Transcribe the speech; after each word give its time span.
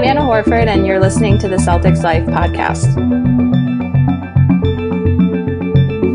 I'm 0.00 0.06
Anna 0.06 0.22
Horford, 0.22 0.66
and 0.66 0.86
you're 0.86 0.98
listening 0.98 1.38
to 1.40 1.46
the 1.46 1.56
Celtics 1.56 2.02
Life 2.02 2.24
podcast. 2.24 2.96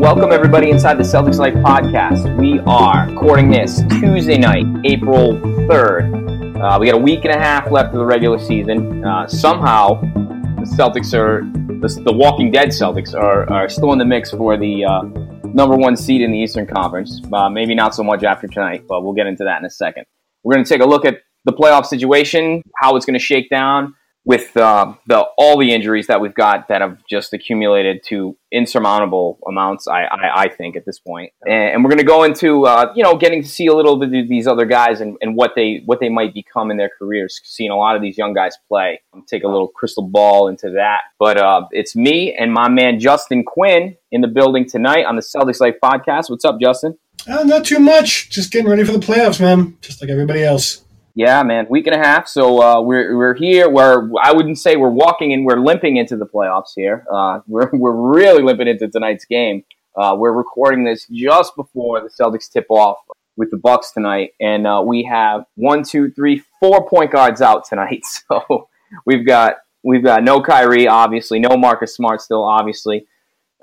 Welcome, 0.00 0.32
everybody, 0.32 0.70
inside 0.70 0.94
the 0.94 1.04
Celtics 1.04 1.38
Life 1.38 1.54
podcast. 1.54 2.36
We 2.36 2.58
are 2.66 3.08
recording 3.08 3.48
this 3.48 3.82
Tuesday 4.00 4.38
night, 4.38 4.66
April 4.84 5.34
3rd. 5.68 6.60
Uh, 6.60 6.78
we 6.80 6.86
got 6.86 6.96
a 6.96 7.00
week 7.00 7.24
and 7.26 7.32
a 7.32 7.38
half 7.38 7.70
left 7.70 7.94
of 7.94 8.00
the 8.00 8.04
regular 8.04 8.40
season. 8.40 9.04
Uh, 9.04 9.28
somehow, 9.28 10.00
the 10.00 10.74
Celtics 10.76 11.14
are, 11.14 11.42
the, 11.78 12.02
the, 12.02 12.12
Walking 12.12 12.50
Dead 12.50 12.70
Celtics 12.70 13.14
are, 13.14 13.48
are 13.52 13.68
still 13.68 13.92
in 13.92 14.00
the 14.00 14.04
mix 14.04 14.32
for 14.32 14.56
the 14.56 14.84
uh, 14.84 15.02
number 15.44 15.76
one 15.76 15.96
seed 15.96 16.22
in 16.22 16.32
the 16.32 16.38
Eastern 16.38 16.66
Conference. 16.66 17.22
Uh, 17.32 17.48
maybe 17.48 17.72
not 17.72 17.94
so 17.94 18.02
much 18.02 18.24
after 18.24 18.48
tonight, 18.48 18.82
but 18.88 19.04
we'll 19.04 19.14
get 19.14 19.28
into 19.28 19.44
that 19.44 19.60
in 19.60 19.64
a 19.64 19.70
second. 19.70 20.06
We're 20.42 20.54
going 20.54 20.64
to 20.64 20.68
take 20.68 20.82
a 20.82 20.86
look 20.86 21.04
at 21.04 21.18
the 21.46 21.52
playoff 21.52 21.86
situation, 21.86 22.62
how 22.76 22.96
it's 22.96 23.06
going 23.06 23.18
to 23.18 23.24
shake 23.24 23.48
down 23.48 23.94
with 24.26 24.56
uh, 24.56 24.92
the 25.06 25.24
all 25.38 25.56
the 25.56 25.72
injuries 25.72 26.08
that 26.08 26.20
we've 26.20 26.34
got 26.34 26.66
that 26.66 26.80
have 26.80 26.98
just 27.08 27.32
accumulated 27.32 28.02
to 28.02 28.36
insurmountable 28.50 29.38
amounts. 29.46 29.86
I, 29.86 30.02
I, 30.02 30.42
I 30.42 30.48
think 30.48 30.74
at 30.74 30.84
this 30.84 30.98
point. 30.98 31.32
and, 31.46 31.74
and 31.74 31.84
we're 31.84 31.90
going 31.90 31.98
to 31.98 32.04
go 32.04 32.24
into 32.24 32.66
uh, 32.66 32.92
you 32.96 33.04
know 33.04 33.16
getting 33.16 33.42
to 33.42 33.48
see 33.48 33.66
a 33.66 33.74
little 33.74 33.96
bit 33.98 34.12
of 34.12 34.28
these 34.28 34.48
other 34.48 34.66
guys 34.66 35.00
and, 35.00 35.16
and 35.22 35.36
what 35.36 35.52
they 35.54 35.82
what 35.86 36.00
they 36.00 36.08
might 36.08 36.34
become 36.34 36.70
in 36.72 36.76
their 36.76 36.90
careers. 36.98 37.40
Seeing 37.44 37.70
a 37.70 37.76
lot 37.76 37.94
of 37.94 38.02
these 38.02 38.18
young 38.18 38.34
guys 38.34 38.58
play, 38.68 39.00
take 39.28 39.44
a 39.44 39.48
little 39.48 39.68
crystal 39.68 40.02
ball 40.02 40.48
into 40.48 40.70
that. 40.70 41.02
But 41.18 41.38
uh, 41.38 41.68
it's 41.70 41.94
me 41.94 42.34
and 42.34 42.52
my 42.52 42.68
man 42.68 42.98
Justin 42.98 43.44
Quinn 43.44 43.96
in 44.10 44.20
the 44.20 44.28
building 44.28 44.68
tonight 44.68 45.04
on 45.04 45.14
the 45.14 45.22
Celtics 45.22 45.60
Life 45.60 45.76
podcast. 45.82 46.28
What's 46.28 46.44
up, 46.44 46.60
Justin? 46.60 46.98
Uh, 47.28 47.44
not 47.44 47.64
too 47.64 47.78
much. 47.78 48.28
Just 48.28 48.52
getting 48.52 48.68
ready 48.68 48.84
for 48.84 48.92
the 48.92 48.98
playoffs, 48.98 49.40
man. 49.40 49.78
Just 49.80 50.02
like 50.02 50.10
everybody 50.10 50.42
else. 50.42 50.84
Yeah, 51.16 51.42
man, 51.44 51.66
week 51.70 51.86
and 51.86 51.96
a 51.96 51.98
half. 51.98 52.28
So 52.28 52.62
uh, 52.62 52.82
we're 52.82 53.16
we're 53.16 53.34
here. 53.34 53.70
We're 53.70 54.10
I 54.22 54.32
wouldn't 54.32 54.58
say 54.58 54.76
we're 54.76 54.90
walking 54.90 55.32
and 55.32 55.46
we're 55.46 55.58
limping 55.58 55.96
into 55.96 56.14
the 56.14 56.26
playoffs 56.26 56.72
here. 56.76 57.06
Uh, 57.10 57.40
we're 57.48 57.70
we're 57.72 58.14
really 58.14 58.42
limping 58.42 58.68
into 58.68 58.86
tonight's 58.86 59.24
game. 59.24 59.64
Uh, 59.96 60.14
we're 60.18 60.32
recording 60.32 60.84
this 60.84 61.06
just 61.10 61.56
before 61.56 62.02
the 62.02 62.10
Celtics 62.10 62.52
tip 62.52 62.66
off 62.68 62.98
with 63.34 63.50
the 63.50 63.56
Bucks 63.56 63.92
tonight, 63.92 64.32
and 64.40 64.66
uh, 64.66 64.82
we 64.84 65.04
have 65.04 65.46
one, 65.54 65.82
two, 65.82 66.10
three, 66.10 66.42
four 66.60 66.86
point 66.86 67.10
guards 67.10 67.40
out 67.40 67.64
tonight. 67.66 68.04
So 68.28 68.68
we've 69.06 69.26
got 69.26 69.56
we've 69.82 70.04
got 70.04 70.22
no 70.22 70.42
Kyrie, 70.42 70.86
obviously, 70.86 71.38
no 71.38 71.56
Marcus 71.56 71.96
Smart, 71.96 72.20
still 72.20 72.44
obviously. 72.44 73.06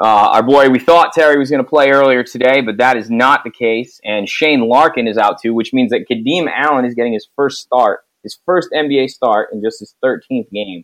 Uh, 0.01 0.31
our 0.33 0.43
boy, 0.43 0.69
we 0.69 0.79
thought 0.79 1.13
Terry 1.13 1.37
was 1.37 1.49
going 1.49 1.63
to 1.63 1.69
play 1.69 1.91
earlier 1.91 2.23
today, 2.23 2.61
but 2.61 2.77
that 2.77 2.97
is 2.97 3.09
not 3.09 3.43
the 3.43 3.51
case. 3.51 3.99
And 4.03 4.27
Shane 4.27 4.67
Larkin 4.67 5.07
is 5.07 5.17
out 5.17 5.39
too, 5.41 5.53
which 5.53 5.71
means 5.71 5.91
that 5.91 6.05
Kadeem 6.09 6.51
Allen 6.51 6.85
is 6.85 6.95
getting 6.95 7.13
his 7.13 7.27
first 7.35 7.59
start, 7.59 8.01
his 8.23 8.37
first 8.45 8.69
NBA 8.73 9.09
start 9.09 9.49
in 9.53 9.61
just 9.61 9.79
his 9.79 9.95
13th 10.03 10.49
game. 10.51 10.83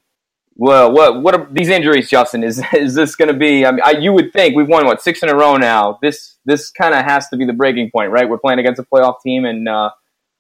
Well, 0.62 0.92
what 0.92 1.24
what 1.24 1.36
are 1.36 1.48
these 1.50 1.70
injuries, 1.70 2.10
Justin? 2.10 2.44
Is 2.44 2.62
is 2.74 2.94
this 2.94 3.16
going 3.16 3.30
to 3.30 3.34
be? 3.34 3.66
I 3.66 3.72
mean, 3.72 3.82
I, 3.84 3.92
you 3.92 4.12
would 4.12 4.34
think 4.34 4.56
we've 4.56 4.68
won 4.68 4.86
what 4.86 5.02
six 5.02 5.24
in 5.24 5.30
a 5.30 5.36
row 5.36 5.56
now. 5.56 5.98
This 6.02 6.38
this 6.44 6.70
kind 6.70 6.94
of 6.94 7.06
has 7.06 7.30
to 7.30 7.38
be 7.38 7.46
the 7.46 7.54
breaking 7.54 7.92
point, 7.96 8.12
right? 8.12 8.28
We're 8.28 8.40
playing 8.40 8.60
against 8.60 8.80
a 8.80 8.84
playoff 8.84 9.22
team, 9.24 9.46
and 9.46 9.70
uh, 9.70 9.92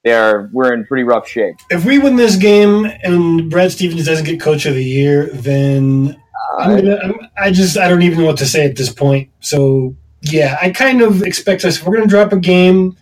they're 0.03 0.49
we're 0.51 0.73
in 0.73 0.85
pretty 0.85 1.03
rough 1.03 1.25
shape. 1.25 1.55
If 1.69 1.85
we 1.85 1.99
win 1.99 2.17
this 2.17 2.35
game 2.35 2.85
and 2.85 3.49
Brad 3.49 3.71
Stevens 3.71 4.05
doesn't 4.05 4.25
get 4.25 4.41
Coach 4.41 4.65
of 4.65 4.75
the 4.75 4.83
Year, 4.83 5.27
then 5.27 6.21
I'm 6.59 6.75
gonna, 6.77 6.97
I'm, 6.97 7.15
i 7.37 7.51
just 7.51 7.77
I 7.77 7.87
don't 7.87 8.01
even 8.01 8.19
know 8.19 8.25
what 8.25 8.37
to 8.37 8.45
say 8.45 8.65
at 8.65 8.75
this 8.75 8.91
point. 8.91 9.29
So 9.39 9.95
yeah, 10.21 10.57
I 10.61 10.71
kind 10.71 11.01
of 11.01 11.23
expect 11.23 11.63
us 11.65 11.77
if 11.77 11.85
we're 11.85 11.95
gonna 11.95 12.07
drop 12.07 12.33
a 12.33 12.39
game, 12.39 12.97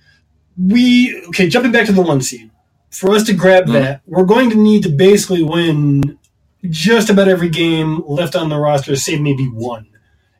we 0.57 1.21
okay. 1.29 1.47
Jumping 1.47 1.71
back 1.71 1.85
to 1.87 1.91
the 1.91 2.01
one 2.01 2.21
seed, 2.21 2.49
for 2.89 3.11
us 3.11 3.23
to 3.23 3.33
grab 3.33 3.65
mm-hmm. 3.65 3.73
that, 3.73 4.01
we're 4.05 4.25
going 4.25 4.49
to 4.49 4.55
need 4.55 4.83
to 4.83 4.89
basically 4.89 5.43
win 5.43 6.17
just 6.69 7.09
about 7.09 7.27
every 7.27 7.49
game 7.49 8.03
left 8.07 8.35
on 8.35 8.49
the 8.49 8.57
roster, 8.57 8.95
save 8.95 9.21
maybe 9.21 9.47
one. 9.47 9.87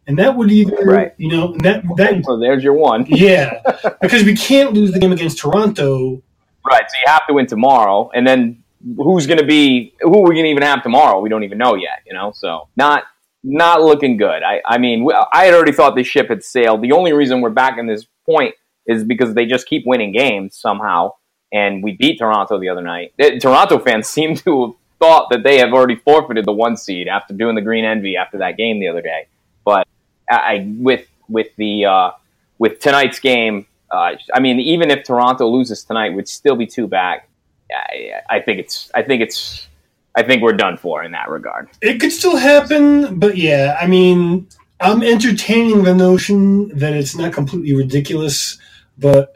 And 0.08 0.18
that 0.20 0.36
would 0.36 0.52
either, 0.52 0.76
right. 0.86 1.14
you 1.18 1.30
know, 1.30 1.54
that 1.64 1.84
that. 1.98 2.24
So 2.26 2.40
there's 2.40 2.64
your 2.64 2.74
one. 2.74 3.06
yeah, 3.10 3.60
because 4.02 4.24
we 4.24 4.36
can't 4.36 4.74
lose 4.74 4.92
the 4.92 5.00
game 5.00 5.12
against 5.12 5.38
Toronto. 5.38 6.24
Right. 6.66 6.84
So 6.90 6.96
you 7.06 7.12
have 7.12 7.28
to 7.28 7.34
win 7.34 7.48
tomorrow, 7.48 8.10
and 8.14 8.26
then 8.26 8.64
who's 8.98 9.28
going 9.28 9.40
to 9.40 9.46
be 9.46 9.94
who 10.02 10.22
we're 10.22 10.34
going 10.34 10.46
to 10.46 10.52
even 10.52 10.64
have 10.64 10.84
tomorrow. 10.84 11.20
We 11.20 11.30
don't 11.30 11.44
even 11.44 11.58
know 11.58 11.76
yet, 11.76 12.02
you 12.06 12.14
know. 12.14 12.32
So 12.34 12.68
not 12.76 13.04
not 13.44 13.82
looking 13.82 14.18
good. 14.18 14.44
I 14.44 14.62
I 14.66 14.78
mean, 14.78 15.08
I 15.32 15.46
had 15.46 15.54
already 15.54 15.72
thought 15.72 15.96
the 15.96 16.04
ship 16.04 16.30
had 16.30 16.44
sailed. 16.44 16.82
The 16.82 16.92
only 16.92 17.14
reason 17.14 17.42
we're 17.42 17.50
back 17.50 17.78
in 17.78 17.88
this 17.88 18.06
point 18.26 18.56
is 18.86 19.04
because 19.04 19.34
they 19.34 19.46
just 19.46 19.68
keep 19.68 19.84
winning 19.86 20.12
games 20.12 20.56
somehow, 20.56 21.14
and 21.52 21.84
we 21.84 21.94
beat 21.94 22.20
Toronto 22.20 22.60
the 22.60 22.70
other 22.70 22.82
night. 22.82 23.14
Toronto 23.42 23.80
fans 23.80 24.08
seem 24.18 24.36
to 24.38 24.68
have 24.68 24.76
thought 25.00 25.30
that 25.30 25.44
they 25.44 25.60
have 25.60 25.74
already 25.74 25.96
forfeited 25.96 26.46
the 26.46 26.54
one 26.54 26.78
seed 26.78 27.08
after 27.08 27.34
doing 27.34 27.56
the 27.56 27.62
green 27.62 27.86
envy 27.86 28.18
after 28.18 28.40
that 28.40 28.58
game 28.58 28.80
the 28.80 28.88
other 28.88 29.02
day. 29.02 29.28
But 29.64 29.88
I 30.30 30.66
with 30.80 31.08
with 31.30 31.56
the 31.58 31.86
uh, 31.86 32.12
with 32.58 32.80
tonight's 32.80 33.20
game. 33.20 33.66
Uh, 33.90 34.16
I 34.34 34.42
mean, 34.42 34.60
even 34.60 34.92
if 34.92 35.06
Toronto 35.06 35.48
loses 35.48 35.84
tonight, 35.84 36.14
we'd 36.14 36.28
still 36.28 36.58
be 36.58 36.66
two 36.66 36.88
back. 36.88 37.27
I, 37.72 38.22
I 38.30 38.40
think 38.40 38.60
it's 38.60 38.92
I 38.94 39.04
think 39.04 39.22
it's 39.22 39.68
I 40.16 40.24
think 40.24 40.42
we're 40.42 40.54
done 40.54 40.78
for 40.78 41.04
in 41.04 41.12
that 41.12 41.30
regard. 41.30 41.70
It 41.82 42.00
could 42.00 42.12
still 42.12 42.38
happen, 42.38 43.20
but 43.20 43.38
yeah, 43.38 43.78
I 43.80 43.86
mean, 43.88 44.48
I'm 44.80 45.04
entertaining 45.04 45.84
the 45.84 45.94
notion 45.94 46.70
that 46.78 46.94
it's 46.94 47.16
not 47.16 47.34
completely 47.34 47.76
ridiculous, 47.76 48.58
but 48.98 49.34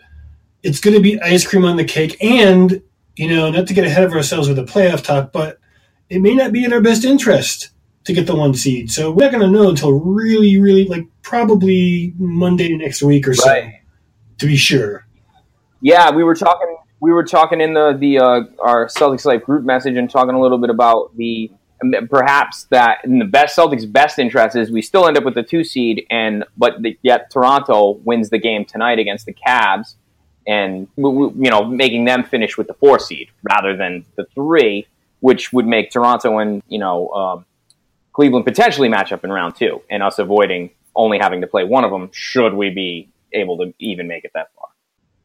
it's 0.63 0.79
going 0.79 0.95
to 0.95 1.01
be 1.01 1.21
ice 1.21 1.45
cream 1.45 1.65
on 1.65 1.77
the 1.77 1.83
cake. 1.83 2.17
And, 2.21 2.81
you 3.15 3.27
know, 3.27 3.49
not 3.51 3.67
to 3.67 3.73
get 3.73 3.85
ahead 3.85 4.03
of 4.03 4.13
ourselves 4.13 4.47
with 4.47 4.57
the 4.57 4.63
playoff 4.63 5.03
talk, 5.03 5.31
but 5.31 5.59
it 6.09 6.19
may 6.19 6.33
not 6.33 6.51
be 6.51 6.63
in 6.63 6.73
our 6.73 6.81
best 6.81 7.05
interest 7.05 7.69
to 8.03 8.13
get 8.13 8.27
the 8.27 8.35
one 8.35 8.53
seed. 8.53 8.91
So 8.91 9.11
we're 9.11 9.25
not 9.25 9.31
going 9.31 9.51
to 9.51 9.55
know 9.55 9.69
until 9.69 9.93
really, 9.93 10.59
really, 10.59 10.85
like 10.85 11.05
probably 11.21 12.13
Monday 12.17 12.75
next 12.75 13.01
week 13.01 13.27
or 13.27 13.33
so 13.33 13.49
right. 13.49 13.81
to 14.39 14.45
be 14.45 14.55
sure. 14.55 15.05
Yeah, 15.81 16.11
we 16.11 16.23
were 16.23 16.35
talking 16.35 16.77
we 17.01 17.11
were 17.11 17.23
talking 17.25 17.59
in 17.59 17.73
the 17.73 17.97
the 17.99 18.19
uh, 18.19 18.41
our 18.63 18.85
Celtics 18.87 19.25
Life 19.25 19.43
group 19.43 19.65
message 19.65 19.97
and 19.97 20.09
talking 20.09 20.35
a 20.35 20.39
little 20.39 20.59
bit 20.59 20.69
about 20.69 21.15
the 21.17 21.51
perhaps 22.09 22.65
that 22.65 22.99
in 23.03 23.17
the 23.17 23.25
best 23.25 23.57
Celtics 23.57 23.91
best 23.91 24.19
interest 24.19 24.55
is 24.55 24.71
we 24.71 24.83
still 24.83 25.07
end 25.07 25.17
up 25.17 25.25
with 25.25 25.33
the 25.33 25.43
two 25.43 25.63
seed 25.63 26.05
and 26.11 26.45
but 26.55 26.81
the, 26.81 26.97
yet 27.01 27.31
Toronto 27.31 27.99
wins 28.05 28.29
the 28.29 28.37
game 28.37 28.63
tonight 28.63 28.99
against 28.99 29.25
the 29.25 29.33
Cavs 29.33 29.95
and 30.47 30.87
you 30.95 31.33
know 31.35 31.65
making 31.65 32.05
them 32.05 32.23
finish 32.23 32.55
with 32.55 32.67
the 32.67 32.75
four 32.75 32.99
seed 32.99 33.29
rather 33.43 33.75
than 33.75 34.05
the 34.15 34.25
three, 34.35 34.87
which 35.21 35.51
would 35.51 35.65
make 35.65 35.89
Toronto 35.89 36.37
and 36.37 36.61
you 36.67 36.77
know 36.77 37.09
um, 37.09 37.45
Cleveland 38.13 38.45
potentially 38.45 38.89
match 38.89 39.11
up 39.11 39.23
in 39.23 39.31
round 39.31 39.55
two 39.55 39.81
and 39.89 40.03
us 40.03 40.19
avoiding 40.19 40.69
only 40.95 41.17
having 41.17 41.41
to 41.41 41.47
play 41.47 41.63
one 41.63 41.83
of 41.83 41.89
them 41.89 42.09
should 42.13 42.53
we 42.53 42.69
be 42.69 43.09
able 43.33 43.57
to 43.57 43.73
even 43.79 44.07
make 44.07 44.23
it 44.23 44.31
that 44.35 44.49
far. 44.55 44.70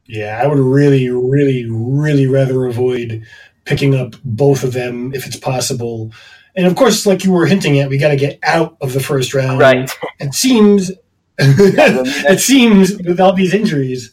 Yeah, 0.09 0.41
I 0.43 0.47
would 0.47 0.59
really, 0.59 1.09
really, 1.09 1.67
really 1.69 2.27
rather 2.27 2.65
avoid 2.67 3.27
picking 3.65 3.95
up 3.95 4.15
both 4.25 4.63
of 4.63 4.73
them 4.73 5.13
if 5.15 5.27
it's 5.27 5.37
possible. 5.37 6.13
And 6.55 6.67
of 6.67 6.77
course, 6.77 7.07
like 7.07 7.25
you 7.25 7.33
were 7.33 7.47
hinting 7.47 7.79
at, 7.79 7.89
we 7.89 7.99
got 7.99 8.09
to 8.09 8.17
get 8.17 8.39
out 8.43 8.77
of 8.81 8.93
the 8.93 9.01
first 9.01 9.35
round. 9.35 9.61
Right. 9.61 9.91
It 10.21 10.35
seems, 10.35 10.93
it 11.39 12.41
seems 12.41 12.97
without 13.03 13.37
these 13.37 13.53
injuries, 13.53 14.13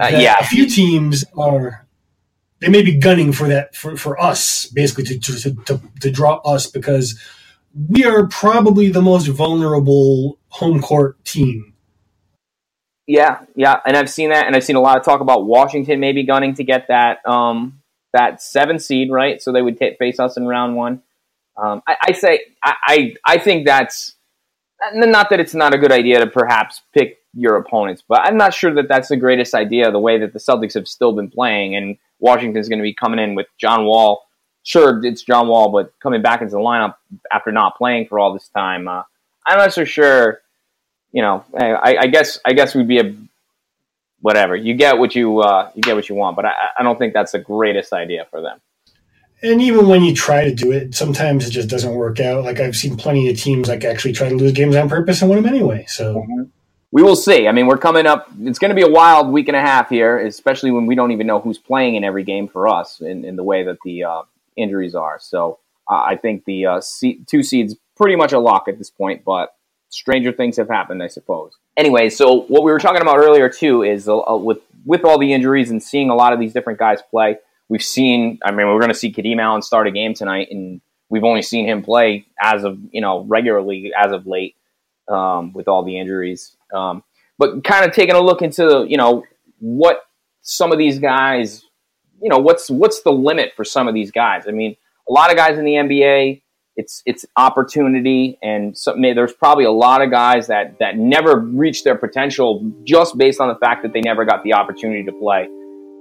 uh, 0.00 0.08
yeah, 0.12 0.36
a 0.40 0.44
few 0.44 0.68
teams 0.68 1.24
are. 1.36 1.86
They 2.60 2.68
may 2.68 2.82
be 2.82 2.98
gunning 2.98 3.32
for 3.32 3.48
that 3.48 3.74
for, 3.74 3.96
for 3.96 4.20
us, 4.20 4.66
basically 4.66 5.04
to, 5.04 5.18
to, 5.18 5.54
to, 5.64 5.80
to 6.00 6.10
draw 6.10 6.36
us 6.44 6.66
because 6.66 7.18
we 7.88 8.04
are 8.04 8.26
probably 8.26 8.90
the 8.90 9.00
most 9.00 9.28
vulnerable 9.28 10.38
home 10.48 10.82
court 10.82 11.24
team 11.24 11.69
yeah, 13.10 13.40
yeah, 13.56 13.80
and 13.84 13.96
I've 13.96 14.08
seen 14.08 14.30
that, 14.30 14.46
and 14.46 14.54
I've 14.54 14.62
seen 14.62 14.76
a 14.76 14.80
lot 14.80 14.96
of 14.96 15.04
talk 15.04 15.20
about 15.20 15.44
Washington 15.44 15.98
maybe 15.98 16.22
gunning 16.22 16.54
to 16.54 16.62
get 16.62 16.86
that 16.86 17.26
um, 17.26 17.82
that 18.12 18.40
seven 18.40 18.78
seed, 18.78 19.10
right? 19.10 19.42
So 19.42 19.50
they 19.50 19.62
would 19.62 19.80
t- 19.80 19.96
face 19.98 20.20
us 20.20 20.36
in 20.36 20.46
round 20.46 20.76
one. 20.76 21.02
Um, 21.60 21.82
I, 21.88 21.96
I, 22.02 22.12
say 22.12 22.40
I, 22.62 22.74
I, 22.86 23.14
I 23.26 23.38
think 23.38 23.66
that's 23.66 24.14
not 24.94 25.28
that 25.30 25.40
it's 25.40 25.54
not 25.54 25.74
a 25.74 25.78
good 25.78 25.90
idea 25.90 26.20
to 26.20 26.28
perhaps 26.28 26.82
pick 26.94 27.18
your 27.34 27.56
opponents, 27.56 28.00
but 28.08 28.20
I'm 28.20 28.36
not 28.36 28.54
sure 28.54 28.72
that 28.74 28.86
that's 28.88 29.08
the 29.08 29.16
greatest 29.16 29.54
idea. 29.54 29.90
The 29.90 29.98
way 29.98 30.16
that 30.20 30.32
the 30.32 30.38
Celtics 30.38 30.74
have 30.74 30.86
still 30.86 31.12
been 31.12 31.30
playing, 31.30 31.74
and 31.74 31.96
Washington's 32.20 32.68
going 32.68 32.78
to 32.78 32.84
be 32.84 32.94
coming 32.94 33.18
in 33.18 33.34
with 33.34 33.48
John 33.58 33.86
Wall. 33.86 34.22
Sure, 34.62 35.04
it's 35.04 35.22
John 35.22 35.48
Wall, 35.48 35.72
but 35.72 35.92
coming 36.00 36.22
back 36.22 36.42
into 36.42 36.52
the 36.52 36.58
lineup 36.58 36.94
after 37.32 37.50
not 37.50 37.76
playing 37.76 38.06
for 38.06 38.20
all 38.20 38.32
this 38.32 38.48
time, 38.50 38.86
uh, 38.86 39.02
I'm 39.48 39.58
not 39.58 39.72
so 39.72 39.82
sure 39.82 40.42
you 41.12 41.22
know, 41.22 41.44
I, 41.58 41.96
I 41.96 42.06
guess 42.06 42.38
I 42.44 42.52
guess 42.52 42.74
we'd 42.74 42.88
be 42.88 42.98
a 42.98 43.14
whatever. 44.20 44.54
You 44.54 44.74
get 44.74 44.98
what 44.98 45.14
you 45.14 45.40
uh, 45.40 45.70
you 45.74 45.82
get 45.82 45.96
what 45.96 46.08
you 46.08 46.14
want, 46.14 46.36
but 46.36 46.44
I, 46.44 46.52
I 46.78 46.82
don't 46.82 46.98
think 46.98 47.14
that's 47.14 47.32
the 47.32 47.38
greatest 47.38 47.92
idea 47.92 48.26
for 48.30 48.40
them. 48.40 48.60
And 49.42 49.62
even 49.62 49.88
when 49.88 50.02
you 50.02 50.14
try 50.14 50.44
to 50.44 50.54
do 50.54 50.70
it, 50.70 50.94
sometimes 50.94 51.46
it 51.46 51.50
just 51.50 51.68
doesn't 51.68 51.94
work 51.94 52.20
out. 52.20 52.44
Like 52.44 52.60
I've 52.60 52.76
seen 52.76 52.96
plenty 52.96 53.30
of 53.30 53.38
teams 53.38 53.68
like 53.68 53.84
actually 53.84 54.12
try 54.12 54.28
to 54.28 54.34
lose 54.34 54.52
games 54.52 54.76
on 54.76 54.88
purpose 54.88 55.22
and 55.22 55.30
win 55.30 55.42
them 55.42 55.52
anyway. 55.52 55.86
So 55.88 56.16
mm-hmm. 56.16 56.42
we 56.92 57.02
will 57.02 57.16
see. 57.16 57.48
I 57.48 57.52
mean, 57.52 57.66
we're 57.66 57.78
coming 57.78 58.06
up. 58.06 58.30
It's 58.42 58.58
going 58.58 58.68
to 58.68 58.74
be 58.74 58.82
a 58.82 58.90
wild 58.90 59.32
week 59.32 59.48
and 59.48 59.56
a 59.56 59.60
half 59.60 59.88
here, 59.88 60.18
especially 60.18 60.70
when 60.70 60.84
we 60.84 60.94
don't 60.94 61.12
even 61.12 61.26
know 61.26 61.40
who's 61.40 61.56
playing 61.56 61.94
in 61.94 62.04
every 62.04 62.22
game 62.22 62.48
for 62.48 62.68
us 62.68 63.00
in, 63.00 63.24
in 63.24 63.36
the 63.36 63.42
way 63.42 63.64
that 63.64 63.78
the 63.82 64.04
uh, 64.04 64.22
injuries 64.56 64.94
are. 64.94 65.18
So 65.18 65.58
uh, 65.90 66.02
I 66.02 66.16
think 66.16 66.44
the 66.44 66.66
uh, 66.66 66.80
two 67.26 67.42
seeds 67.42 67.76
pretty 67.96 68.16
much 68.16 68.32
a 68.32 68.38
lock 68.38 68.68
at 68.68 68.76
this 68.76 68.90
point. 68.90 69.24
But 69.24 69.54
stranger 69.90 70.32
things 70.32 70.56
have 70.56 70.68
happened, 70.68 71.02
I 71.02 71.08
suppose. 71.08 71.52
Anyway, 71.76 72.08
so 72.08 72.42
what 72.42 72.62
we 72.62 72.72
were 72.72 72.78
talking 72.78 73.02
about 73.02 73.18
earlier 73.18 73.48
too 73.48 73.82
is 73.82 74.08
uh, 74.08 74.22
with 74.28 74.58
with 74.86 75.04
all 75.04 75.18
the 75.18 75.32
injuries 75.34 75.70
and 75.70 75.82
seeing 75.82 76.08
a 76.08 76.14
lot 76.14 76.32
of 76.32 76.40
these 76.40 76.52
different 76.52 76.78
guys 76.78 77.00
play. 77.10 77.36
We've 77.68 77.82
seen. 77.82 78.38
I 78.42 78.50
mean, 78.50 78.66
we're 78.66 78.80
going 78.80 78.88
to 78.88 78.94
see 78.94 79.12
Kadeem 79.12 79.40
Allen 79.40 79.62
start 79.62 79.86
a 79.86 79.90
game 79.90 80.14
tonight, 80.14 80.48
and 80.50 80.80
we've 81.08 81.24
only 81.24 81.42
seen 81.42 81.66
him 81.66 81.82
play 81.82 82.26
as 82.40 82.64
of 82.64 82.78
you 82.90 83.00
know 83.00 83.24
regularly 83.24 83.92
as 83.96 84.12
of 84.12 84.26
late 84.26 84.56
um, 85.08 85.52
with 85.52 85.68
all 85.68 85.84
the 85.84 85.98
injuries. 85.98 86.56
Um, 86.72 87.04
but 87.38 87.64
kind 87.64 87.84
of 87.84 87.94
taking 87.94 88.14
a 88.14 88.20
look 88.20 88.42
into 88.42 88.86
you 88.88 88.96
know 88.96 89.24
what 89.58 90.02
some 90.42 90.72
of 90.72 90.78
these 90.78 90.98
guys, 90.98 91.64
you 92.20 92.28
know, 92.28 92.38
what's 92.38 92.70
what's 92.70 93.02
the 93.02 93.12
limit 93.12 93.52
for 93.54 93.64
some 93.64 93.88
of 93.88 93.94
these 93.94 94.10
guys? 94.10 94.48
I 94.48 94.52
mean, 94.52 94.76
a 95.08 95.12
lot 95.12 95.30
of 95.30 95.36
guys 95.36 95.58
in 95.58 95.64
the 95.64 95.72
NBA, 95.72 96.42
it's 96.76 97.02
it's 97.04 97.26
opportunity, 97.36 98.38
and 98.42 98.76
some, 98.76 99.02
there's 99.02 99.32
probably 99.32 99.64
a 99.64 99.70
lot 99.70 100.02
of 100.02 100.10
guys 100.10 100.46
that 100.46 100.78
that 100.78 100.96
never 100.96 101.38
reached 101.38 101.84
their 101.84 101.96
potential 101.96 102.72
just 102.84 103.18
based 103.18 103.40
on 103.40 103.48
the 103.48 103.56
fact 103.56 103.82
that 103.82 103.92
they 103.92 104.00
never 104.00 104.24
got 104.24 104.42
the 104.44 104.54
opportunity 104.54 105.04
to 105.04 105.12
play. 105.12 105.48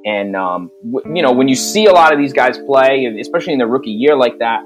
And 0.06 0.36
um, 0.36 0.72
w- 0.92 1.16
you 1.18 1.22
know, 1.22 1.32
when 1.32 1.48
you 1.48 1.56
see 1.56 1.88
a 1.88 1.92
lot 1.92 2.14
of 2.14 2.20
these 2.20 2.34
guys 2.34 2.58
play, 2.58 3.06
especially 3.20 3.54
in 3.54 3.60
their 3.60 3.68
rookie 3.68 3.92
year 3.92 4.16
like 4.16 4.40
that, 4.40 4.62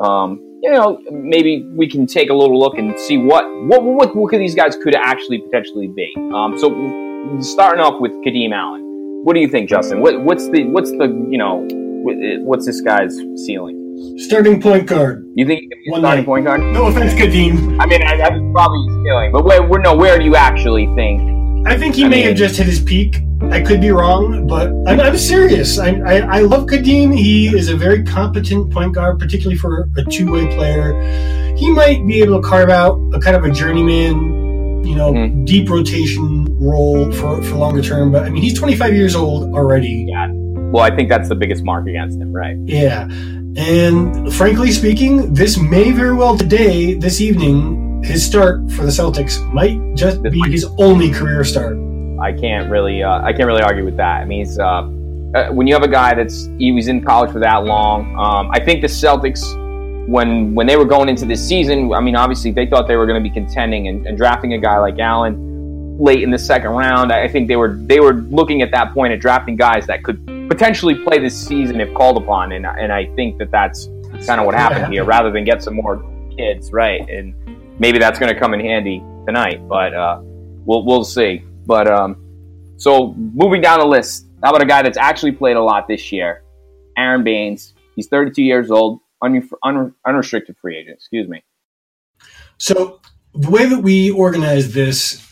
um, 0.00 0.38
you 0.62 0.70
know, 0.70 0.98
maybe 1.10 1.66
we 1.76 1.88
can 1.88 2.06
take 2.06 2.30
a 2.30 2.34
little 2.34 2.58
look 2.58 2.78
and 2.78 2.98
see 2.98 3.16
what 3.16 3.44
what 3.66 3.82
what, 3.82 4.16
what 4.16 4.32
these 4.32 4.54
guys 4.54 4.76
could 4.76 4.94
actually 4.94 5.38
potentially 5.38 5.88
be. 5.88 6.12
Um, 6.34 6.58
so 6.58 6.68
starting 7.40 7.82
off 7.82 8.00
with 8.00 8.12
Kadeem 8.24 8.52
Allen, 8.52 8.82
what 9.24 9.34
do 9.34 9.40
you 9.40 9.48
think, 9.48 9.68
Justin? 9.68 10.00
What, 10.00 10.20
what's 10.22 10.48
the 10.48 10.64
what's 10.66 10.90
the 10.90 11.06
you 11.30 11.38
know 11.38 11.66
what's 12.44 12.66
this 12.66 12.80
guy's 12.80 13.16
ceiling? 13.44 13.87
Starting 14.18 14.60
point 14.60 14.86
guard. 14.86 15.24
You 15.34 15.46
think 15.46 15.62
One 15.86 16.00
starting 16.00 16.20
night. 16.22 16.26
point 16.26 16.44
guard? 16.44 16.60
No 16.60 16.86
offense, 16.86 17.12
Kadeem. 17.14 17.80
I 17.80 17.86
mean, 17.86 18.02
I, 18.02 18.16
that's 18.16 18.36
probably 18.52 18.80
his 18.86 19.04
ceiling, 19.04 19.32
but 19.32 19.44
where, 19.44 19.62
where 19.62 19.80
no, 19.80 19.96
where 19.96 20.18
do 20.18 20.24
you 20.24 20.36
actually 20.36 20.86
think? 20.94 21.66
I 21.66 21.76
think 21.76 21.94
he 21.94 22.04
I 22.04 22.08
may 22.08 22.16
mean, 22.16 22.26
have 22.28 22.36
just 22.36 22.56
hit 22.56 22.66
his 22.66 22.80
peak. 22.80 23.16
I 23.50 23.60
could 23.60 23.80
be 23.80 23.90
wrong, 23.90 24.46
but 24.46 24.68
I'm, 24.86 25.00
I'm 25.00 25.16
serious. 25.16 25.78
I, 25.78 26.00
I, 26.04 26.38
I 26.38 26.40
love 26.40 26.66
Kadeem. 26.66 27.16
He 27.16 27.48
is 27.48 27.68
a 27.68 27.76
very 27.76 28.02
competent 28.02 28.72
point 28.72 28.94
guard, 28.94 29.18
particularly 29.18 29.56
for 29.56 29.88
a 29.96 30.04
two 30.04 30.30
way 30.30 30.46
player. 30.54 31.00
He 31.56 31.70
might 31.70 32.06
be 32.06 32.20
able 32.20 32.40
to 32.40 32.48
carve 32.48 32.70
out 32.70 32.98
a 33.14 33.20
kind 33.20 33.36
of 33.36 33.44
a 33.44 33.50
journeyman, 33.50 34.84
you 34.84 34.94
know, 34.94 35.12
mm-hmm. 35.12 35.44
deep 35.44 35.70
rotation 35.70 36.46
role 36.60 37.10
for, 37.12 37.42
for 37.42 37.56
longer 37.56 37.82
term. 37.82 38.12
But 38.12 38.24
I 38.24 38.30
mean, 38.30 38.42
he's 38.42 38.58
25 38.58 38.94
years 38.94 39.14
old 39.14 39.54
already. 39.54 40.06
Yeah. 40.08 40.28
Well, 40.70 40.82
I 40.84 40.94
think 40.94 41.08
that's 41.08 41.28
the 41.28 41.34
biggest 41.34 41.64
mark 41.64 41.86
against 41.86 42.20
him, 42.20 42.32
right? 42.32 42.56
Yeah. 42.64 43.08
And 43.58 44.32
frankly 44.34 44.70
speaking, 44.70 45.34
this 45.34 45.58
may 45.58 45.90
very 45.90 46.14
well 46.14 46.38
today, 46.38 46.94
this 46.94 47.20
evening, 47.20 48.04
his 48.04 48.24
start 48.24 48.70
for 48.70 48.82
the 48.82 48.90
Celtics 48.92 49.44
might 49.52 49.96
just 49.96 50.22
be 50.22 50.40
his 50.48 50.64
only 50.78 51.10
career 51.10 51.42
start. 51.42 51.76
I 52.20 52.32
can't 52.32 52.70
really, 52.70 53.02
uh, 53.02 53.20
I 53.20 53.32
can't 53.32 53.48
really 53.48 53.62
argue 53.62 53.84
with 53.84 53.96
that. 53.96 54.22
I 54.22 54.24
mean, 54.26 54.46
he's, 54.46 54.60
uh, 54.60 54.64
uh, 55.34 55.48
when 55.50 55.66
you 55.66 55.74
have 55.74 55.82
a 55.82 55.88
guy 55.88 56.14
that's 56.14 56.48
he 56.58 56.70
was 56.70 56.86
in 56.86 57.02
college 57.02 57.32
for 57.32 57.40
that 57.40 57.64
long, 57.64 58.14
um, 58.16 58.48
I 58.52 58.60
think 58.60 58.80
the 58.80 58.86
Celtics, 58.86 59.42
when 60.06 60.54
when 60.54 60.68
they 60.68 60.76
were 60.76 60.84
going 60.84 61.08
into 61.08 61.26
this 61.26 61.44
season, 61.44 61.92
I 61.92 62.00
mean, 62.00 62.14
obviously 62.14 62.52
they 62.52 62.64
thought 62.64 62.86
they 62.86 62.96
were 62.96 63.06
going 63.06 63.20
to 63.20 63.28
be 63.28 63.34
contending 63.34 63.88
and, 63.88 64.06
and 64.06 64.16
drafting 64.16 64.52
a 64.52 64.58
guy 64.58 64.78
like 64.78 65.00
Allen 65.00 65.98
late 65.98 66.22
in 66.22 66.30
the 66.30 66.38
second 66.38 66.70
round. 66.70 67.10
I 67.10 67.26
think 67.26 67.48
they 67.48 67.56
were 67.56 67.74
they 67.74 67.98
were 67.98 68.14
looking 68.14 68.62
at 68.62 68.70
that 68.70 68.94
point 68.94 69.12
at 69.12 69.18
drafting 69.18 69.56
guys 69.56 69.84
that 69.88 70.04
could 70.04 70.24
potentially 70.48 70.94
play 70.94 71.18
this 71.18 71.38
season 71.38 71.80
if 71.80 71.92
called 71.94 72.22
upon, 72.22 72.52
and 72.52 72.66
and 72.66 72.92
I 72.92 73.06
think 73.14 73.38
that 73.38 73.50
that's 73.50 73.86
kind 74.26 74.40
of 74.40 74.46
what 74.46 74.54
happened 74.54 74.92
here, 74.92 75.04
rather 75.04 75.30
than 75.30 75.44
get 75.44 75.62
some 75.62 75.74
more 75.74 76.02
kids, 76.36 76.72
right? 76.72 77.08
And 77.08 77.34
maybe 77.78 77.98
that's 77.98 78.18
going 78.18 78.32
to 78.32 78.38
come 78.38 78.54
in 78.54 78.60
handy 78.60 79.02
tonight, 79.26 79.66
but 79.68 79.94
uh, 79.94 80.20
we'll 80.22 80.84
we'll 80.84 81.04
see. 81.04 81.44
But 81.66 81.86
um, 81.86 82.16
so 82.76 83.14
moving 83.14 83.60
down 83.60 83.80
the 83.80 83.86
list, 83.86 84.26
how 84.42 84.50
about 84.50 84.62
a 84.62 84.66
guy 84.66 84.82
that's 84.82 84.98
actually 84.98 85.32
played 85.32 85.56
a 85.56 85.62
lot 85.62 85.88
this 85.88 86.10
year? 86.12 86.42
Aron 86.96 87.24
Baynes? 87.24 87.74
He's 87.94 88.08
32 88.08 88.42
years 88.42 88.70
old, 88.70 89.00
un- 89.22 89.48
un- 89.64 89.94
unrestricted 90.06 90.56
free 90.58 90.76
agent. 90.76 90.96
Excuse 90.96 91.28
me. 91.28 91.42
So 92.56 93.00
the 93.34 93.50
way 93.50 93.66
that 93.66 93.82
we 93.82 94.10
organize 94.10 94.72
this, 94.72 95.24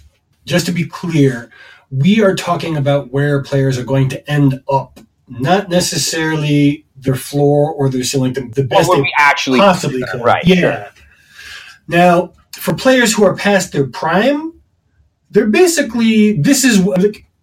just 0.44 0.66
to 0.66 0.72
be 0.72 0.84
clear, 0.84 1.50
we 1.90 2.22
are 2.22 2.34
talking 2.34 2.76
about 2.76 3.12
where 3.12 3.42
players 3.42 3.78
are 3.78 3.84
going 3.84 4.08
to 4.10 4.30
end 4.30 4.62
up, 4.68 5.00
not 5.28 5.68
necessarily 5.68 6.86
their 6.96 7.16
floor 7.16 7.72
or 7.72 7.88
their 7.88 8.04
ceiling. 8.04 8.32
The, 8.32 8.48
the 8.48 8.64
best 8.64 8.90
they 8.90 9.10
actually 9.18 9.58
possibly 9.58 10.02
could. 10.10 10.22
Right. 10.22 10.44
Yeah. 10.46 10.56
Sure. 10.56 10.86
Now, 11.88 12.32
for 12.52 12.74
players 12.74 13.14
who 13.14 13.24
are 13.24 13.36
past 13.36 13.72
their 13.72 13.86
prime, 13.86 14.54
they're 15.30 15.48
basically 15.48 16.40
this 16.40 16.64
is 16.64 16.86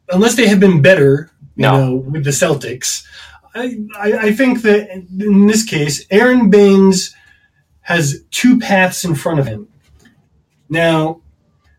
unless 0.09 0.35
they 0.35 0.47
have 0.47 0.59
been 0.59 0.81
better, 0.81 1.31
you 1.55 1.63
no. 1.63 1.77
know, 1.77 1.95
with 1.95 2.23
the 2.23 2.31
Celtics. 2.31 3.05
I, 3.55 3.77
I, 3.97 4.13
I 4.13 4.31
think 4.31 4.63
that 4.63 4.89
in 4.91 5.47
this 5.47 5.63
case, 5.63 6.05
Aron 6.09 6.49
Baynes 6.49 7.15
has 7.81 8.23
two 8.31 8.59
paths 8.59 9.05
in 9.05 9.13
front 9.13 9.39
of 9.39 9.45
him. 9.45 9.67
Now, 10.69 11.21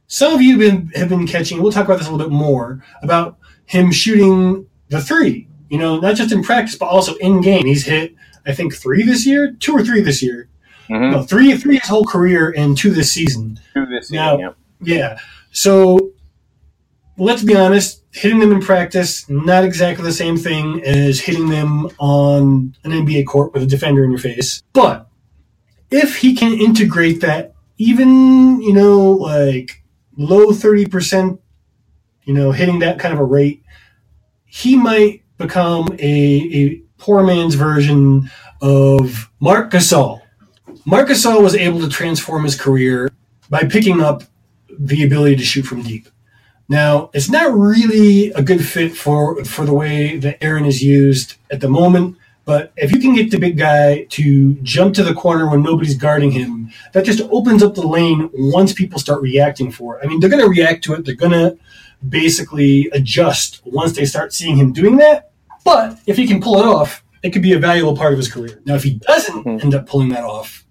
some 0.06 0.34
of 0.34 0.42
you 0.42 0.60
have 0.60 0.60
been, 0.60 1.00
have 1.00 1.08
been 1.08 1.26
catching. 1.26 1.60
We'll 1.60 1.72
talk 1.72 1.86
about 1.86 1.98
this 1.98 2.06
a 2.06 2.12
little 2.12 2.28
bit 2.28 2.34
more 2.34 2.84
about 3.02 3.38
him 3.64 3.90
shooting 3.90 4.68
the 4.88 5.00
three. 5.00 5.48
You 5.68 5.78
know, 5.78 5.98
not 5.98 6.16
just 6.16 6.32
in 6.32 6.42
practice, 6.42 6.76
but 6.76 6.86
also 6.86 7.14
in 7.16 7.40
game. 7.40 7.66
He's 7.66 7.86
hit, 7.86 8.14
I 8.46 8.52
think, 8.52 8.74
three 8.74 9.02
this 9.02 9.26
year, 9.26 9.52
two 9.58 9.72
or 9.72 9.82
three 9.82 10.02
this 10.02 10.22
year. 10.22 10.48
Mm-hmm. 10.88 11.12
No, 11.12 11.22
three, 11.22 11.56
three 11.56 11.78
his 11.78 11.88
whole 11.88 12.04
career, 12.04 12.52
and 12.56 12.76
two 12.76 12.90
this 12.90 13.12
season. 13.12 13.58
Two 13.72 13.86
this 13.86 14.08
season. 14.08 14.16
Now, 14.16 14.38
yeah. 14.38 14.50
yeah. 14.80 15.18
So 15.50 16.12
let's 17.16 17.42
be 17.42 17.56
honest, 17.56 18.02
hitting 18.12 18.38
them 18.38 18.52
in 18.52 18.60
practice, 18.60 19.28
not 19.28 19.64
exactly 19.64 20.04
the 20.04 20.12
same 20.12 20.36
thing 20.36 20.82
as 20.84 21.20
hitting 21.20 21.48
them 21.48 21.86
on 21.98 22.74
an 22.84 22.90
NBA 22.90 23.26
court 23.26 23.52
with 23.52 23.62
a 23.62 23.66
defender 23.66 24.04
in 24.04 24.10
your 24.10 24.20
face. 24.20 24.62
But 24.72 25.08
if 25.90 26.18
he 26.18 26.34
can 26.34 26.52
integrate 26.52 27.20
that, 27.20 27.54
even, 27.78 28.60
you 28.62 28.72
know, 28.72 29.12
like 29.12 29.82
low 30.16 30.48
30%, 30.48 31.38
you 32.24 32.34
know, 32.34 32.52
hitting 32.52 32.80
that 32.80 32.98
kind 32.98 33.12
of 33.12 33.20
a 33.20 33.24
rate, 33.24 33.62
he 34.46 34.76
might 34.76 35.23
become 35.38 35.88
a, 35.98 36.50
a 36.52 36.82
poor 36.98 37.22
man's 37.22 37.54
version 37.54 38.30
of 38.60 39.30
Marc 39.40 39.70
Gasol. 39.70 40.20
Marc 40.84 41.08
Gasol 41.08 41.42
was 41.42 41.54
able 41.54 41.80
to 41.80 41.88
transform 41.88 42.44
his 42.44 42.60
career 42.60 43.10
by 43.50 43.64
picking 43.64 44.00
up 44.00 44.24
the 44.78 45.04
ability 45.04 45.36
to 45.36 45.44
shoot 45.44 45.64
from 45.64 45.82
deep. 45.82 46.08
Now, 46.68 47.10
it's 47.12 47.28
not 47.28 47.52
really 47.52 48.30
a 48.30 48.42
good 48.42 48.64
fit 48.64 48.96
for 48.96 49.44
for 49.44 49.66
the 49.66 49.74
way 49.74 50.16
that 50.18 50.42
Aron 50.42 50.64
is 50.64 50.82
used 50.82 51.36
at 51.50 51.60
the 51.60 51.68
moment. 51.68 52.16
But 52.46 52.72
if 52.76 52.92
you 52.92 53.00
can 53.00 53.14
get 53.14 53.30
the 53.30 53.38
big 53.38 53.56
guy 53.56 54.04
to 54.10 54.54
jump 54.62 54.94
to 54.94 55.02
the 55.02 55.14
corner 55.14 55.48
when 55.48 55.62
nobody's 55.62 55.96
guarding 55.96 56.30
him, 56.30 56.70
that 56.92 57.06
just 57.06 57.22
opens 57.30 57.62
up 57.62 57.74
the 57.74 57.86
lane 57.86 58.28
once 58.34 58.74
people 58.74 58.98
start 58.98 59.22
reacting 59.22 59.70
for 59.70 59.96
it. 59.96 60.04
I 60.04 60.08
mean, 60.08 60.20
they're 60.20 60.28
going 60.28 60.42
to 60.42 60.48
react 60.48 60.84
to 60.84 60.94
it. 60.94 61.06
They're 61.06 61.14
going 61.14 61.32
to 61.32 61.58
basically 62.08 62.88
adjust 62.92 63.60
once 63.64 63.92
they 63.92 64.04
start 64.04 64.32
seeing 64.32 64.56
him 64.56 64.72
doing 64.72 64.96
that. 64.96 65.30
But 65.64 65.98
if 66.06 66.16
he 66.16 66.26
can 66.26 66.40
pull 66.40 66.58
it 66.58 66.66
off, 66.66 67.04
it 67.22 67.30
could 67.30 67.42
be 67.42 67.54
a 67.54 67.58
valuable 67.58 67.96
part 67.96 68.12
of 68.12 68.18
his 68.18 68.30
career. 68.30 68.60
Now, 68.66 68.74
if 68.74 68.82
he 68.82 68.94
doesn't 68.94 69.44
mm-hmm. 69.44 69.64
end 69.64 69.74
up 69.74 69.86
pulling 69.86 70.10
that 70.10 70.24
off, 70.24 70.64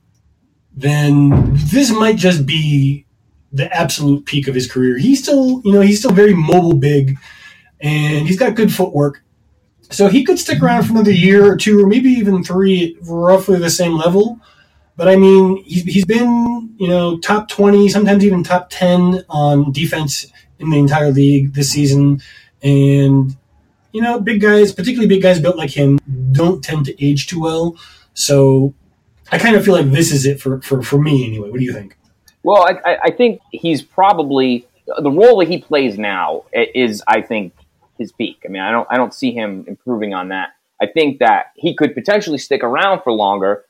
then 0.75 1.52
this 1.54 1.92
might 1.92 2.16
just 2.16 2.46
be 2.46 3.06
the 3.52 3.75
absolute 3.75 4.25
peak 4.25 4.48
of 4.48 4.56
his 4.56 4.72
career. 4.72 4.98
He's 4.98 5.22
still, 5.22 5.62
you 5.63 5.72
know, 5.72 5.82
he's 5.82 6.00
still 6.00 6.12
very 6.12 6.34
mobile, 6.34 6.75
big, 6.75 7.18
and 7.82 8.28
he's 8.28 8.38
got 8.38 8.56
good 8.56 8.74
footwork. 8.74 9.24
So 9.90 10.08
he 10.08 10.24
could 10.24 10.40
stick 10.40 10.62
around 10.62 10.84
for 10.84 10.94
another 10.94 11.12
year 11.12 11.46
or 11.46 11.56
two, 11.56 11.84
or 11.84 11.88
maybe 11.88 12.10
even 12.10 12.44
three, 12.44 12.98
roughly 13.02 13.60
the 13.60 13.70
same 13.70 13.94
level. 13.94 14.40
But 14.96 15.08
I 15.08 15.16
mean, 15.16 15.63
he's, 15.63 15.84
he's 15.84 16.06
been, 16.06 16.75
you 16.78 16.88
know, 16.88 17.20
top 17.20 17.48
20, 17.48 17.90
sometimes 17.90 18.25
even 18.25 18.44
top 18.44 18.70
10 18.70 19.25
on 19.30 19.72
defense 19.72 20.32
in 20.60 20.70
the 20.70 20.78
entire 20.78 21.12
league 21.12 21.54
this 21.54 21.72
season. 21.72 22.22
And, 22.62 23.36
you 23.92 24.02
know, 24.02 24.20
big 24.20 24.42
guys, 24.42 24.72
particularly 24.72 25.08
big 25.08 25.22
guys 25.22 25.40
built 25.40 25.58
like 25.58 25.72
him, 25.72 26.00
don't 26.32 26.64
tend 26.64 26.86
to 26.86 27.06
age 27.06 27.28
too 27.28 27.42
well. 27.42 27.76
So 28.14 28.74
I 29.32 29.38
kind 29.38 29.56
of 29.56 29.66
feel 29.66 29.74
like 29.74 29.92
this 29.92 30.12
is 30.12 30.26
it 30.26 30.40
for, 30.40 30.62
for, 30.62 30.82
for 30.82 31.02
me 31.02 31.26
anyway. 31.28 31.50
What 31.50 31.60
do 31.60 31.66
you 31.66 31.74
think? 31.74 31.98
Well, 32.44 32.64
I, 32.64 32.98
I 33.04 33.12
think 33.12 33.42
he's 33.52 33.82
probably 33.82 34.68
the 34.86 35.12
role 35.12 35.40
that 35.40 35.48
he 35.48 35.60
plays 35.60 35.98
now 35.98 36.44
is, 36.54 37.02
I 37.08 37.22
think, 37.22 37.54
his 37.98 38.12
peak. 38.12 38.42
I 38.46 38.50
mean, 38.50 38.62
I 38.62 38.72
don't, 38.72 38.88
I 38.90 38.98
don't 38.98 39.14
see 39.14 39.32
him 39.32 39.66
improving 39.68 40.14
on 40.14 40.30
that. 40.30 40.50
I 40.82 40.88
think 40.88 41.20
that 41.20 41.52
he 41.56 41.76
could 41.76 41.94
potentially 41.94 42.38
stick 42.38 42.64
around 42.64 43.02
for 43.04 43.14
longer, 43.14 43.64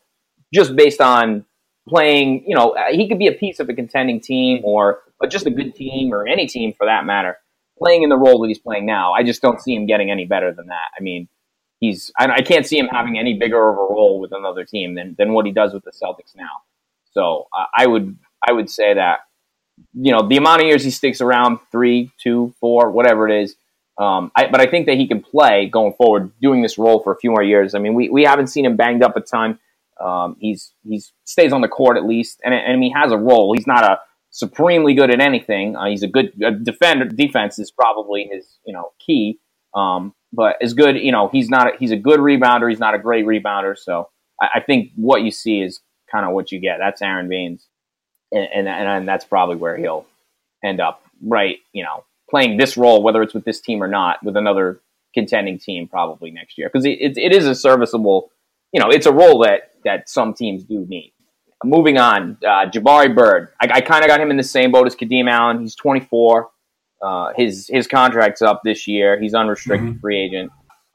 just 0.54 0.76
based 0.76 1.02
on 1.02 1.46
playing. 1.88 2.46
You 2.48 2.56
know, 2.56 2.76
he 2.92 3.08
could 3.08 3.20
be 3.20 3.28
a 3.28 3.34
piece 3.34 3.60
of 3.60 3.70
a 3.70 3.74
contending 3.74 4.20
team 4.20 4.62
or 4.64 5.02
just 5.30 5.46
a 5.46 5.52
good 5.52 5.76
team 5.76 6.14
or 6.14 6.28
any 6.28 6.48
team 6.48 6.74
for 6.74 6.86
that 6.86 7.06
matter, 7.06 7.38
playing 7.78 8.04
in 8.04 8.10
the 8.10 8.18
role 8.18 8.40
that 8.42 8.48
he's 8.48 8.60
playing 8.60 8.86
now. 8.86 9.14
I 9.14 9.24
just 9.24 9.42
don't 9.42 9.62
see 9.62 9.76
him 9.76 9.86
getting 9.86 10.12
any 10.12 10.26
better 10.26 10.54
than 10.54 10.68
that. 10.68 10.92
I 10.98 11.02
mean, 11.02 11.28
he's 11.80 12.12
I, 12.18 12.28
I, 12.28 12.42
can't 12.42 12.66
see 12.66 12.78
him 12.78 12.88
having 12.88 13.18
any 13.18 13.38
bigger 13.38 13.70
of 13.70 13.78
a 13.78 13.94
role 13.94 14.20
with 14.20 14.32
another 14.32 14.64
team 14.64 14.96
than 14.96 15.16
than 15.18 15.34
what 15.34 15.46
he 15.46 15.52
does 15.52 15.74
with 15.74 15.84
the 15.84 15.92
Celtics 15.92 16.36
now. 16.36 16.62
So 17.12 17.48
uh, 17.58 17.66
I 17.78 17.88
would 17.88 18.18
I 18.48 18.54
would 18.54 18.70
say 18.70 18.94
that 18.94 19.22
you 19.94 20.12
know 20.12 20.28
the 20.28 20.38
amount 20.38 20.62
of 20.62 20.68
years 20.68 20.84
he 20.84 20.92
sticks 20.92 21.22
around 21.22 21.60
three, 21.72 22.12
two, 22.22 22.54
four, 22.60 22.90
whatever 22.92 23.28
it 23.28 23.44
is. 23.44 23.56
Um, 23.98 24.32
I, 24.36 24.48
but 24.48 24.60
I 24.60 24.66
think 24.66 24.88
that 24.88 24.96
he 24.96 25.08
can 25.08 25.22
play 25.22 25.68
going 25.68 25.94
forward, 25.94 26.32
doing 26.42 26.64
this 26.64 26.80
role 26.80 27.00
for 27.04 27.14
a 27.14 27.18
few 27.18 27.30
more 27.30 27.44
years. 27.44 27.76
I 27.76 27.80
mean, 27.80 27.94
we, 27.94 28.10
we 28.10 28.24
haven't 28.24 28.48
seen 28.48 28.66
him 28.66 28.76
banged 28.76 29.04
up 29.04 29.16
a 29.16 29.22
ton. 29.22 29.60
Um, 30.02 30.36
he's 30.40 30.74
he's 30.84 31.14
stays 31.26 31.54
on 31.54 31.62
the 31.62 31.68
court 31.68 31.98
at 31.98 32.06
least, 32.06 32.42
and, 32.44 32.54
and 32.54 32.82
he 32.82 32.92
has 32.92 33.12
a 33.12 33.18
role. 33.18 33.54
He's 33.54 33.68
not 33.68 33.84
a 33.84 34.00
supremely 34.34 34.96
good 34.96 35.12
at 35.12 35.22
anything. 35.22 35.76
Uh, 35.78 35.86
he's 35.86 36.04
a 36.04 36.08
good 36.08 36.34
defender. 36.64 37.06
Defense 37.06 37.60
is 37.60 37.72
probably 37.72 38.30
his 38.30 38.60
you 38.66 38.74
know 38.74 38.92
key. 39.00 39.40
Um, 39.74 40.14
but 40.34 40.58
as 40.62 40.74
good, 40.74 40.98
you 40.98 41.12
know, 41.12 41.30
he's 41.30 41.50
not. 41.50 41.68
A, 41.68 41.78
he's 41.78 41.92
a 41.92 41.98
good 41.98 42.20
rebounder. 42.20 42.70
He's 42.70 42.80
not 42.80 42.96
a 42.96 43.00
great 43.00 43.26
rebounder. 43.26 43.78
So 43.78 44.10
I, 44.42 44.50
I 44.56 44.60
think 44.60 44.92
what 44.96 45.22
you 45.22 45.32
see 45.32 45.62
is 45.62 45.80
kind 46.12 46.26
of 46.26 46.34
what 46.34 46.52
you 46.52 46.60
get. 46.60 46.78
That's 46.80 47.02
Aron 47.02 47.30
Baynes, 47.30 47.68
and, 48.32 48.48
and 48.54 48.68
and 48.68 49.08
that's 49.08 49.26
probably 49.26 49.56
where 49.56 49.78
he'll 49.78 50.06
end 50.64 50.82
up. 50.82 51.02
Right, 51.26 51.60
you 51.72 51.84
know, 51.84 52.04
playing 52.30 52.58
this 52.58 52.76
role, 52.76 53.02
whether 53.02 53.22
it's 53.22 53.34
with 53.34 53.46
this 53.46 53.62
team 53.62 53.82
or 53.82 53.88
not, 53.88 54.22
with 54.24 54.36
another 54.36 54.82
contending 55.14 55.58
team 55.58 55.88
probably 55.88 56.32
next 56.32 56.58
year, 56.58 56.70
because 56.72 56.86
it, 56.86 56.98
it, 57.00 57.18
it 57.18 57.32
is 57.32 57.46
a 57.46 57.56
serviceable. 57.56 58.32
You 58.74 58.82
know, 58.82 58.90
it's 58.90 59.06
a 59.06 59.14
role 59.14 59.40
that 59.44 59.74
that 59.86 60.10
some 60.10 60.34
teams 60.34 60.64
do 60.64 60.86
need. 60.90 61.13
Moving 61.64 61.98
on, 61.98 62.38
uh, 62.46 62.70
Jabari 62.70 63.14
Bird. 63.14 63.50
I, 63.60 63.70
I 63.76 63.82
kind 63.82 64.04
of 64.04 64.10
got 64.10 64.20
him 64.20 64.32
in 64.32 64.38
the 64.38 64.44
same 64.44 64.72
boat 64.72 64.88
as 64.88 64.96
Kadeem 64.96 65.30
Allen. 65.30 65.62
He's 65.62 65.76
24. 65.76 66.50
Uh, 67.02 67.34
his 67.36 67.68
his 67.68 67.88
contract's 67.88 68.42
up 68.42 68.62
this 68.64 68.88
year. 68.88 69.20
He's 69.20 69.34
unrestricted 69.34 69.90
mm-hmm. 69.90 70.00
free 70.00 70.22
agent. 70.22 70.52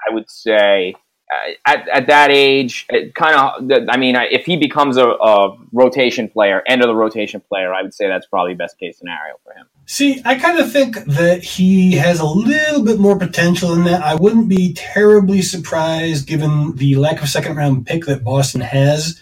I 0.08 0.14
would 0.14 0.30
say 0.30 0.94
uh, 1.30 1.50
at, 1.66 1.88
at 1.88 2.06
that 2.06 2.30
age, 2.30 2.86
kind 3.14 3.36
of. 3.36 3.88
I 3.90 3.98
mean, 3.98 4.16
if 4.16 4.46
he 4.46 4.56
becomes 4.56 4.96
a, 4.96 5.08
a, 5.08 5.58
rotation 5.72 6.26
player, 6.26 6.62
end 6.66 6.80
of 6.82 6.88
the 6.88 6.94
rotation 6.94 7.42
player, 7.46 7.74
I 7.74 7.82
would 7.82 7.92
say 7.92 8.08
that's 8.08 8.26
probably 8.26 8.54
best 8.54 8.78
case 8.78 8.98
scenario 8.98 9.34
for 9.44 9.52
him. 9.52 9.66
See, 9.84 10.22
I 10.24 10.36
kind 10.38 10.58
of 10.58 10.72
think 10.72 10.96
that 11.04 11.42
he 11.42 11.92
has 11.96 12.20
a 12.20 12.26
little 12.26 12.82
bit 12.82 12.98
more 12.98 13.18
potential 13.18 13.74
than 13.74 13.84
that. 13.84 14.02
I 14.02 14.14
wouldn't 14.14 14.48
be 14.48 14.72
terribly 14.72 15.42
surprised 15.42 16.26
given 16.26 16.76
the 16.76 16.94
lack 16.94 17.20
of 17.20 17.28
second 17.28 17.56
round 17.56 17.86
pick 17.86 18.06
that 18.06 18.24
Boston 18.24 18.62
has 18.62 19.20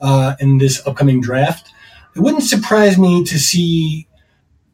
uh, 0.00 0.34
in 0.40 0.58
this 0.58 0.86
upcoming 0.86 1.20
draft. 1.20 1.70
It 2.14 2.20
wouldn't 2.20 2.44
surprise 2.44 2.98
me 2.98 3.24
to 3.24 3.38
see 3.38 4.08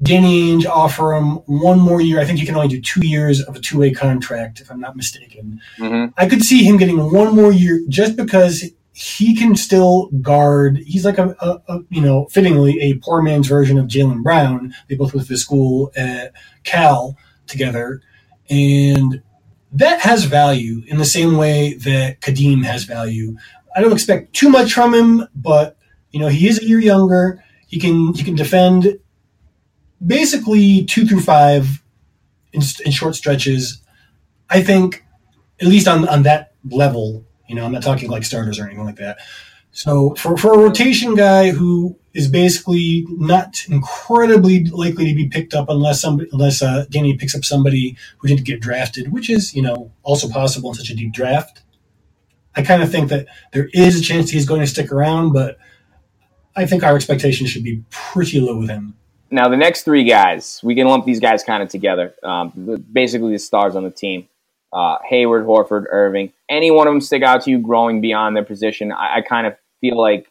Danny 0.03 0.53
Ainge 0.53 0.67
offer 0.67 1.15
him 1.15 1.37
one 1.47 1.79
more 1.79 2.01
year. 2.01 2.21
I 2.21 2.25
think 2.25 2.41
you 2.41 2.47
can 2.47 2.57
only 2.57 2.69
do 2.69 2.81
two 2.81 3.07
years 3.07 3.41
of 3.43 3.57
a 3.57 3.61
two 3.61 3.79
way 3.79 3.93
contract, 3.93 4.61
if 4.61 4.71
I'm 4.71 4.81
not 4.81 4.97
mistaken. 4.97 5.61
Mm-hmm. 5.79 6.13
I 6.17 6.29
could 6.29 6.43
see 6.43 6.65
him 6.65 6.77
getting 6.77 7.11
one 7.13 7.35
more 7.35 7.53
year 7.53 7.81
just 7.89 8.17
because 8.17 8.65
he 8.93 9.35
can 9.35 9.57
still 9.57 10.09
guard. 10.21 10.79
He's 10.87 11.05
like 11.05 11.19
a, 11.19 11.35
a, 11.41 11.61
a 11.69 11.81
you 11.89 12.01
know, 12.01 12.27
fittingly 12.27 12.81
a 12.81 12.95
poor 12.99 13.23
man's 13.23 13.49
version 13.49 13.79
of 13.79 13.87
Jaylen 13.87 14.23
Brown. 14.23 14.75
They 14.89 14.95
both 14.95 15.15
went 15.15 15.27
to 15.27 15.37
school 15.37 15.93
at 15.97 16.33
Cal 16.65 17.17
together, 17.47 18.03
and 18.49 19.23
that 19.73 20.01
has 20.01 20.25
value 20.25 20.83
in 20.87 20.99
the 20.99 21.05
same 21.05 21.37
way 21.37 21.75
that 21.75 22.21
Kadeem 22.21 22.65
has 22.65 22.85
value. 22.85 23.37
I 23.75 23.81
don't 23.81 23.93
expect 23.93 24.35
too 24.35 24.49
much 24.49 24.73
from 24.73 24.95
him, 24.95 25.27
but 25.35 25.77
you 26.11 26.21
know 26.21 26.29
he 26.29 26.49
is 26.49 26.61
a 26.61 26.65
year 26.65 26.81
younger. 26.81 27.43
He 27.67 27.81
can 27.81 28.15
he 28.15 28.23
can 28.23 28.35
defend 28.35 28.99
basically 30.05 30.85
two 30.85 31.07
through 31.07 31.21
five 31.21 31.83
in, 32.53 32.63
in 32.85 32.93
short 32.93 33.15
stretches. 33.17 33.81
I 34.49 34.63
think 34.63 35.05
at 35.61 35.67
least 35.67 35.89
on 35.89 36.09
on 36.09 36.23
that 36.23 36.53
level, 36.71 37.25
you 37.49 37.55
know, 37.55 37.65
I'm 37.65 37.73
not 37.73 37.83
talking 37.83 38.11
like 38.11 38.25
starters 38.25 38.59
or 38.59 38.67
anything 38.67 38.85
like 38.85 38.97
that. 38.97 39.19
So 39.73 40.15
for, 40.15 40.37
for 40.37 40.55
a 40.55 40.59
rotation 40.59 41.17
guy 41.17 41.51
who 41.51 41.99
is 42.15 42.29
basically 42.29 43.05
not 43.09 43.65
incredibly 43.69 44.65
likely 44.67 45.07
to 45.07 45.15
be 45.15 45.29
picked 45.29 45.53
up 45.53 45.69
unless 45.69 46.01
somebody 46.01 46.31
unless 46.33 46.63
uh, 46.63 46.85
Danny 46.91 47.17
picks 47.17 47.35
up 47.35 47.45
somebody 47.45 47.97
who 48.19 48.29
didn't 48.29 48.45
get 48.45 48.61
drafted, 48.61 49.11
which 49.13 49.29
is 49.29 49.53
you 49.53 49.63
know 49.63 49.91
also 50.05 50.29
possible 50.29 50.71
in 50.71 50.77
such 50.77 50.91
a 50.91 50.95
deep 50.95 51.13
draft. 51.13 51.64
I 52.57 52.63
kind 52.63 52.83
of 52.83 52.91
think 52.91 53.11
that 53.11 53.27
there 53.53 53.69
is 53.73 53.99
a 53.99 54.03
chance 54.03 54.31
he's 54.31 54.47
going 54.47 54.61
to 54.61 54.67
stick 54.67 54.93
around, 54.93 55.33
but 55.33 55.59
I 56.57 56.67
think 56.67 56.85
our 56.85 56.95
expectations 56.95 57.51
should 57.51 57.65
be 57.65 57.83
pretty 57.91 58.41
low 58.41 58.59
with 58.59 58.69
him. 58.69 58.95
Now, 59.31 59.49
the 59.49 59.57
next 59.57 59.83
three 59.83 60.05
guys, 60.05 60.61
we 60.63 60.77
can 60.77 60.87
lump 60.87 61.05
these 61.05 61.19
guys 61.19 61.43
kind 61.43 61.63
of 61.63 61.69
together. 61.69 62.15
Um, 62.23 62.85
basically, 62.93 63.33
the 63.33 63.39
stars 63.39 63.75
on 63.75 63.83
the 63.83 63.91
team 63.91 64.29
uh, 64.75 64.99
Hayward, 65.09 65.47
Horford, 65.47 65.85
Irving. 65.89 66.33
Any 66.49 66.71
one 66.71 66.89
of 66.89 66.93
them 66.93 67.01
stick 67.01 67.23
out 67.23 67.43
to 67.43 67.51
you 67.51 67.59
growing 67.59 68.01
beyond 68.01 68.37
their 68.37 68.45
position? 68.45 68.93
I, 68.93 69.17
I 69.17 69.21
kind 69.23 69.47
of 69.47 69.57
feel 69.81 69.97
like 69.97 70.29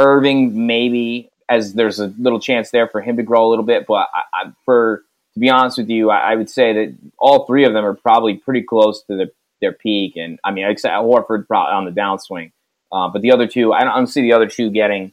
Irving, 0.00 0.66
maybe, 0.66 1.30
as 1.48 1.74
there's 1.74 2.00
a 2.00 2.12
little 2.18 2.40
chance 2.40 2.70
there 2.70 2.88
for 2.88 3.00
him 3.00 3.16
to 3.16 3.22
grow 3.22 3.46
a 3.46 3.50
little 3.50 3.64
bit. 3.64 3.86
But 3.86 4.08
I, 4.12 4.22
I, 4.34 4.52
for 4.64 5.04
to 5.34 5.40
be 5.40 5.48
honest 5.48 5.78
with 5.78 5.88
you, 5.88 6.10
I, 6.10 6.32
I, 6.32 6.34
would 6.34 6.50
say 6.50 6.72
that 6.72 6.96
all 7.18 7.46
three 7.46 7.64
of 7.64 7.72
them 7.72 7.84
are 7.84 7.94
probably 7.94 8.34
pretty 8.34 8.62
close 8.62 9.02
to 9.04 9.16
the 9.16 9.30
their 9.60 9.72
peak. 9.72 10.16
And 10.16 10.38
I 10.44 10.50
mean, 10.50 10.66
except 10.66 10.94
Horford 10.94 11.46
probably 11.46 11.72
on 11.72 11.84
the 11.84 11.90
downswing, 11.90 12.52
uh, 12.92 13.08
but 13.08 13.22
the 13.22 13.32
other 13.32 13.46
two, 13.46 13.72
I 13.72 13.80
don't, 13.80 13.90
I 13.90 13.96
don't, 13.96 14.06
see 14.06 14.22
the 14.22 14.32
other 14.32 14.46
two 14.46 14.70
getting 14.70 15.12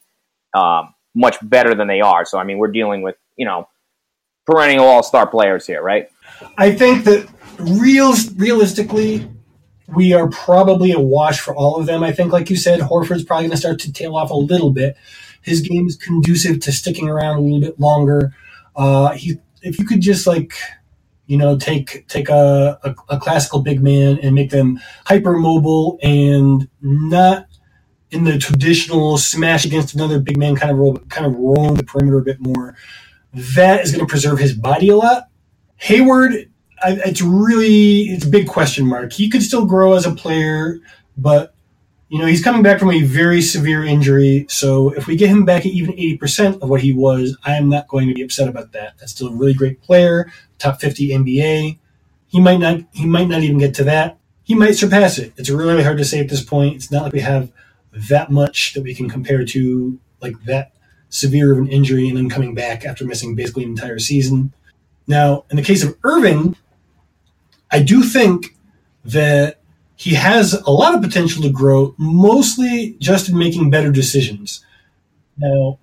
um, 0.53 0.93
much 1.13 1.37
better 1.41 1.75
than 1.75 1.87
they 1.87 2.01
are. 2.01 2.25
So 2.25 2.37
I 2.37 2.43
mean, 2.43 2.57
we're 2.57 2.71
dealing 2.71 3.01
with 3.01 3.15
you 3.35 3.45
know 3.45 3.67
perennial 4.45 4.85
all 4.85 5.03
star 5.03 5.27
players 5.27 5.65
here, 5.65 5.81
right? 5.81 6.09
I 6.57 6.71
think 6.71 7.05
that 7.05 7.27
real 7.59 8.13
realistically. 8.35 9.29
We 9.87 10.13
are 10.13 10.27
probably 10.29 10.93
a 10.93 10.99
wash 10.99 11.39
for 11.39 11.55
all 11.55 11.75
of 11.75 11.85
them. 11.85 12.01
I 12.01 12.11
think, 12.11 12.33
like 12.33 12.49
you 12.49 12.55
said, 12.55 12.79
Horford's 12.79 13.23
probably 13.23 13.43
going 13.43 13.51
to 13.51 13.57
start 13.57 13.77
to 13.81 13.93
tail 13.93 14.15
off 14.15 14.31
a 14.31 14.35
little 14.35 14.71
bit. 14.71 14.97
His 15.43 15.61
game 15.61 15.85
is 15.87 15.95
conducive 15.95 16.59
to 16.61 16.71
sticking 16.71 17.07
around 17.07 17.37
a 17.37 17.41
little 17.41 17.59
bit 17.59 17.79
longer. 17.79 18.33
Uh, 18.75 19.11
he, 19.11 19.37
if 19.61 19.77
you 19.77 19.85
could 19.85 20.01
just 20.01 20.25
like 20.25 20.55
you 21.27 21.38
know, 21.38 21.58
take 21.58 22.08
take 22.08 22.29
a, 22.29 22.79
a, 22.84 23.15
a, 23.15 23.20
classical 23.20 23.62
big 23.62 23.82
man 23.82 24.20
and 24.22 24.36
make 24.36 24.51
them 24.51 24.79
hyper 25.05 25.38
mobile 25.38 25.98
and 26.03 26.67
not 26.82 27.48
in 28.12 28.24
the 28.24 28.38
traditional 28.38 29.17
smash 29.17 29.65
against 29.65 29.96
another 29.96 30.20
big 30.20 30.38
man 30.38 30.55
kind 30.55 30.72
of 30.72 30.77
role, 30.77 30.94
but 30.94 31.10
kind 31.10 31.25
of 31.25 31.36
roam 31.36 31.75
the 31.75 31.84
perimeter 31.84 32.20
a 32.20 32.24
bit 32.24 32.39
more. 32.39 32.75
That 33.34 33.82
is 33.82 33.91
going 33.91 34.05
to 34.05 34.10
preserve 34.10 34.39
his 34.39 34.53
body 34.53 34.89
a 34.89 34.96
lot. 34.96 35.29
Hayward, 35.77 36.50
I, 36.84 36.98
it's 37.05 37.22
really 37.22 38.03
it's 38.03 38.25
a 38.25 38.29
big 38.29 38.48
question 38.48 38.86
mark. 38.86 39.12
He 39.12 39.29
could 39.29 39.44
still 39.44 39.65
grow 39.65 39.94
as 39.94 40.05
a 40.05 40.12
player, 40.12 40.79
but 41.17 41.55
you 42.10 42.20
know, 42.20 42.27
he's 42.27 42.44
coming 42.44 42.62
back 42.62 42.79
from 42.79 42.91
a 42.91 43.01
very 43.01 43.41
severe 43.41 43.84
injury. 43.84 44.46
So 44.48 44.91
if 44.91 45.08
we 45.08 45.15
get 45.15 45.29
him 45.29 45.44
back 45.44 45.65
at 45.65 45.72
even 45.72 45.96
80% 45.96 46.62
of 46.62 46.70
what 46.70 46.82
he 46.82 46.94
was, 46.94 47.36
I 47.44 47.55
am 47.55 47.67
not 47.67 47.88
going 47.88 48.08
to 48.08 48.13
be 48.13 48.22
upset 48.22 48.48
about 48.48 48.72
that. 48.74 48.94
That's 49.00 49.12
still 49.12 49.27
a 49.27 49.36
really 49.36 49.55
great 49.55 49.82
player, 49.82 50.32
top 50.65 50.81
50 50.81 51.10
NBA. 51.10 51.77
He 52.27 52.39
might 52.39 52.57
not, 52.57 52.81
he 52.91 53.05
might 53.05 53.27
not 53.27 53.41
even 53.41 53.57
get 53.57 53.74
to 53.75 53.84
that. 53.86 54.17
He 54.43 54.55
might 54.55 54.75
surpass 54.75 55.17
it. 55.17 55.34
It's 55.38 55.50
really 55.50 55.84
hard 55.84 55.98
to 55.98 56.05
say 56.05 56.19
at 56.19 56.29
this 56.29 56.43
point. 56.43 56.75
It's 56.75 56.91
not 56.91 57.03
like 57.03 57.13
we 57.13 57.22
have 57.22 57.51
that 57.91 58.31
much 58.31 58.74
that 58.74 58.84
we 58.84 58.93
can 58.93 59.10
compare 59.10 59.45
to 59.45 60.00
like 60.22 60.43
that 60.45 60.74
severe 61.10 61.51
of 61.53 61.60
an 61.60 61.67
injury 61.67 62.07
and 62.07 62.17
then 62.17 62.29
coming 62.29 62.53
back 62.53 62.86
after 62.86 63.05
missing 63.05 63.36
basically 63.36 63.63
an 63.63 63.69
entire 63.69 64.00
season. 64.00 64.53
Now, 65.07 65.45
in 65.50 65.55
the 65.55 65.63
case 65.63 65.84
of 65.84 65.98
Irving, 66.03 66.55
I 67.72 67.81
do 67.81 68.03
think 68.03 68.55
that 69.05 69.62
he 69.95 70.15
has 70.15 70.53
a 70.53 70.72
lot 70.72 70.93
of 70.93 71.01
potential 71.01 71.41
to 71.43 71.50
grow, 71.50 71.95
mostly 71.98 72.98
just 73.00 73.29
in 73.29 73.38
making 73.38 73.69
better 73.69 73.91
decisions. 73.91 74.65
Now, 75.38 75.79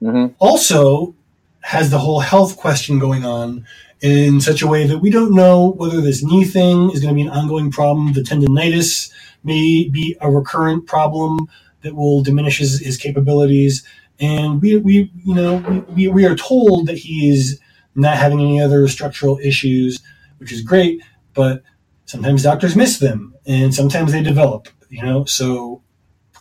mm-hmm. 0.00 0.34
also 0.38 1.14
has 1.62 1.90
the 1.90 1.98
whole 1.98 2.20
health 2.20 2.56
question 2.56 2.98
going 2.98 3.24
on 3.24 3.66
in 4.00 4.40
such 4.40 4.62
a 4.62 4.66
way 4.66 4.86
that 4.86 4.98
we 4.98 5.10
don't 5.10 5.34
know 5.34 5.72
whether 5.72 6.00
this 6.00 6.22
knee 6.22 6.44
thing 6.44 6.90
is 6.90 7.00
going 7.00 7.14
to 7.14 7.14
be 7.14 7.26
an 7.26 7.28
ongoing 7.28 7.70
problem. 7.70 8.12
The 8.12 8.22
tendonitis 8.22 9.10
may 9.44 9.88
be 9.88 10.16
a 10.20 10.30
recurrent 10.30 10.86
problem 10.86 11.38
that 11.82 11.94
will 11.94 12.22
diminish 12.22 12.58
his, 12.58 12.80
his 12.80 12.96
capabilities. 12.96 13.84
And 14.18 14.60
we, 14.60 14.78
we, 14.78 15.12
you 15.24 15.34
know, 15.34 15.84
we, 15.90 16.08
we 16.08 16.24
are 16.24 16.36
told 16.36 16.86
that 16.86 16.98
he 16.98 17.30
is 17.30 17.60
not 17.94 18.16
having 18.16 18.40
any 18.40 18.60
other 18.60 18.88
structural 18.88 19.38
issues, 19.38 20.00
which 20.38 20.52
is 20.52 20.62
great. 20.62 21.02
But 21.34 21.62
sometimes 22.10 22.42
doctors 22.42 22.74
miss 22.74 22.98
them 22.98 23.32
and 23.46 23.72
sometimes 23.72 24.10
they 24.10 24.22
develop 24.22 24.68
you 24.88 25.00
know 25.02 25.24
so 25.24 25.80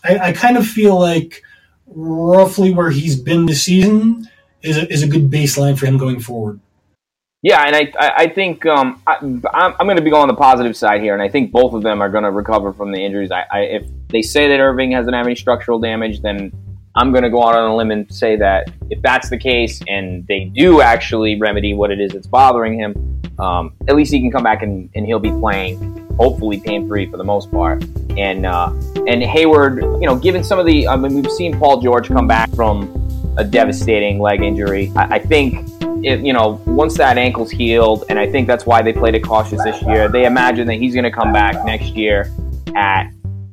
I, 0.04 0.18
I, 0.30 0.34
kind 0.34 0.58
of 0.58 0.66
feel 0.66 1.00
like 1.00 1.44
roughly 1.86 2.74
where 2.74 2.90
he's 2.90 3.20
been 3.22 3.46
this 3.46 3.64
season 3.64 4.28
is 4.62 4.78
a, 4.78 4.92
is 4.92 5.04
a 5.04 5.08
good 5.08 5.30
baseline 5.30 5.78
for 5.78 5.86
him 5.86 5.98
going 5.98 6.20
forward 6.20 6.60
yeah 7.42 7.64
and 7.64 7.76
i 7.76 7.92
i 8.18 8.28
think 8.28 8.66
um, 8.66 9.02
I, 9.08 9.18
am 9.22 9.76
going 9.80 9.96
to 9.96 10.02
be 10.02 10.10
going 10.10 10.24
on 10.24 10.28
the 10.28 10.36
positive 10.36 10.76
side 10.76 11.02
here 11.02 11.14
and 11.14 11.22
i 11.22 11.30
think 11.30 11.52
both 11.52 11.74
of 11.74 11.84
them 11.84 12.02
are 12.02 12.10
going 12.10 12.24
to 12.24 12.32
recover 12.32 12.74
from 12.74 12.92
the 12.92 13.00
injuries 13.00 13.32
I, 13.32 13.46
I, 13.52 13.60
if 13.62 13.88
they 14.10 14.22
say 14.22 14.48
that 14.50 14.60
irving 14.60 14.92
hasn't 14.92 15.16
had 15.16 15.26
any 15.26 15.36
structural 15.36 15.80
damage 15.80 16.22
then 16.22 16.52
i'm 16.96 17.12
going 17.12 17.24
to 17.24 17.30
go 17.30 17.44
out 17.44 17.56
on 17.56 17.70
a 17.70 17.76
limb 17.76 17.92
and 17.92 18.14
say 18.14 18.36
that 18.38 18.70
if 18.90 19.02
that's 19.02 19.30
the 19.30 19.38
case 19.38 19.80
and 19.88 20.28
they 20.28 20.46
do 20.46 20.82
actually 20.82 21.40
remedy 21.40 21.74
what 21.74 21.92
it 21.92 22.00
is 22.00 22.12
that's 22.12 22.28
bothering 22.28 22.78
him 22.78 22.94
um, 23.40 23.74
at 23.88 23.96
least 23.96 24.12
he 24.12 24.20
can 24.20 24.32
come 24.32 24.44
back 24.44 24.64
and, 24.64 24.90
and 24.96 25.06
he'll 25.06 25.20
be 25.20 25.32
playing 25.32 26.10
hopefully 26.20 26.60
pain 26.60 26.88
free 26.88 27.10
for 27.10 27.18
the 27.18 27.24
most 27.24 27.50
part. 27.50 27.84
And 28.18 28.46
uh, 28.46 28.74
and 29.08 29.24
Hayward, 29.24 29.78
you 29.78 30.06
know, 30.06 30.16
given 30.18 30.44
some 30.44 30.60
of 30.60 30.66
the, 30.66 30.88
I 30.88 30.96
mean, 30.98 31.16
we've 31.16 31.32
seen 31.32 31.58
Paul 31.58 31.82
George 31.82 32.10
come 32.10 32.28
back 32.28 32.54
from 32.54 32.99
a 33.40 33.44
devastating 33.44 34.20
leg 34.20 34.42
injury. 34.42 34.92
I, 34.96 35.16
I 35.16 35.20
think. 35.20 35.68
You 36.02 36.32
know, 36.32 36.62
once 36.66 36.96
that 36.96 37.18
ankle's 37.18 37.52
healed, 37.52 38.06
and 38.08 38.18
I 38.18 38.26
think 38.26 38.48
that's 38.48 38.66
why 38.66 38.82
they 38.82 38.94
played 38.94 39.16
it 39.16 39.20
cautious 39.22 39.62
this 39.66 39.82
year. 39.82 40.08
They 40.08 40.24
imagine 40.24 40.66
that 40.68 40.76
he's 40.76 40.94
going 40.94 41.04
to 41.04 41.12
come 41.12 41.34
back 41.34 41.66
next 41.66 41.94
year 41.94 42.32
at 42.74 43.12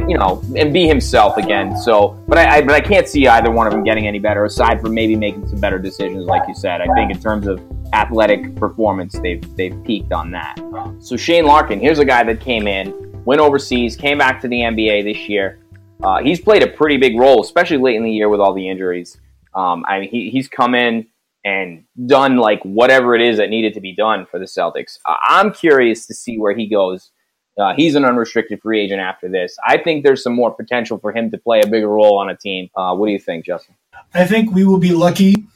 you 0.09 0.17
know, 0.17 0.43
and 0.57 0.73
be 0.73 0.87
himself 0.87 1.37
again. 1.37 1.77
So, 1.77 2.23
but 2.29 2.39
I, 2.39 2.57
I, 2.57 2.63
but 2.63 2.75
I 2.75 2.81
can't 2.81 3.09
see 3.09 3.27
either 3.27 3.51
one 3.51 3.67
of 3.67 3.73
them 3.73 3.83
getting 3.83 4.07
any 4.07 4.19
better, 4.19 4.45
aside 4.45 4.81
from 4.81 4.95
maybe 4.95 5.17
making 5.17 5.49
some 5.49 5.61
better 5.61 5.79
decisions, 5.79 6.27
like 6.27 6.47
you 6.47 6.55
said. 6.55 6.81
I 6.81 6.87
think 6.95 7.11
in 7.11 7.21
terms 7.21 7.47
of 7.47 7.61
athletic 7.93 8.55
performance, 8.57 9.19
they've 9.19 9.57
they've 9.57 9.83
peaked 9.85 10.13
on 10.13 10.31
that. 10.33 10.57
So 11.01 11.17
Shane 11.17 11.45
Larkin, 11.45 11.81
here's 11.81 11.99
a 11.99 12.05
guy 12.05 12.23
that 12.25 12.41
came 12.41 12.69
in, 12.69 12.95
went 13.25 13.41
overseas, 13.41 13.97
came 13.97 14.19
back 14.19 14.41
to 14.43 14.49
the 14.49 14.61
NBA 14.61 15.05
this 15.05 15.29
year. 15.29 15.59
Uh, 16.03 16.23
he's 16.23 16.41
played 16.41 16.63
a 16.63 16.69
pretty 16.69 16.99
big 16.99 17.19
role, 17.19 17.43
especially 17.43 17.79
late 17.79 17.97
in 17.97 18.05
the 18.05 18.13
year 18.13 18.29
with 18.29 18.41
all 18.41 18.53
the 18.53 18.69
injuries. 18.69 19.19
Um, 19.57 19.85
I 19.89 20.01
mean, 20.01 20.11
he, 20.11 20.31
he's 20.31 20.49
come 20.49 20.75
in 20.77 21.09
and 21.45 21.85
done 22.07 22.37
like 22.37 22.61
whatever 22.63 23.15
it 23.15 23.23
is 23.23 23.39
that 23.39 23.51
needed 23.51 23.75
to 23.75 23.81
be 23.81 23.95
done 23.95 24.27
for 24.27 24.39
the 24.39 24.45
Celtics. 24.45 24.99
I'm 25.07 25.53
curious 25.53 26.07
to 26.07 26.15
see 26.15 26.39
where 26.39 26.57
he 26.57 26.69
goes 26.69 27.11
uh, 27.59 27.75
he's 27.75 27.95
an 27.95 28.05
unrestricted 28.05 28.61
free 28.61 28.81
agent 28.81 29.01
after 29.01 29.29
this. 29.29 29.57
I 29.67 29.79
think 29.79 30.05
there's 30.05 30.23
some 30.23 30.35
more 30.35 30.55
potential 30.55 30.99
for 30.99 31.13
him 31.13 31.31
to 31.31 31.39
play 31.39 31.61
a 31.61 31.67
bigger 31.67 31.89
role 31.89 32.19
on 32.19 32.29
a 32.29 32.37
team. 32.37 32.69
Uh, 32.77 32.95
what 32.95 33.07
do 33.07 33.13
you 33.13 33.19
think, 33.19 33.47
Justin? 33.47 33.75
I 34.13 34.27
think 34.27 34.53
we 34.53 34.65
will 34.65 34.79
be 34.79 34.93
lucky 34.93 35.47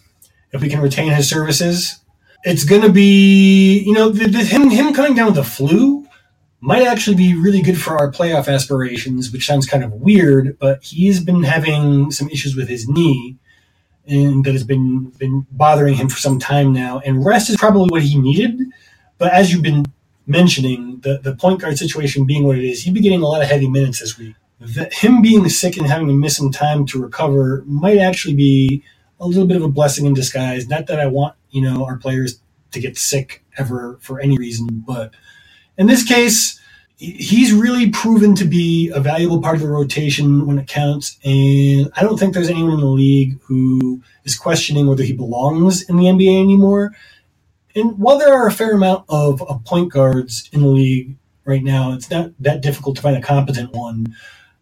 if 0.52 0.62
we 0.62 0.70
can 0.70 0.80
retain 0.80 1.12
his 1.12 1.28
services. 1.28 2.00
It's 2.42 2.64
going 2.64 2.82
to 2.82 2.92
be, 2.92 3.80
you 3.80 3.92
know, 3.92 4.08
the, 4.08 4.28
the, 4.28 4.44
him 4.44 4.70
him 4.70 4.94
coming 4.94 5.14
down 5.14 5.26
with 5.26 5.34
the 5.34 5.44
flu 5.44 6.06
might 6.62 6.86
actually 6.86 7.16
be 7.16 7.34
really 7.34 7.60
good 7.60 7.78
for 7.78 7.98
our 7.98 8.10
playoff 8.10 8.48
aspirations, 8.48 9.30
which 9.30 9.46
sounds 9.46 9.66
kind 9.66 9.84
of 9.84 9.92
weird, 9.92 10.58
but 10.58 10.82
he's 10.82 11.22
been 11.22 11.42
having 11.42 12.10
some 12.10 12.28
issues 12.30 12.56
with 12.56 12.68
his 12.68 12.88
knee 12.88 13.38
and 14.10 14.44
that 14.44 14.52
has 14.52 14.64
been 14.64 15.04
been 15.18 15.46
bothering 15.52 15.94
him 15.94 16.08
for 16.08 16.18
some 16.18 16.38
time 16.38 16.72
now. 16.72 16.98
And 16.98 17.24
rest 17.24 17.48
is 17.48 17.56
probably 17.56 17.88
what 17.88 18.02
he 18.02 18.18
needed. 18.18 18.60
But 19.18 19.32
as 19.32 19.52
you've 19.52 19.62
been 19.62 19.86
mentioning, 20.26 21.00
the, 21.00 21.18
the 21.18 21.34
point 21.34 21.60
guard 21.60 21.78
situation 21.78 22.26
being 22.26 22.44
what 22.44 22.58
it 22.58 22.64
is, 22.64 22.82
he'd 22.82 22.94
be 22.94 23.00
getting 23.00 23.22
a 23.22 23.26
lot 23.26 23.42
of 23.42 23.48
heavy 23.48 23.68
minutes 23.68 24.00
this 24.00 24.18
week. 24.18 24.34
That 24.60 24.92
him 24.92 25.22
being 25.22 25.48
sick 25.48 25.76
and 25.76 25.86
having 25.86 26.08
to 26.08 26.12
miss 26.12 26.36
some 26.36 26.50
time 26.50 26.84
to 26.86 27.00
recover 27.00 27.62
might 27.66 27.98
actually 27.98 28.34
be 28.34 28.82
a 29.18 29.26
little 29.26 29.46
bit 29.46 29.56
of 29.56 29.62
a 29.62 29.68
blessing 29.68 30.04
in 30.04 30.14
disguise. 30.14 30.68
Not 30.68 30.86
that 30.88 31.00
I 31.00 31.06
want, 31.06 31.34
you 31.50 31.62
know, 31.62 31.84
our 31.84 31.96
players 31.96 32.40
to 32.72 32.80
get 32.80 32.98
sick 32.98 33.44
ever 33.56 33.98
for 34.00 34.20
any 34.20 34.36
reason, 34.36 34.68
but 34.86 35.14
in 35.78 35.86
this 35.86 36.04
case, 36.04 36.59
he's 37.00 37.52
really 37.52 37.90
proven 37.90 38.34
to 38.36 38.44
be 38.44 38.90
a 38.94 39.00
valuable 39.00 39.40
part 39.40 39.56
of 39.56 39.62
the 39.62 39.68
rotation 39.68 40.46
when 40.46 40.58
it 40.58 40.68
counts. 40.68 41.18
And 41.24 41.90
I 41.96 42.02
don't 42.02 42.18
think 42.18 42.34
there's 42.34 42.50
anyone 42.50 42.74
in 42.74 42.80
the 42.80 42.86
league 42.86 43.40
who 43.42 44.02
is 44.24 44.36
questioning 44.36 44.86
whether 44.86 45.02
he 45.02 45.14
belongs 45.14 45.82
in 45.88 45.96
the 45.96 46.04
NBA 46.04 46.40
anymore 46.40 46.92
and 47.74 47.98
while 47.98 48.18
there 48.18 48.32
are 48.32 48.46
a 48.46 48.52
fair 48.52 48.72
amount 48.74 49.04
of, 49.08 49.42
of 49.42 49.64
point 49.64 49.92
guards 49.92 50.48
in 50.52 50.62
the 50.62 50.68
league 50.68 51.16
right 51.44 51.62
now, 51.62 51.92
it's 51.92 52.10
not 52.10 52.32
that 52.40 52.60
difficult 52.60 52.96
to 52.96 53.02
find 53.02 53.16
a 53.16 53.22
competent 53.22 53.72
one. 53.72 54.14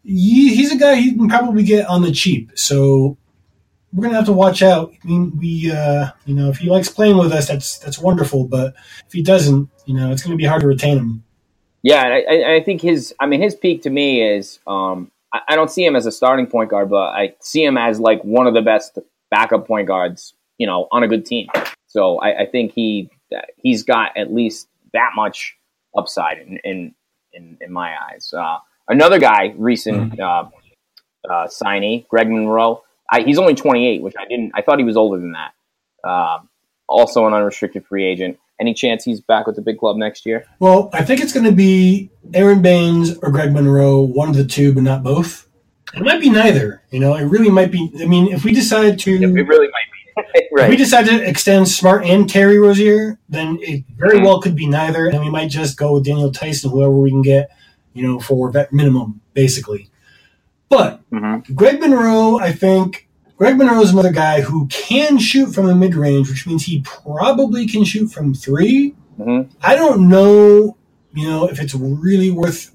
He, 0.04 0.54
he's 0.54 0.72
a 0.72 0.78
guy 0.78 0.96
he 0.96 1.14
can 1.14 1.28
probably 1.28 1.62
get 1.62 1.86
on 1.86 2.02
the 2.02 2.12
cheap. 2.12 2.52
So 2.54 3.16
we're 3.92 4.04
gonna 4.04 4.16
have 4.16 4.26
to 4.26 4.32
watch 4.32 4.62
out. 4.62 4.92
I 5.02 5.06
mean, 5.06 5.36
we, 5.38 5.70
uh, 5.70 6.08
you 6.26 6.34
know, 6.34 6.50
if 6.50 6.58
he 6.58 6.68
likes 6.68 6.88
playing 6.88 7.16
with 7.16 7.32
us, 7.32 7.48
that's 7.48 7.78
that's 7.78 7.98
wonderful. 7.98 8.46
But 8.46 8.74
if 9.06 9.12
he 9.12 9.22
doesn't, 9.22 9.68
you 9.86 9.94
know, 9.94 10.12
it's 10.12 10.22
gonna 10.22 10.36
be 10.36 10.44
hard 10.44 10.60
to 10.60 10.66
retain 10.66 10.98
him. 10.98 11.24
Yeah, 11.82 12.02
I, 12.02 12.56
I 12.56 12.62
think 12.62 12.80
his, 12.80 13.14
I 13.20 13.26
mean, 13.26 13.40
his 13.40 13.54
peak 13.54 13.82
to 13.82 13.90
me 13.90 14.22
is, 14.22 14.58
um, 14.66 15.10
I, 15.32 15.40
I 15.50 15.56
don't 15.56 15.70
see 15.70 15.84
him 15.84 15.96
as 15.96 16.06
a 16.06 16.12
starting 16.12 16.46
point 16.46 16.70
guard, 16.70 16.90
but 16.90 17.08
I 17.08 17.34
see 17.40 17.64
him 17.64 17.76
as 17.76 18.00
like 18.00 18.22
one 18.22 18.46
of 18.46 18.54
the 18.54 18.62
best 18.62 18.98
backup 19.30 19.66
point 19.66 19.86
guards, 19.86 20.34
you 20.58 20.66
know, 20.66 20.88
on 20.90 21.02
a 21.02 21.08
good 21.08 21.24
team. 21.24 21.48
So 21.86 22.18
I, 22.18 22.42
I 22.42 22.46
think 22.46 22.72
he 22.72 23.10
he's 23.56 23.82
got 23.82 24.16
at 24.16 24.32
least 24.32 24.68
that 24.92 25.10
much 25.14 25.56
upside 25.96 26.38
in 26.38 26.58
in 26.64 26.94
in, 27.32 27.58
in 27.60 27.72
my 27.72 27.94
eyes. 28.10 28.32
Uh, 28.32 28.58
another 28.88 29.18
guy, 29.18 29.54
recent 29.56 30.14
mm-hmm. 30.14 30.20
uh, 30.20 31.32
uh, 31.32 31.46
signee, 31.46 32.06
Greg 32.08 32.28
Monroe. 32.28 32.82
I, 33.10 33.22
he's 33.22 33.38
only 33.38 33.54
28, 33.54 34.02
which 34.02 34.14
I 34.18 34.26
didn't. 34.26 34.52
I 34.54 34.62
thought 34.62 34.78
he 34.78 34.84
was 34.84 34.96
older 34.96 35.18
than 35.18 35.32
that. 35.32 35.52
Uh, 36.04 36.40
also 36.88 37.26
an 37.26 37.32
unrestricted 37.32 37.86
free 37.86 38.04
agent. 38.04 38.38
Any 38.60 38.74
chance 38.74 39.04
he's 39.04 39.20
back 39.20 39.46
with 39.46 39.56
the 39.56 39.62
big 39.62 39.78
club 39.78 39.96
next 39.96 40.26
year? 40.26 40.44
Well, 40.58 40.90
I 40.92 41.04
think 41.04 41.20
it's 41.20 41.32
going 41.32 41.46
to 41.46 41.52
be 41.52 42.10
Aron 42.34 42.60
Baynes 42.60 43.16
or 43.18 43.30
Greg 43.30 43.52
Monroe, 43.52 44.00
one 44.00 44.28
of 44.28 44.36
the 44.36 44.44
two, 44.44 44.72
but 44.72 44.82
not 44.82 45.02
both. 45.02 45.48
It 45.94 46.02
might 46.02 46.20
be 46.20 46.28
neither. 46.28 46.82
You 46.90 47.00
know, 47.00 47.14
it 47.14 47.24
really 47.24 47.50
might 47.50 47.70
be. 47.70 47.90
I 48.00 48.06
mean, 48.06 48.32
if 48.32 48.44
we 48.44 48.52
decide 48.52 48.98
to, 48.98 49.14
it 49.14 49.26
really 49.26 49.68
might 49.68 49.70
be. 49.70 50.48
right. 50.52 50.64
If 50.64 50.70
we 50.70 50.76
decide 50.76 51.06
to 51.06 51.22
extend 51.26 51.68
Smart 51.68 52.04
and 52.04 52.28
Terry 52.28 52.58
Rozier, 52.58 53.18
then 53.28 53.58
it 53.62 53.84
very 53.96 54.16
mm-hmm. 54.16 54.24
well 54.24 54.40
could 54.40 54.56
be 54.56 54.66
neither, 54.66 55.06
and 55.06 55.20
we 55.20 55.30
might 55.30 55.50
just 55.50 55.76
go 55.76 55.94
with 55.94 56.04
Daniel 56.04 56.32
Theis, 56.32 56.62
whoever 56.62 56.90
we 56.90 57.10
can 57.10 57.22
get, 57.22 57.50
you 57.94 58.02
know, 58.02 58.18
for 58.18 58.50
vet 58.50 58.72
minimum, 58.72 59.20
basically. 59.34 59.90
But 60.68 61.00
mm-hmm. 61.10 61.54
Greg 61.54 61.80
Monroe, 61.80 62.38
I 62.38 62.52
think 62.52 63.07
Greg 63.38 63.56
Monroe 63.56 63.80
is 63.80 63.92
another 63.92 64.12
guy 64.12 64.42
who 64.42 64.66
can 64.66 65.18
shoot 65.18 65.54
from 65.54 65.66
the 65.66 65.74
mid 65.74 65.94
range, 65.94 66.28
which 66.28 66.46
means 66.46 66.64
he 66.64 66.82
probably 66.82 67.66
can 67.66 67.84
shoot 67.84 68.08
from 68.08 68.34
3 68.34 68.94
mm-hmm. 69.18 69.50
I 69.62 69.74
don't 69.74 70.08
know, 70.08 70.76
you 71.14 71.28
know, 71.28 71.48
if 71.48 71.60
it's 71.60 71.74
really 71.74 72.30
worth 72.30 72.74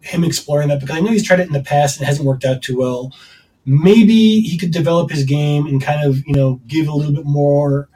him 0.00 0.24
exploring 0.24 0.68
that 0.68 0.80
because 0.80 0.96
I 0.96 1.00
know 1.00 1.10
he's 1.10 1.26
tried 1.26 1.40
it 1.40 1.48
in 1.48 1.52
the 1.52 1.62
past 1.62 1.98
and 1.98 2.04
it 2.04 2.06
hasn't 2.06 2.26
worked 2.26 2.44
out 2.44 2.62
too 2.62 2.78
well 2.78 3.12
maybe 3.68 4.40
he 4.40 4.56
could 4.56 4.70
develop 4.70 5.10
his 5.10 5.24
game 5.24 5.66
and 5.66 5.82
kind 5.82 6.02
of 6.08 6.26
you 6.26 6.34
know 6.34 6.60
give 6.66 6.88
a 6.88 6.92
little 6.92 7.12
bit 7.12 7.26
more. 7.26 7.88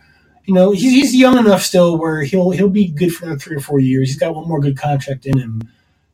You 0.45 0.55
know, 0.55 0.73
he's, 0.73 0.93
he's 0.93 1.17
young 1.17 1.39
enough 1.39 1.63
still 1.63 1.97
where 1.97 2.23
he'll 2.23 2.51
he'll 2.51 2.69
be 2.69 2.89
good 2.89 3.13
for 3.13 3.25
another 3.25 3.39
three 3.39 3.57
or 3.57 3.61
four 3.61 3.79
years. 3.79 4.09
He's 4.09 4.19
got 4.19 4.35
one 4.35 4.49
more 4.49 4.61
good 4.61 4.77
contract 4.77 5.25
in 5.25 5.39
him. 5.39 5.63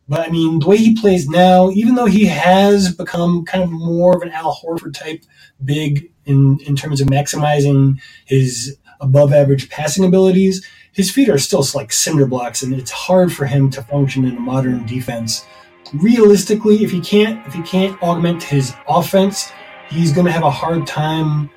But 0.09 0.21
I 0.21 0.31
mean, 0.31 0.61
the 0.61 0.67
way 0.67 0.79
he 0.79 0.95
plays 0.95 1.29
now, 1.29 1.71
even 1.71 1.95
though 1.95 2.07
he 2.07 2.27
has 2.27 2.95
become 2.95 3.45
kind 3.45 3.63
of 3.63 3.71
more 3.71 4.17
of 4.17 4.23
an 4.23 4.31
Al 4.31 4.57
Horford 4.57 4.95
type 4.95 5.25
big 5.65 6.11
in, 6.25 6.59
in 6.61 6.77
terms 6.77 7.01
of 7.01 7.09
maximizing 7.09 8.01
his 8.25 8.77
above 9.01 9.33
average 9.33 9.69
passing 9.69 10.05
abilities, 10.05 10.67
his 10.93 11.11
feet 11.11 11.29
are 11.29 11.39
still 11.39 11.65
like 11.75 11.93
cinder 11.93 12.27
blocks, 12.27 12.63
and 12.63 12.75
it's 12.75 12.91
hard 12.91 13.33
for 13.33 13.47
him 13.47 13.71
to 13.71 13.83
function 13.83 14.25
in 14.25 14.37
a 14.37 14.41
modern 14.41 14.87
defense 14.87 15.47
realistically, 15.95 16.85
if 16.85 16.91
he 16.91 17.01
can't 17.01 17.45
if 17.47 17.55
he 17.55 17.63
can't 17.63 18.01
augment 18.03 18.43
his 18.43 18.75
offense, 18.89 19.53
he's 19.91 20.13
going 20.13 20.27
to 20.27 20.33
have 20.33 20.43
a 20.43 20.51
hard 20.51 20.87
time 20.87 21.51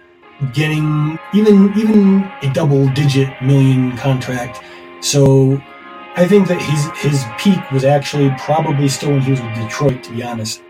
getting 0.54 1.20
even 1.34 1.72
even 1.78 2.32
a 2.42 2.52
double 2.54 2.88
digit 2.90 3.30
million 3.42 3.96
contract. 3.98 4.62
So 5.02 5.62
I 6.14 6.28
think 6.28 6.50
that 6.50 6.62
his 6.62 6.90
his 7.00 7.26
peak 7.38 7.72
was 7.72 7.86
actually 7.86 8.34
probably 8.38 8.90
still 8.90 9.12
when 9.12 9.22
he 9.22 9.32
was 9.32 9.42
with 9.42 9.56
Detroit, 9.56 10.04
to 10.04 10.12
be 10.12 10.22
honest. 10.24 10.62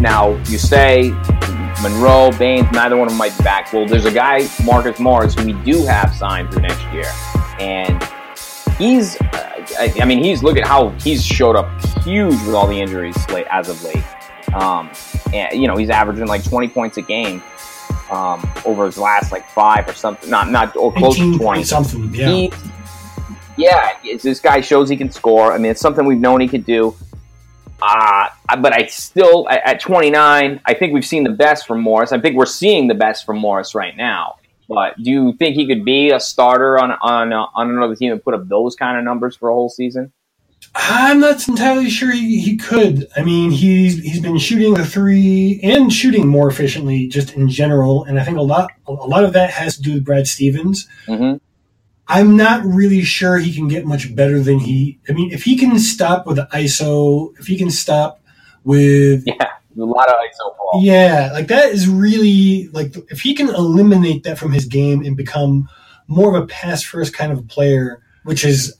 Now 0.00 0.36
you 0.48 0.58
say 0.58 1.10
Monroe, 1.82 2.32
Baynes, 2.36 2.70
neither 2.72 2.96
one 2.96 3.06
of 3.06 3.12
them 3.12 3.18
might 3.18 3.36
be 3.38 3.44
back. 3.44 3.72
Well, 3.72 3.86
there's 3.86 4.06
a 4.06 4.10
guy, 4.10 4.48
Marcus 4.64 4.98
Morris, 4.98 5.34
who 5.34 5.46
we 5.46 5.52
do 5.62 5.86
have 5.86 6.12
signed 6.16 6.52
for 6.52 6.58
next 6.58 6.82
year, 6.92 7.10
and 7.60 8.02
he's, 8.76 9.20
uh, 9.20 9.66
I, 9.78 9.92
I, 10.00 10.04
mean, 10.04 10.22
he's 10.22 10.42
look 10.42 10.56
at 10.56 10.66
how 10.66 10.88
he's 11.00 11.24
showed 11.24 11.54
up 11.54 11.70
huge 12.02 12.34
with 12.44 12.54
all 12.56 12.66
the 12.66 12.80
injuries 12.80 13.16
late 13.30 13.46
as 13.50 13.68
of 13.68 13.80
late. 13.84 14.04
Um, 14.52 14.90
and 15.32 15.56
you 15.60 15.68
know, 15.68 15.76
he's 15.76 15.90
averaging 15.90 16.26
like 16.26 16.42
20 16.42 16.68
points 16.68 16.96
a 16.96 17.02
game 17.02 17.40
um, 18.12 18.48
over 18.64 18.86
his 18.86 18.98
last 18.98 19.32
like 19.32 19.48
five 19.48 19.88
or 19.88 19.94
something, 19.94 20.28
not 20.28 20.50
not 20.50 20.76
or 20.76 20.92
close 20.92 21.16
to 21.16 21.36
20 21.36 21.64
something. 21.64 22.14
Yeah, 22.14 22.28
he, 22.28 22.52
yeah. 23.56 23.92
This 24.22 24.38
guy 24.38 24.60
shows 24.60 24.88
he 24.88 24.96
can 24.96 25.10
score. 25.10 25.52
I 25.52 25.58
mean, 25.58 25.70
it's 25.70 25.80
something 25.80 26.04
we've 26.04 26.20
known 26.20 26.40
he 26.40 26.48
could 26.48 26.66
do. 26.66 26.94
Uh, 27.80 28.28
but 28.60 28.72
I 28.72 28.86
still, 28.86 29.48
at 29.48 29.80
29, 29.80 30.60
I 30.64 30.74
think 30.74 30.92
we've 30.92 31.04
seen 31.04 31.24
the 31.24 31.30
best 31.30 31.66
from 31.66 31.80
Morris. 31.80 32.12
I 32.12 32.20
think 32.20 32.36
we're 32.36 32.46
seeing 32.46 32.86
the 32.86 32.94
best 32.94 33.26
from 33.26 33.38
Morris 33.38 33.74
right 33.74 33.96
now. 33.96 34.36
But 34.68 35.02
do 35.02 35.10
you 35.10 35.32
think 35.32 35.56
he 35.56 35.66
could 35.66 35.84
be 35.84 36.10
a 36.10 36.20
starter 36.20 36.78
on 36.78 36.92
on 36.92 37.32
uh, 37.32 37.46
on 37.54 37.70
another 37.70 37.96
team 37.96 38.12
and 38.12 38.22
put 38.22 38.34
up 38.34 38.46
those 38.48 38.76
kind 38.76 38.96
of 38.98 39.04
numbers 39.04 39.36
for 39.36 39.48
a 39.48 39.52
whole 39.52 39.68
season? 39.68 40.12
I'm 40.74 41.20
not 41.20 41.46
entirely 41.48 41.90
sure 41.90 42.10
he, 42.10 42.40
he 42.40 42.56
could. 42.56 43.06
I 43.16 43.22
mean, 43.22 43.50
he's 43.50 44.02
he's 44.02 44.20
been 44.20 44.38
shooting 44.38 44.74
the 44.74 44.86
three 44.86 45.60
and 45.62 45.92
shooting 45.92 46.26
more 46.26 46.48
efficiently 46.48 47.08
just 47.08 47.34
in 47.34 47.48
general, 47.48 48.04
and 48.04 48.18
I 48.18 48.24
think 48.24 48.38
a 48.38 48.42
lot 48.42 48.70
a 48.86 48.92
lot 48.92 49.24
of 49.24 49.34
that 49.34 49.50
has 49.50 49.76
to 49.76 49.82
do 49.82 49.94
with 49.94 50.04
Brad 50.04 50.26
Stevens. 50.26 50.88
Mm-hmm. 51.06 51.36
I'm 52.08 52.36
not 52.36 52.64
really 52.64 53.02
sure 53.02 53.38
he 53.38 53.54
can 53.54 53.68
get 53.68 53.86
much 53.86 54.14
better 54.14 54.40
than 54.40 54.58
he. 54.58 54.98
I 55.08 55.12
mean, 55.12 55.30
if 55.32 55.44
he 55.44 55.56
can 55.56 55.78
stop 55.78 56.26
with 56.26 56.36
the 56.36 56.48
ISO, 56.52 57.38
if 57.38 57.46
he 57.46 57.56
can 57.56 57.70
stop 57.70 58.20
with 58.64 59.24
yeah 59.26 59.52
a 59.78 59.84
lot 59.84 60.08
of 60.08 60.14
ISO 60.14 60.56
ball. 60.56 60.80
Yeah, 60.82 61.30
like 61.32 61.48
that 61.48 61.70
is 61.70 61.88
really 61.88 62.68
like 62.68 62.94
if 63.10 63.20
he 63.20 63.34
can 63.34 63.48
eliminate 63.48 64.24
that 64.24 64.38
from 64.38 64.52
his 64.52 64.66
game 64.66 65.04
and 65.04 65.16
become 65.16 65.68
more 66.08 66.34
of 66.34 66.42
a 66.42 66.46
pass 66.46 66.82
first 66.82 67.14
kind 67.14 67.32
of 67.32 67.46
player, 67.48 68.02
which 68.24 68.44
is 68.44 68.76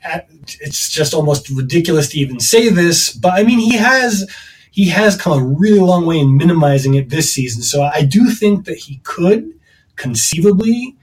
it's 0.60 0.90
just 0.90 1.14
almost 1.14 1.48
ridiculous 1.50 2.08
to 2.10 2.18
even 2.18 2.40
say 2.40 2.68
this, 2.68 3.12
but 3.12 3.32
I 3.32 3.42
mean 3.42 3.58
he 3.58 3.76
has 3.76 4.30
he 4.70 4.88
has 4.88 5.20
come 5.20 5.38
a 5.38 5.44
really 5.44 5.80
long 5.80 6.06
way 6.06 6.18
in 6.18 6.36
minimizing 6.36 6.94
it 6.94 7.10
this 7.10 7.32
season. 7.32 7.62
So 7.62 7.82
I 7.82 8.04
do 8.04 8.30
think 8.30 8.64
that 8.64 8.78
he 8.78 9.00
could 9.04 9.52
conceivably 9.96 10.96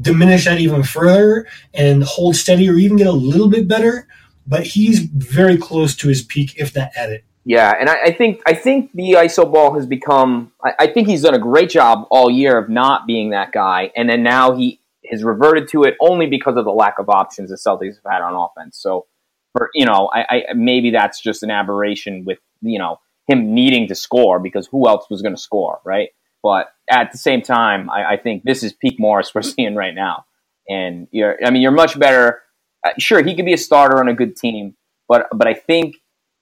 diminish 0.00 0.44
that 0.44 0.60
even 0.60 0.82
further 0.82 1.46
and 1.74 2.04
hold 2.04 2.36
steady 2.36 2.68
or 2.68 2.74
even 2.74 2.96
get 2.96 3.06
a 3.06 3.12
little 3.12 3.48
bit 3.48 3.66
better. 3.66 4.06
But 4.46 4.62
he's 4.64 5.00
very 5.00 5.56
close 5.56 5.96
to 5.96 6.08
his 6.08 6.22
peak, 6.22 6.54
if 6.56 6.76
not 6.76 6.90
at 6.96 7.10
it. 7.10 7.24
Yeah, 7.44 7.74
and 7.78 7.88
I, 7.88 8.02
I, 8.06 8.12
think 8.12 8.42
I 8.46 8.54
think 8.54 8.92
the 8.92 9.12
ISO 9.12 9.50
ball 9.52 9.74
has 9.74 9.86
become. 9.86 10.52
I, 10.64 10.72
I, 10.80 10.86
think 10.88 11.06
he's 11.06 11.22
done 11.22 11.34
a 11.34 11.38
great 11.38 11.70
job 11.70 12.06
all 12.10 12.28
year 12.28 12.58
of 12.58 12.68
not 12.68 13.06
being 13.06 13.30
that 13.30 13.52
guy, 13.52 13.92
and 13.96 14.10
then 14.10 14.24
now 14.24 14.56
he 14.56 14.80
has 15.10 15.24
reverted 15.24 15.68
to 15.68 15.84
it 15.84 15.94
only 16.00 16.26
because 16.26 16.56
of 16.56 16.64
the 16.64 16.72
lack 16.72 16.98
of 16.98 17.08
options 17.08 17.50
the 17.50 17.56
Celtics 17.56 17.96
have 17.96 18.12
had 18.12 18.22
on 18.22 18.34
offense. 18.34 18.78
So, 18.78 19.06
for 19.52 19.70
you 19.74 19.86
know, 19.86 20.10
I, 20.12 20.20
I 20.20 20.42
maybe 20.54 20.90
that's 20.90 21.20
just 21.20 21.42
an 21.42 21.50
aberration 21.50 22.24
with 22.24 22.38
you 22.60 22.78
know 22.78 23.00
him 23.26 23.54
needing 23.54 23.88
to 23.88 23.94
score 23.94 24.38
because 24.38 24.66
who 24.66 24.88
else 24.88 25.06
was 25.10 25.22
going 25.22 25.34
to 25.34 25.40
score, 25.40 25.80
right? 25.84 26.10
But 26.42 26.68
at 26.88 27.10
the 27.10 27.18
same 27.18 27.42
time, 27.42 27.90
I, 27.90 28.12
I, 28.12 28.16
think 28.16 28.44
this 28.44 28.62
is 28.62 28.72
peak 28.72 29.00
Morris 29.00 29.34
we're 29.34 29.42
seeing 29.42 29.74
right 29.74 29.94
now, 29.94 30.26
and 30.68 31.08
you're. 31.10 31.36
I 31.44 31.50
mean, 31.50 31.62
you're 31.62 31.72
much 31.72 31.98
better. 31.98 32.42
Uh, 32.84 32.90
sure, 32.98 33.22
he 33.22 33.34
could 33.34 33.44
be 33.44 33.54
a 33.54 33.58
starter 33.58 33.98
on 33.98 34.08
a 34.08 34.14
good 34.14 34.36
team, 34.36 34.76
but 35.08 35.26
but 35.34 35.48
I 35.48 35.54
think 35.54 35.96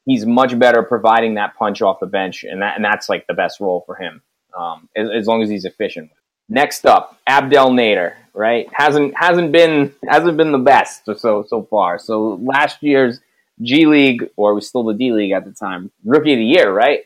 he's 0.04 0.26
much 0.26 0.58
better 0.58 0.82
providing 0.82 1.34
that 1.34 1.54
punch 1.56 1.82
off 1.82 2.00
the 2.00 2.06
bench, 2.06 2.44
and 2.44 2.62
that 2.62 2.76
and 2.76 2.84
that's 2.84 3.08
like 3.08 3.26
the 3.26 3.34
best 3.34 3.60
role 3.60 3.82
for 3.86 3.94
him, 3.94 4.22
um, 4.58 4.88
as, 4.96 5.08
as, 5.14 5.26
long 5.26 5.42
as 5.42 5.48
he's 5.48 5.64
efficient. 5.64 6.10
Next 6.48 6.84
up, 6.86 7.18
Abdel 7.26 7.70
Nader, 7.70 8.14
right? 8.34 8.68
hasn't 8.72 9.14
hasn't 9.16 9.52
been 9.52 9.94
hasn't 10.06 10.36
been 10.36 10.52
the 10.52 10.58
best 10.58 11.04
so 11.16 11.44
so 11.48 11.62
far. 11.70 11.98
So 11.98 12.38
last 12.42 12.82
year's 12.82 13.20
G 13.62 13.86
League, 13.86 14.28
or 14.36 14.54
was 14.54 14.68
still 14.68 14.84
the 14.84 14.94
D 14.94 15.12
League 15.12 15.32
at 15.32 15.44
the 15.44 15.52
time, 15.52 15.90
Rookie 16.04 16.32
of 16.32 16.38
the 16.38 16.44
Year, 16.44 16.72
right? 16.72 17.04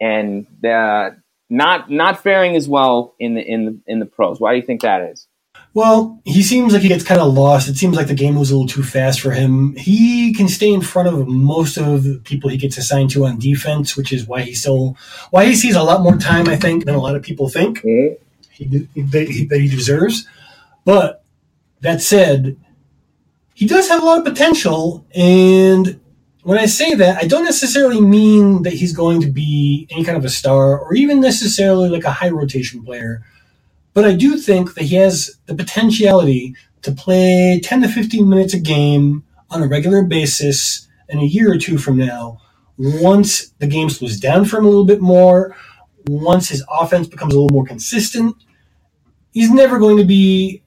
And 0.00 0.46
uh, 0.64 1.10
not 1.50 1.90
not 1.90 2.22
faring 2.22 2.54
as 2.56 2.68
well 2.68 3.14
in 3.18 3.34
the 3.34 3.40
in 3.40 3.64
the 3.64 3.78
in 3.86 3.98
the 3.98 4.06
pros. 4.06 4.40
Why 4.40 4.52
do 4.52 4.60
you 4.60 4.66
think 4.66 4.82
that 4.82 5.10
is? 5.10 5.26
Well, 5.74 6.20
he 6.24 6.42
seems 6.42 6.72
like 6.72 6.82
he 6.82 6.88
gets 6.88 7.04
kind 7.04 7.20
of 7.20 7.32
lost. 7.32 7.68
It 7.68 7.76
seems 7.76 7.96
like 7.96 8.06
the 8.06 8.14
game 8.14 8.36
was 8.36 8.50
a 8.50 8.54
little 8.54 8.68
too 8.68 8.82
fast 8.82 9.20
for 9.20 9.32
him. 9.32 9.76
He 9.76 10.32
can 10.32 10.48
stay 10.48 10.72
in 10.72 10.80
front 10.80 11.08
of 11.08 11.28
most 11.28 11.76
of 11.76 12.04
the 12.04 12.20
people 12.24 12.48
he 12.50 12.56
gets 12.56 12.78
assigned 12.78 13.10
to 13.10 13.26
on 13.26 13.38
defense, 13.38 13.96
which 13.96 14.12
is 14.12 14.26
why 14.26 14.42
he 14.42 14.54
still 14.54 14.96
why 15.30 15.44
he 15.44 15.54
sees 15.54 15.76
a 15.76 15.82
lot 15.82 16.02
more 16.02 16.16
time, 16.16 16.48
I 16.48 16.56
think, 16.56 16.84
than 16.84 16.94
a 16.94 17.00
lot 17.00 17.16
of 17.16 17.22
people 17.22 17.48
think 17.48 17.82
mm-hmm. 17.82 18.22
He, 18.64 19.02
that, 19.02 19.28
he, 19.28 19.46
that 19.46 19.60
he 19.60 19.68
deserves. 19.68 20.26
But 20.84 21.24
that 21.80 22.02
said, 22.02 22.56
he 23.54 23.66
does 23.66 23.88
have 23.88 24.02
a 24.02 24.06
lot 24.06 24.18
of 24.18 24.24
potential, 24.24 25.06
and 25.14 26.00
when 26.42 26.58
I 26.58 26.66
say 26.66 26.94
that, 26.94 27.22
I 27.22 27.26
don't 27.26 27.44
necessarily 27.44 28.00
mean 28.00 28.62
that 28.62 28.72
he's 28.72 28.92
going 28.92 29.20
to 29.20 29.26
be 29.26 29.86
any 29.90 30.04
kind 30.04 30.16
of 30.16 30.24
a 30.24 30.30
star 30.30 30.78
or 30.78 30.94
even 30.94 31.20
necessarily 31.20 31.88
like 31.88 32.04
a 32.04 32.12
high 32.12 32.30
rotation 32.30 32.84
player. 32.84 33.22
But 33.92 34.04
I 34.04 34.14
do 34.14 34.38
think 34.38 34.74
that 34.74 34.84
he 34.84 34.96
has 34.96 35.38
the 35.46 35.54
potentiality 35.54 36.54
to 36.82 36.92
play 36.92 37.60
10 37.62 37.82
to 37.82 37.88
15 37.88 38.28
minutes 38.28 38.54
a 38.54 38.60
game 38.60 39.24
on 39.50 39.62
a 39.62 39.68
regular 39.68 40.02
basis 40.02 40.88
in 41.08 41.18
a 41.18 41.24
year 41.24 41.52
or 41.52 41.58
two 41.58 41.78
from 41.78 41.96
now, 41.96 42.40
once 42.76 43.48
the 43.58 43.66
game 43.66 43.90
slows 43.90 44.18
down 44.18 44.44
for 44.44 44.58
him 44.58 44.66
a 44.66 44.68
little 44.68 44.84
bit 44.84 45.00
more, 45.00 45.56
once 46.06 46.48
his 46.48 46.64
offense 46.70 47.08
becomes 47.08 47.34
a 47.34 47.40
little 47.40 47.54
more 47.54 47.66
consistent. 47.66 48.36
He's 49.32 49.50
never 49.50 49.78
going 49.78 49.96
to 49.98 50.04
be 50.04 50.62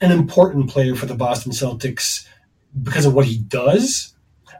an 0.00 0.12
important 0.12 0.70
player 0.70 0.94
for 0.94 1.06
the 1.06 1.14
Boston 1.14 1.52
Celtics 1.52 2.26
because 2.82 3.06
of 3.06 3.14
what 3.14 3.26
he 3.26 3.38
does. 3.38 4.14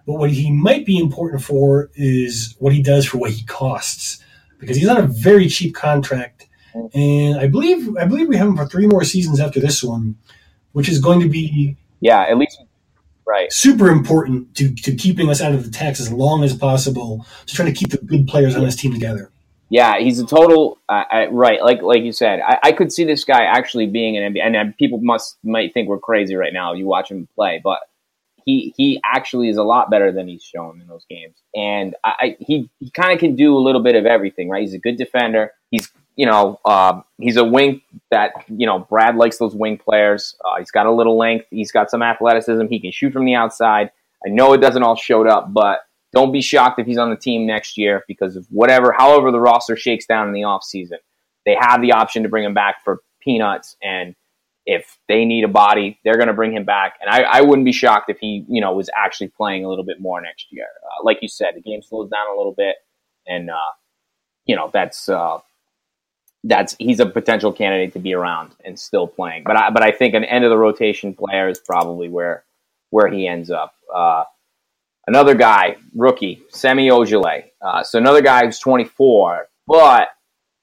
But 0.06 0.14
what 0.14 0.30
he 0.30 0.50
might 0.50 0.86
be 0.86 0.98
important 0.98 1.42
for 1.42 1.90
is 1.94 2.54
what 2.58 2.72
he 2.72 2.82
does 2.82 3.06
for 3.06 3.18
what 3.18 3.30
he 3.30 3.44
costs, 3.44 4.22
because 4.58 4.76
he's 4.76 4.88
on 4.88 4.96
a 4.96 5.06
very 5.06 5.48
cheap 5.48 5.74
contract 5.74 6.48
and 6.94 7.38
I 7.38 7.46
believe 7.46 7.96
I 7.96 8.04
believe 8.04 8.28
we 8.28 8.36
have 8.36 8.48
him 8.48 8.56
for 8.56 8.66
three 8.66 8.86
more 8.86 9.04
seasons 9.04 9.40
after 9.40 9.60
this 9.60 9.82
one, 9.82 10.16
which 10.72 10.88
is 10.88 11.00
going 11.00 11.20
to 11.20 11.28
be 11.28 11.76
yeah, 12.00 12.22
at 12.28 12.36
least 12.36 12.62
right 13.26 13.52
super 13.52 13.90
important 13.90 14.54
to, 14.56 14.74
to 14.74 14.94
keeping 14.94 15.28
us 15.28 15.40
out 15.40 15.52
of 15.52 15.64
the 15.64 15.70
tax 15.70 16.00
as 16.00 16.12
long 16.12 16.44
as 16.44 16.56
possible. 16.56 17.26
To 17.46 17.54
trying 17.54 17.72
to 17.72 17.78
keep 17.78 17.90
the 17.90 17.98
good 17.98 18.26
players 18.26 18.54
on 18.54 18.64
this 18.64 18.76
team 18.76 18.92
together. 18.92 19.30
Yeah, 19.70 19.98
he's 19.98 20.18
a 20.18 20.26
total 20.26 20.78
uh, 20.88 21.04
I, 21.10 21.26
right. 21.26 21.62
Like 21.62 21.82
like 21.82 22.02
you 22.02 22.12
said, 22.12 22.40
I, 22.40 22.58
I, 22.64 22.72
could 22.72 22.90
see 22.90 23.04
this 23.04 23.24
guy 23.24 23.44
actually 23.44 23.86
being 23.86 24.16
an 24.16 24.32
NBA. 24.32 24.40
And 24.42 24.76
people 24.76 24.98
must 25.02 25.36
might 25.42 25.74
think 25.74 25.88
we're 25.88 25.98
crazy 25.98 26.34
right 26.36 26.52
now. 26.52 26.72
You 26.72 26.86
watch 26.86 27.10
him 27.10 27.28
play, 27.34 27.60
but 27.62 27.80
he 28.46 28.72
he 28.76 29.00
actually 29.04 29.50
is 29.50 29.58
a 29.58 29.62
lot 29.62 29.90
better 29.90 30.10
than 30.10 30.26
he's 30.26 30.42
shown 30.42 30.80
in 30.80 30.86
those 30.86 31.04
games. 31.10 31.36
And 31.54 31.94
I, 32.02 32.12
I 32.20 32.36
he 32.40 32.70
he 32.80 32.90
kind 32.90 33.12
of 33.12 33.18
can 33.18 33.36
do 33.36 33.56
a 33.56 33.60
little 33.60 33.82
bit 33.82 33.94
of 33.94 34.06
everything. 34.06 34.48
Right, 34.48 34.62
he's 34.62 34.74
a 34.74 34.78
good 34.78 34.96
defender. 34.96 35.52
He's 35.70 35.90
you 36.18 36.26
know, 36.26 36.58
uh, 36.64 37.00
he's 37.18 37.36
a 37.36 37.44
wing 37.44 37.80
that, 38.10 38.32
you 38.48 38.66
know, 38.66 38.80
Brad 38.80 39.14
likes 39.14 39.38
those 39.38 39.54
wing 39.54 39.78
players. 39.78 40.34
Uh, 40.44 40.58
he's 40.58 40.72
got 40.72 40.86
a 40.86 40.90
little 40.90 41.16
length. 41.16 41.46
He's 41.48 41.70
got 41.70 41.92
some 41.92 42.02
athleticism. 42.02 42.66
He 42.66 42.80
can 42.80 42.90
shoot 42.90 43.12
from 43.12 43.24
the 43.24 43.36
outside. 43.36 43.92
I 44.26 44.30
know 44.30 44.52
it 44.52 44.60
doesn't 44.60 44.82
all 44.82 44.96
show 44.96 45.24
up, 45.28 45.52
but 45.52 45.78
don't 46.12 46.32
be 46.32 46.40
shocked 46.40 46.78
if 46.78 46.86
he's 46.86 46.98
on 46.98 47.10
the 47.10 47.16
team 47.16 47.46
next 47.46 47.76
year 47.76 48.04
because 48.08 48.36
of 48.36 48.46
whatever, 48.50 48.92
however 48.96 49.30
the 49.30 49.40
roster 49.40 49.76
shakes 49.76 50.06
down 50.06 50.26
in 50.26 50.34
the 50.34 50.42
offseason. 50.42 50.98
They 51.44 51.56
have 51.58 51.80
the 51.80 51.92
option 51.92 52.22
to 52.22 52.28
bring 52.28 52.44
him 52.44 52.54
back 52.54 52.82
for 52.84 53.00
peanuts. 53.20 53.76
And 53.82 54.14
if 54.66 54.98
they 55.08 55.24
need 55.24 55.44
a 55.44 55.48
body, 55.48 55.98
they're 56.04 56.16
going 56.16 56.28
to 56.28 56.34
bring 56.34 56.52
him 56.52 56.64
back. 56.64 56.94
And 57.00 57.10
I, 57.10 57.22
I, 57.22 57.40
wouldn't 57.40 57.64
be 57.64 57.72
shocked 57.72 58.10
if 58.10 58.18
he, 58.18 58.44
you 58.48 58.60
know, 58.60 58.74
was 58.74 58.90
actually 58.96 59.28
playing 59.28 59.64
a 59.64 59.68
little 59.68 59.84
bit 59.84 60.00
more 60.00 60.20
next 60.20 60.46
year. 60.50 60.66
Uh, 60.84 61.04
like 61.04 61.18
you 61.22 61.28
said, 61.28 61.52
the 61.54 61.62
game 61.62 61.80
slows 61.82 62.10
down 62.10 62.26
a 62.32 62.36
little 62.36 62.52
bit. 62.52 62.76
And, 63.26 63.50
uh, 63.50 63.72
you 64.44 64.56
know, 64.56 64.70
that's, 64.72 65.08
uh, 65.08 65.38
that's 66.44 66.76
he's 66.78 67.00
a 67.00 67.06
potential 67.06 67.52
candidate 67.52 67.92
to 67.92 67.98
be 67.98 68.14
around 68.14 68.54
and 68.64 68.78
still 68.78 69.06
playing. 69.06 69.42
But 69.44 69.56
I 69.56 69.70
but 69.70 69.82
I 69.82 69.90
think 69.90 70.14
an 70.14 70.24
end 70.24 70.44
of 70.44 70.50
the 70.50 70.56
rotation 70.56 71.14
player 71.14 71.48
is 71.48 71.58
probably 71.58 72.08
where 72.08 72.44
where 72.90 73.08
he 73.08 73.26
ends 73.26 73.50
up. 73.50 73.74
Uh, 73.92 74.24
another 75.08 75.34
guy, 75.34 75.76
rookie, 75.96 76.42
Semi 76.50 76.88
Ojeleye. 76.88 77.44
Uh, 77.60 77.82
so 77.82 77.98
another 77.98 78.22
guy 78.22 78.44
who's 78.44 78.58
24. 78.58 79.48
But 79.66 80.08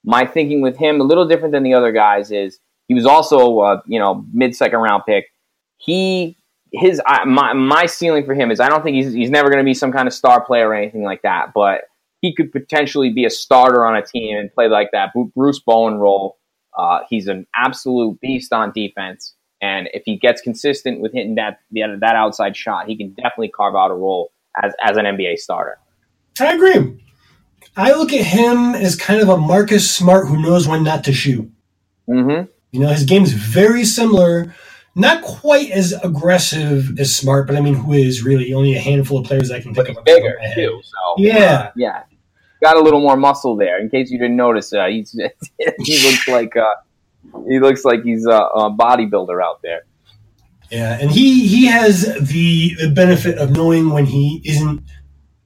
my 0.06 0.26
thinking 0.26 0.62
with 0.62 0.78
him, 0.78 1.02
a 1.02 1.04
little 1.04 1.28
different 1.28 1.52
than 1.52 1.64
the 1.64 1.74
other 1.74 1.92
guys, 1.92 2.32
is 2.32 2.60
he 2.88 2.94
was 2.94 3.06
also 3.06 3.60
a 3.62 3.84
you 3.88 4.00
know 4.00 4.26
mid 4.32 4.56
second 4.56 4.80
round 4.80 5.04
pick. 5.06 5.26
He 5.78 6.38
his 6.72 7.02
my 7.26 7.54
my 7.54 7.86
ceiling 7.88 8.26
for 8.26 8.34
him 8.34 8.52
is 8.52 8.60
I 8.60 8.70
don't 8.70 8.84
think 8.84 8.96
he's 8.96 9.14
he's 9.14 9.32
never 9.32 9.50
going 9.50 9.60
to 9.60 9.66
be 9.66 9.74
some 9.74 9.92
kind 9.92 10.08
of 10.08 10.14
star 10.14 10.44
player 10.46 10.70
or 10.70 10.76
anything 10.76 11.04
like 11.04 11.24
that, 11.24 11.52
but 11.54 11.82
he 12.22 12.34
could 12.34 12.52
potentially 12.52 13.12
be 13.12 13.26
a 13.26 13.30
starter 13.30 13.86
on 13.86 13.96
a 13.96 14.06
team 14.06 14.38
and 14.38 14.54
play 14.54 14.68
like 14.68 14.90
that 14.94 15.12
Bruce 15.36 15.60
Bowen 15.60 15.96
role. 15.96 16.38
Uh, 16.78 17.00
he's 17.10 17.28
an 17.28 17.48
absolute 17.56 18.20
beast 18.22 18.52
on 18.54 18.72
defense, 18.74 19.34
and 19.62 19.90
if 19.94 20.04
he 20.06 20.18
gets 20.18 20.42
consistent 20.42 21.02
with 21.02 21.14
hitting 21.14 21.36
that 21.36 21.60
that 21.72 22.16
outside 22.16 22.56
shot, 22.56 22.88
he 22.88 22.96
can 22.96 23.12
definitely 23.14 23.50
carve 23.50 23.76
out 23.76 23.92
a 23.92 23.96
role 23.96 24.32
as 24.62 24.74
as 24.84 24.98
an 24.98 25.06
NBA 25.06 25.38
starter. 25.38 25.78
I 26.39 26.54
agree. 26.54 27.02
I 27.78 27.91
look 27.94 28.13
at 28.13 28.26
him 28.26 28.74
as 28.74 28.96
kind 28.96 29.22
of 29.22 29.30
a 29.30 29.38
Marcus 29.38 29.89
Smart 29.89 30.28
who 30.28 30.41
knows 30.41 30.68
when 30.68 30.84
not 30.84 31.04
to 31.06 31.13
shoot. 31.13 31.50
Mm-hmm. 32.08 32.50
You 32.72 32.80
know, 32.80 32.88
his 32.88 33.04
game's 33.04 33.34
very 33.34 33.84
similar 33.84 34.54
not 34.96 35.22
quite 35.24 35.72
as 35.72 35.91
aggressive 35.91 36.98
as 36.98 37.13
Smart, 37.13 37.48
but 37.48 37.58
I 37.58 37.62
mean, 37.62 37.74
who 37.74 37.94
is 37.94 38.24
really 38.24 38.54
only 38.54 38.76
a 38.76 38.80
handful 38.80 39.20
of 39.20 39.26
players 39.26 39.52
I 39.52 39.60
can 39.60 39.74
think 39.74 39.89
of. 39.89 40.04
Bigger 40.06 40.39
too, 40.56 40.82
so 40.84 41.15
yeah, 41.18 41.72
yeah, 41.76 42.04
got 42.63 42.78
a 42.78 42.80
little 42.80 43.02
more 43.02 43.18
muscle 43.18 43.58
there. 43.58 43.80
In 43.80 43.89
case 43.89 44.10
you 44.10 44.18
didn't 44.18 44.38
notice, 44.38 44.72
uh, 44.74 44.86
he's 44.86 45.12
he 45.80 46.10
looks 46.10 46.28
like 46.28 46.56
uh, 46.56 46.76
he 47.48 47.60
looks 47.60 47.84
like 47.84 48.04
he's 48.04 48.26
a, 48.26 48.32
a 48.32 48.72
bodybuilder 48.72 49.44
out 49.44 49.62
there. 49.62 49.86
Yeah, 50.71 50.97
and 50.99 51.12
he 51.12 51.47
he 51.47 51.65
has 51.67 52.04
the 52.19 52.75
the 52.75 52.89
benefit 52.89 53.38
of 53.38 53.51
knowing 53.51 53.89
when 53.89 54.06
he 54.06 54.41
isn't 54.45 54.82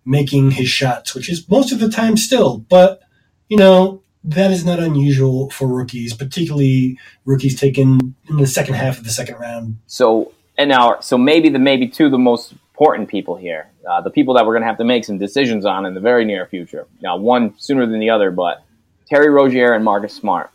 making 0.06 0.52
his 0.52 0.70
shots, 0.70 1.14
which 1.14 1.30
is 1.30 1.48
most 1.50 1.72
of 1.72 1.80
the 1.80 1.90
time 1.90 2.18
still. 2.18 2.58
But 2.58 3.02
you 3.48 3.58
know, 3.58 4.02
that 4.24 4.52
is 4.52 4.66
not 4.66 4.80
unusual 4.80 5.50
for 5.50 5.68
rookies, 5.68 6.14
particularly 6.14 6.98
rookies 7.26 7.60
taken 7.60 8.16
in 8.30 8.38
the 8.38 8.48
second 8.48 8.76
half 8.76 8.98
of 8.98 9.04
the 9.04 9.10
second 9.10 9.36
round. 9.36 9.78
So, 9.88 10.34
and 10.58 10.70
now, 10.70 11.00
so 11.00 11.18
maybe 11.18 11.50
the 11.50 11.60
maybe 11.60 11.88
two 11.88 12.10
the 12.10 12.18
most 12.18 12.52
important 12.52 13.10
people 13.10 13.36
here, 13.36 13.70
uh, 13.90 14.02
the 14.02 14.10
people 14.10 14.34
that 14.36 14.46
we're 14.46 14.54
going 14.54 14.62
to 14.62 14.68
have 14.68 14.78
to 14.78 14.84
make 14.84 15.04
some 15.04 15.18
decisions 15.18 15.66
on 15.66 15.86
in 15.86 15.94
the 15.94 16.00
very 16.00 16.26
near 16.26 16.46
future. 16.46 16.88
Now, 17.02 17.18
one 17.18 17.58
sooner 17.60 17.86
than 17.86 18.00
the 18.00 18.10
other, 18.10 18.32
but 18.32 18.64
Terry 19.08 19.30
Rozier 19.30 19.74
and 19.74 19.84
Marcus 19.84 20.14
Smart. 20.14 20.52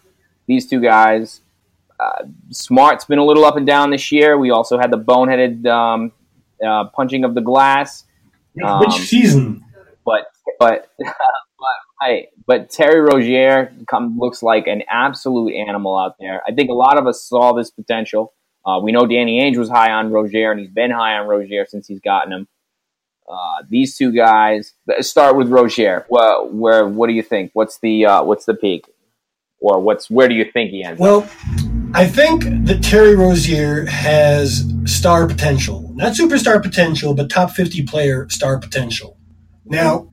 These 0.47 0.69
two 0.69 0.81
guys. 0.81 1.41
Uh, 2.05 2.25
Smart's 2.51 3.05
been 3.05 3.19
a 3.19 3.25
little 3.25 3.45
up 3.45 3.57
and 3.57 3.67
down 3.67 3.91
this 3.91 4.13
year. 4.13 4.37
We 4.37 4.51
also 4.51 4.79
had 4.79 4.91
the 4.91 4.99
boneheaded 4.99 5.67
um, 5.67 6.13
uh, 6.65 6.85
punching 6.89 7.25
of 7.25 7.35
the 7.35 7.41
glass. 7.41 8.05
Um, 8.63 8.81
Which 8.81 8.93
season? 8.93 9.65
But 10.05 10.27
but 10.59 10.91
but 10.99 12.29
but 12.47 12.71
Terry 12.71 13.01
Rozier 13.01 13.73
come, 13.89 14.19
looks 14.19 14.43
like 14.43 14.67
an 14.67 14.83
absolute 14.89 15.55
animal 15.55 15.97
out 15.97 16.17
there. 16.21 16.43
I 16.47 16.53
think 16.53 16.71
a 16.71 16.75
lot 16.75 16.99
of 16.99 17.07
us 17.07 17.23
saw 17.23 17.53
this 17.53 17.71
potential 17.71 18.33
Uh, 18.67 18.81
we 18.83 18.93
know 18.93 19.07
Danny 19.07 19.41
Ainge 19.41 19.59
was 19.59 19.69
high 19.69 19.93
on 19.93 20.11
Rozier, 20.11 20.51
and 20.51 20.61
he's 20.61 20.71
been 20.71 20.91
high 20.91 21.17
on 21.19 21.27
Rozier 21.27 21.67
since 21.67 21.87
he's 21.87 22.01
gotten 22.01 22.33
him. 22.33 22.49
Uh, 23.29 23.63
these 23.69 23.97
two 23.97 24.13
guys. 24.13 24.75
Start 25.01 25.37
with 25.37 25.49
Rozier. 25.49 26.07
Well, 26.09 26.49
where 26.51 26.87
what 26.87 27.09
do 27.09 27.15
you 27.15 27.23
think? 27.23 27.51
What's 27.55 27.79
the 27.79 28.07
uh, 28.07 28.23
what's 28.25 28.45
the 28.45 28.55
peak, 28.55 28.85
or 29.61 29.81
what's 29.81 30.11
where 30.11 30.29
do 30.29 30.35
you 30.35 30.45
think 30.51 30.71
he 30.71 30.85
ends? 30.85 31.01
Well, 31.01 31.27
I 31.95 32.09
think 32.09 32.67
that 32.67 32.83
Terry 32.83 33.15
Rozier 33.15 33.87
has 33.87 34.65
star 34.85 35.29
potential, 35.29 35.93
not 35.95 36.15
superstar 36.15 36.61
potential, 36.61 37.15
but 37.15 37.31
top 37.31 37.53
fifty 37.53 37.85
player 37.85 38.29
star 38.31 38.59
potential. 38.59 39.17
Now, 39.65 40.13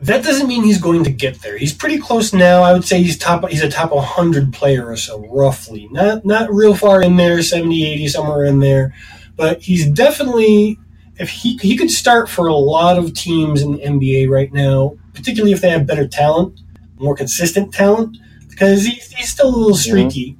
that 0.00 0.24
doesn't 0.24 0.48
mean 0.48 0.64
he's 0.64 0.80
going 0.80 1.04
to 1.04 1.10
get 1.10 1.42
there. 1.42 1.58
He's 1.58 1.74
pretty 1.74 1.98
close 1.98 2.32
now. 2.32 2.62
I 2.62 2.72
would 2.72 2.86
say 2.86 3.02
he's 3.02 3.18
top. 3.18 3.46
He's 3.50 3.62
a 3.62 3.70
top 3.70 3.92
100 3.92 4.54
player 4.54 4.88
or 4.88 4.96
so, 4.96 5.26
roughly. 5.28 5.86
Not 5.90 6.24
not 6.24 6.50
real 6.50 6.74
far 6.74 7.02
in 7.02 7.16
there, 7.16 7.42
70, 7.42 7.84
80, 7.84 8.08
somewhere 8.08 8.46
in 8.46 8.60
there. 8.60 8.94
But 9.36 9.60
he's 9.60 9.86
definitely 9.90 10.78
if 11.18 11.28
he 11.28 11.58
he 11.58 11.76
could 11.76 11.90
start 11.90 12.30
for 12.30 12.46
a 12.46 12.54
lot 12.54 12.96
of 12.96 13.12
teams 13.12 13.60
in 13.60 13.72
the 13.72 13.78
NBA 13.78 14.30
right 14.30 14.52
now, 14.52 14.96
particularly 15.12 15.52
if 15.52 15.60
they 15.60 15.70
have 15.70 15.86
better 15.86 16.08
talent, 16.08 16.60
more 16.96 17.14
consistent 17.14 17.74
talent, 17.74 18.16
because 18.48 18.86
he's, 18.86 19.10
he's 19.12 19.28
still 19.28 19.48
a 19.48 19.54
little 19.54 19.72
mm-hmm. 19.72 19.90
streaky. 19.90 20.38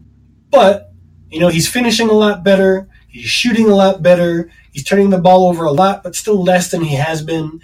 But 0.50 0.92
you 1.30 1.40
know, 1.40 1.48
he's 1.48 1.68
finishing 1.68 2.08
a 2.08 2.14
lot 2.14 2.42
better. 2.42 2.88
He's 3.08 3.26
shooting 3.26 3.68
a 3.68 3.74
lot 3.74 4.02
better. 4.02 4.50
He's 4.72 4.84
turning 4.84 5.10
the 5.10 5.18
ball 5.18 5.48
over 5.48 5.64
a 5.64 5.72
lot, 5.72 6.02
but 6.02 6.14
still 6.14 6.42
less 6.42 6.70
than 6.70 6.82
he 6.82 6.94
has 6.94 7.22
been. 7.22 7.60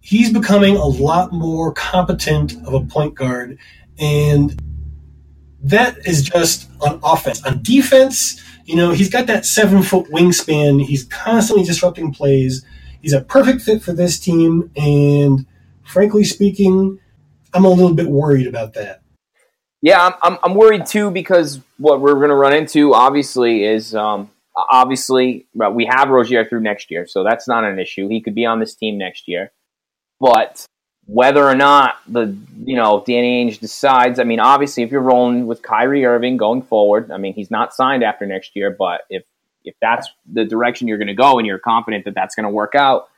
He's 0.00 0.32
becoming 0.32 0.76
a 0.76 0.86
lot 0.86 1.32
more 1.32 1.72
competent 1.72 2.54
of 2.66 2.74
a 2.74 2.80
point 2.80 3.14
guard, 3.14 3.58
and 3.98 4.60
that 5.62 5.98
is 6.06 6.22
just 6.22 6.68
on 6.80 6.98
offense. 7.02 7.44
On 7.44 7.62
defense, 7.62 8.42
you 8.64 8.76
know, 8.76 8.90
he's 8.90 9.10
got 9.10 9.26
that 9.26 9.44
seven 9.44 9.82
foot 9.82 10.06
wingspan. 10.06 10.84
He's 10.84 11.04
constantly 11.04 11.64
disrupting 11.64 12.12
plays. 12.12 12.64
He's 13.02 13.12
a 13.12 13.20
perfect 13.20 13.62
fit 13.62 13.82
for 13.82 13.92
this 13.92 14.18
team. 14.18 14.70
And 14.76 15.46
frankly 15.82 16.24
speaking, 16.24 16.98
I'm 17.52 17.64
a 17.64 17.70
little 17.70 17.94
bit 17.94 18.06
worried 18.06 18.46
about 18.46 18.74
that. 18.74 19.02
Yeah, 19.82 20.06
I'm, 20.06 20.12
I'm, 20.22 20.38
I'm 20.44 20.54
worried 20.54 20.86
too 20.86 21.10
because 21.10 21.60
what 21.78 22.00
we're 22.00 22.14
going 22.14 22.28
to 22.28 22.34
run 22.34 22.52
into, 22.52 22.92
obviously, 22.92 23.64
is 23.64 23.94
um, 23.94 24.30
obviously 24.54 25.46
we 25.54 25.86
have 25.86 26.08
Rozier 26.10 26.44
through 26.44 26.60
next 26.60 26.90
year, 26.90 27.06
so 27.06 27.24
that's 27.24 27.48
not 27.48 27.64
an 27.64 27.78
issue. 27.78 28.08
He 28.08 28.20
could 28.20 28.34
be 28.34 28.44
on 28.44 28.60
this 28.60 28.74
team 28.74 28.98
next 28.98 29.26
year. 29.26 29.52
But 30.20 30.66
whether 31.12 31.44
or 31.44 31.56
not 31.56 31.96
the 32.06 32.36
you 32.64 32.76
know 32.76 33.02
Danny 33.04 33.44
Ainge 33.44 33.58
decides. 33.58 34.18
I 34.20 34.24
mean, 34.24 34.38
obviously, 34.38 34.84
if 34.84 34.92
you're 34.92 35.00
rolling 35.00 35.46
with 35.46 35.62
Kyrie 35.62 36.04
Irving 36.04 36.36
going 36.36 36.62
forward, 36.62 37.10
I 37.10 37.16
mean, 37.16 37.34
he's 37.34 37.50
not 37.50 37.74
signed 37.74 38.04
after 38.04 38.26
next 38.26 38.54
year, 38.54 38.70
but 38.70 39.02
if 39.10 39.24
if 39.64 39.74
that's 39.80 40.08
the 40.30 40.44
direction 40.44 40.88
you're 40.88 40.98
going 40.98 41.08
to 41.08 41.14
go 41.14 41.38
and 41.38 41.46
you're 41.46 41.58
confident 41.58 42.04
that 42.04 42.14
that's 42.14 42.34
going 42.34 42.44
to 42.44 42.50
work 42.50 42.74
out, 42.74 43.08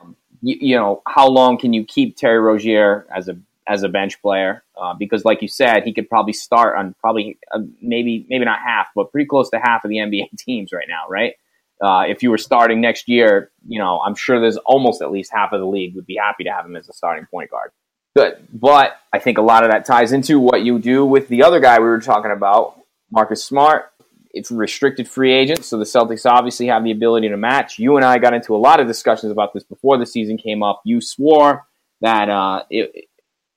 you, 0.41 0.57
you, 0.59 0.75
know, 0.75 1.01
how 1.07 1.27
long 1.29 1.57
can 1.57 1.71
you 1.71 1.85
keep 1.85 2.17
Terry 2.17 2.39
Rozier 2.39 3.05
as 3.15 3.29
a 3.29 3.37
as 3.67 3.83
a 3.83 3.89
bench 3.89 4.21
player? 4.21 4.63
Uh, 4.79 4.93
because, 4.97 5.25
like 5.25 5.41
you 5.41 5.47
said, 5.47 5.83
he 5.83 5.93
could 5.93 6.09
probably 6.09 6.33
start 6.33 6.77
on 6.77 6.95
probably 6.99 7.37
uh, 7.51 7.59
maybe 7.81 8.25
maybe 8.29 8.45
not 8.45 8.59
half, 8.59 8.87
but 8.95 9.11
pretty 9.11 9.27
close 9.27 9.49
to 9.51 9.59
half 9.59 9.83
of 9.83 9.89
the 9.89 9.97
NBA 9.97 10.29
teams 10.37 10.71
right 10.73 10.87
now, 10.87 11.07
right? 11.09 11.33
Uh, 11.81 12.03
if 12.07 12.23
you 12.23 12.29
were 12.29 12.37
starting 12.37 12.79
next 12.79 13.09
year, 13.09 13.51
you 13.67 13.79
know, 13.79 13.99
I'm 13.99 14.15
sure 14.15 14.39
there's 14.39 14.57
almost 14.57 15.01
at 15.01 15.11
least 15.11 15.31
half 15.33 15.51
of 15.51 15.59
the 15.59 15.65
league 15.65 15.95
would 15.95 16.05
be 16.05 16.15
happy 16.15 16.45
to 16.45 16.49
have 16.49 16.65
him 16.65 16.75
as 16.75 16.87
a 16.87 16.93
starting 16.93 17.25
point 17.25 17.51
guard. 17.51 17.71
Good. 18.15 18.47
But 18.53 18.97
I 19.11 19.19
think 19.19 19.37
a 19.37 19.41
lot 19.41 19.63
of 19.63 19.71
that 19.71 19.85
ties 19.85 20.11
into 20.11 20.39
what 20.39 20.61
you 20.61 20.79
do 20.79 21.03
with 21.03 21.27
the 21.27 21.43
other 21.43 21.59
guy 21.59 21.79
we 21.79 21.85
were 21.85 21.99
talking 21.99 22.31
about, 22.31 22.79
Marcus 23.11 23.43
Smart. 23.43 23.85
It's 24.31 24.49
restricted 24.49 25.07
free 25.07 25.31
agent, 25.31 25.63
so 25.63 25.77
the 25.77 25.83
Celtics 25.83 26.25
obviously 26.25 26.67
have 26.67 26.83
the 26.83 26.91
ability 26.91 27.29
to 27.29 27.37
match. 27.37 27.77
You 27.77 27.97
and 27.97 28.05
I 28.05 28.17
got 28.17 28.33
into 28.33 28.55
a 28.55 28.57
lot 28.57 28.79
of 28.79 28.87
discussions 28.87 29.31
about 29.31 29.53
this 29.53 29.63
before 29.63 29.97
the 29.97 30.07
season 30.07 30.37
came 30.37 30.63
up. 30.63 30.81
You 30.85 31.01
swore 31.01 31.67
that 32.01 32.29
uh, 32.29 32.63
it, 32.69 33.09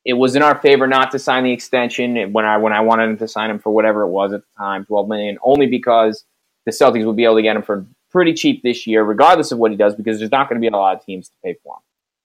it 0.06 0.12
was 0.12 0.36
in 0.36 0.42
our 0.42 0.56
favor 0.56 0.86
not 0.86 1.10
to 1.10 1.18
sign 1.18 1.42
the 1.42 1.52
extension 1.52 2.32
when 2.32 2.44
I 2.44 2.58
when 2.58 2.72
I 2.72 2.80
wanted 2.80 3.10
him 3.10 3.18
to 3.18 3.28
sign 3.28 3.50
him 3.50 3.58
for 3.58 3.74
whatever 3.74 4.02
it 4.02 4.08
was 4.08 4.32
at 4.32 4.40
the 4.40 4.46
time, 4.56 4.84
twelve 4.84 5.08
million, 5.08 5.36
only 5.42 5.66
because 5.66 6.24
the 6.64 6.70
Celtics 6.70 7.04
would 7.04 7.16
be 7.16 7.24
able 7.24 7.36
to 7.36 7.42
get 7.42 7.56
him 7.56 7.62
for 7.62 7.84
pretty 8.12 8.32
cheap 8.32 8.62
this 8.62 8.86
year, 8.86 9.02
regardless 9.02 9.50
of 9.50 9.58
what 9.58 9.72
he 9.72 9.76
does, 9.76 9.96
because 9.96 10.18
there's 10.18 10.30
not 10.30 10.48
going 10.48 10.60
to 10.60 10.64
be 10.64 10.68
a 10.68 10.78
lot 10.78 10.96
of 10.96 11.04
teams 11.04 11.28
to 11.28 11.34
pay 11.44 11.56
for 11.62 11.74
him. 11.74 11.80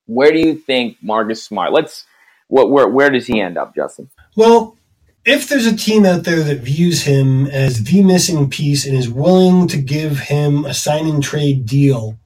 Where 0.06 0.32
do 0.32 0.38
you 0.38 0.56
think 0.56 0.98
Marcus 1.02 1.44
Smart? 1.44 1.74
Let's 1.74 2.06
what 2.50 2.70
where 2.70 2.88
where 2.88 3.10
does 3.10 3.26
he 3.26 3.42
end 3.42 3.58
up, 3.58 3.74
Justin? 3.74 4.12
Well, 4.36 4.78
if 5.26 5.50
there's 5.50 5.66
a 5.66 5.76
team 5.76 6.06
out 6.06 6.24
there 6.24 6.44
that 6.44 6.60
views 6.60 7.02
him 7.02 7.48
as 7.48 7.84
the 7.84 8.04
missing 8.04 8.48
piece 8.52 8.86
and 8.86 8.96
is 8.96 9.10
willing 9.10 9.68
to 9.70 9.78
give 9.82 10.20
him 10.20 10.66
a 10.66 10.76
sign 10.76 11.08
and 11.08 11.24
trade 11.24 11.66
deal, 11.66 12.20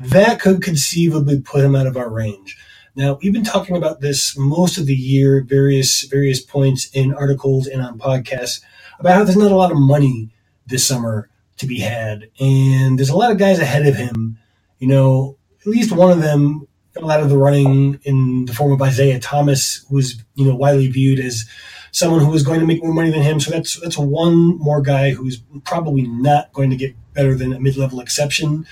that 0.00 0.40
could 0.40 0.62
conceivably 0.62 1.40
put 1.40 1.64
him 1.64 1.76
out 1.76 1.86
of 1.86 1.96
our 1.96 2.10
range. 2.10 2.56
Now, 2.96 3.18
we've 3.22 3.32
been 3.32 3.44
talking 3.44 3.76
about 3.76 4.00
this 4.00 4.36
most 4.36 4.78
of 4.78 4.86
the 4.86 4.94
year, 4.94 5.42
various 5.46 6.02
various 6.02 6.40
points 6.40 6.90
in 6.92 7.14
articles 7.14 7.66
and 7.66 7.82
on 7.82 7.98
podcasts 7.98 8.60
about 8.98 9.14
how 9.14 9.24
there's 9.24 9.36
not 9.36 9.52
a 9.52 9.56
lot 9.56 9.72
of 9.72 9.78
money 9.78 10.30
this 10.66 10.86
summer 10.86 11.28
to 11.58 11.66
be 11.66 11.78
had, 11.78 12.30
and 12.40 12.98
there's 12.98 13.10
a 13.10 13.16
lot 13.16 13.30
of 13.30 13.38
guys 13.38 13.58
ahead 13.58 13.86
of 13.86 13.94
him. 13.94 14.38
You 14.78 14.88
know, 14.88 15.38
at 15.60 15.66
least 15.66 15.92
one 15.92 16.10
of 16.10 16.22
them 16.22 16.66
fell 16.94 17.10
out 17.10 17.20
of 17.20 17.28
the 17.28 17.38
running 17.38 18.00
in 18.02 18.46
the 18.46 18.54
form 18.54 18.72
of 18.72 18.82
Isaiah 18.82 19.20
Thomas, 19.20 19.84
who 19.88 19.96
was 19.96 20.22
you 20.34 20.46
know 20.46 20.56
widely 20.56 20.88
viewed 20.88 21.20
as 21.20 21.44
someone 21.92 22.20
who 22.20 22.30
was 22.30 22.42
going 22.42 22.60
to 22.60 22.66
make 22.66 22.82
more 22.82 22.94
money 22.94 23.10
than 23.10 23.22
him. 23.22 23.40
So 23.40 23.50
that's 23.50 23.80
that's 23.80 23.98
one 23.98 24.58
more 24.58 24.80
guy 24.80 25.10
who's 25.10 25.42
probably 25.64 26.02
not 26.02 26.52
going 26.52 26.70
to 26.70 26.76
get 26.76 26.94
better 27.14 27.34
than 27.34 27.52
a 27.52 27.60
mid 27.60 27.76
level 27.76 28.00
exception, 28.00 28.66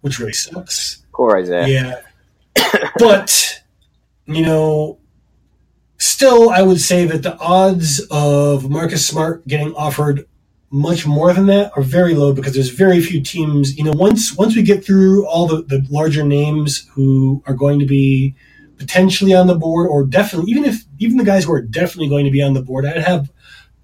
which 0.00 0.18
really 0.18 0.32
sucks. 0.32 1.04
Poor 1.12 1.36
Isaiah. 1.36 1.66
Yeah, 1.66 2.00
but 2.98 3.62
you 4.26 4.44
know, 4.44 4.98
still, 5.98 6.50
I 6.50 6.62
would 6.62 6.80
say 6.80 7.04
that 7.06 7.22
the 7.22 7.36
odds 7.38 8.00
of 8.10 8.70
Marcus 8.70 9.06
Smart 9.06 9.46
getting 9.46 9.74
offered 9.74 10.26
much 10.70 11.06
more 11.06 11.32
than 11.34 11.46
that 11.46 11.70
are 11.76 11.82
very 11.82 12.14
low 12.14 12.32
because 12.32 12.54
there's 12.54 12.70
very 12.70 13.00
few 13.00 13.22
teams. 13.22 13.76
You 13.76 13.84
know, 13.84 13.92
once 13.94 14.36
once 14.36 14.56
we 14.56 14.62
get 14.62 14.84
through 14.84 15.26
all 15.26 15.46
the, 15.46 15.62
the 15.62 15.86
larger 15.90 16.24
names 16.24 16.88
who 16.94 17.42
are 17.46 17.54
going 17.54 17.78
to 17.78 17.86
be 17.86 18.34
potentially 18.78 19.34
on 19.34 19.46
the 19.46 19.54
board, 19.54 19.88
or 19.88 20.04
definitely 20.04 20.50
even 20.50 20.64
if 20.64 20.84
even 20.98 21.18
the 21.18 21.24
guys 21.24 21.44
who 21.44 21.52
are 21.52 21.62
definitely 21.62 22.08
going 22.08 22.24
to 22.24 22.30
be 22.30 22.42
on 22.42 22.54
the 22.54 22.62
board, 22.62 22.86
I'd 22.86 23.02
have 23.02 23.30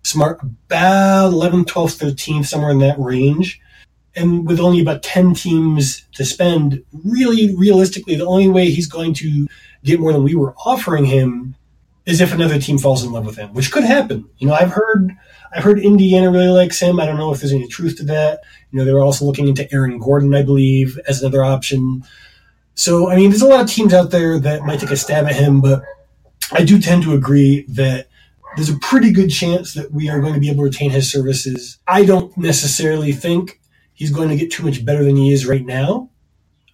Smart 0.03 0.41
about 0.43 1.33
11th, 1.33 1.67
12th, 1.67 1.99
13th, 1.99 2.47
somewhere 2.47 2.71
in 2.71 2.79
that 2.79 2.99
range. 2.99 3.61
And 4.19 4.47
with 4.47 4.61
only 4.61 4.81
about 4.81 5.03
10 5.03 5.35
teams 5.35 6.07
to 6.13 6.25
spend, 6.25 6.83
really 7.05 7.55
realistically, 7.55 8.17
the 8.17 8.27
only 8.27 8.49
way 8.49 8.71
he's 8.71 8.89
going 8.89 9.15
to 9.15 9.47
get 9.85 10.01
more 10.01 10.13
than 10.13 10.25
we 10.25 10.35
were 10.35 10.55
offering 10.65 11.05
him 11.05 11.55
is 12.05 12.21
if 12.21 12.33
another 12.33 12.59
team 12.59 12.79
falls 12.79 13.05
in 13.05 13.13
love 13.13 13.27
with 13.27 13.37
him, 13.37 13.53
which 13.53 13.71
could 13.71 13.85
happen. 13.85 14.29
You 14.39 14.49
know, 14.49 14.55
I've 14.55 14.73
heard 14.73 15.15
I've 15.55 15.65
heard 15.65 15.79
Indiana 15.79 16.31
really 16.31 16.49
likes 16.49 16.81
him. 16.81 17.01
I 17.01 17.07
don't 17.07 17.17
know 17.17 17.33
if 17.33 17.41
there's 17.41 17.53
any 17.53 17.69
truth 17.69 17.97
to 17.99 18.05
that. 18.05 18.41
You 18.71 18.79
know, 18.79 18.85
they 18.85 18.93
were 18.93 19.03
also 19.03 19.25
looking 19.25 19.49
into 19.49 19.73
Aaron 19.73 19.99
Gordon, 19.99 20.35
I 20.35 20.43
believe, 20.43 20.99
as 21.07 21.21
another 21.21 21.45
option. 21.45 22.05
So, 22.75 23.11
I 23.11 23.17
mean, 23.17 23.31
there's 23.31 23.43
a 23.43 23.47
lot 23.47 23.61
of 23.61 23.69
teams 23.69 23.95
out 23.95 24.11
there 24.11 24.39
that 24.39 24.63
might 24.65 24.81
take 24.81 24.91
a 24.91 24.97
stab 24.97 25.27
at 25.27 25.35
him, 25.35 25.61
but 25.61 25.83
I 26.53 26.65
do 26.65 26.79
tend 26.81 27.03
to 27.05 27.15
agree 27.15 27.65
that 27.69 28.09
there's 28.57 28.71
a 28.71 28.79
pretty 28.79 29.13
good 29.13 29.29
chance 29.29 29.75
that 29.75 29.93
we 29.93 30.09
are 30.09 30.21
going 30.21 30.35
to 30.35 30.41
be 30.41 30.49
able 30.49 30.65
to 30.65 30.71
retain 30.71 30.91
his 30.91 31.11
services. 31.11 31.79
I 31.87 32.05
don't 32.05 32.37
necessarily 32.37 33.13
think 33.13 33.61
he's 33.99 34.13
going 34.13 34.29
to 34.29 34.37
get 34.37 34.53
too 34.53 34.63
much 34.63 34.85
better 34.85 35.03
than 35.03 35.17
he 35.17 35.33
is 35.33 35.45
right 35.45 35.67
now. 35.67 36.09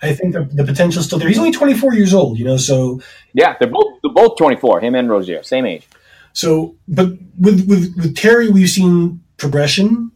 I 0.03 0.13
think 0.13 0.35
the, 0.35 0.45
the 0.45 0.65
potential 0.65 1.01
is 1.01 1.07
still 1.07 1.19
there. 1.19 1.29
He's 1.29 1.39
only 1.39 1.53
24 1.53 1.95
years 1.95 2.13
old, 2.13 2.39
you 2.39 2.45
know, 2.45 2.59
so. 2.59 3.01
Yeah, 3.33 3.57
they're 3.59 3.71
both, 3.71 3.95
they're 4.03 4.13
both 4.13 4.37
24, 4.37 4.81
him 4.81 4.95
and 4.95 5.09
Rozier, 5.09 5.43
same 5.43 5.65
age. 5.65 5.89
So, 6.35 6.77
but 6.87 7.09
with 7.39 7.67
with, 7.67 7.95
with 7.97 8.15
Terry, 8.15 8.51
we've 8.51 8.69
seen 8.69 9.23
progression. 9.39 10.13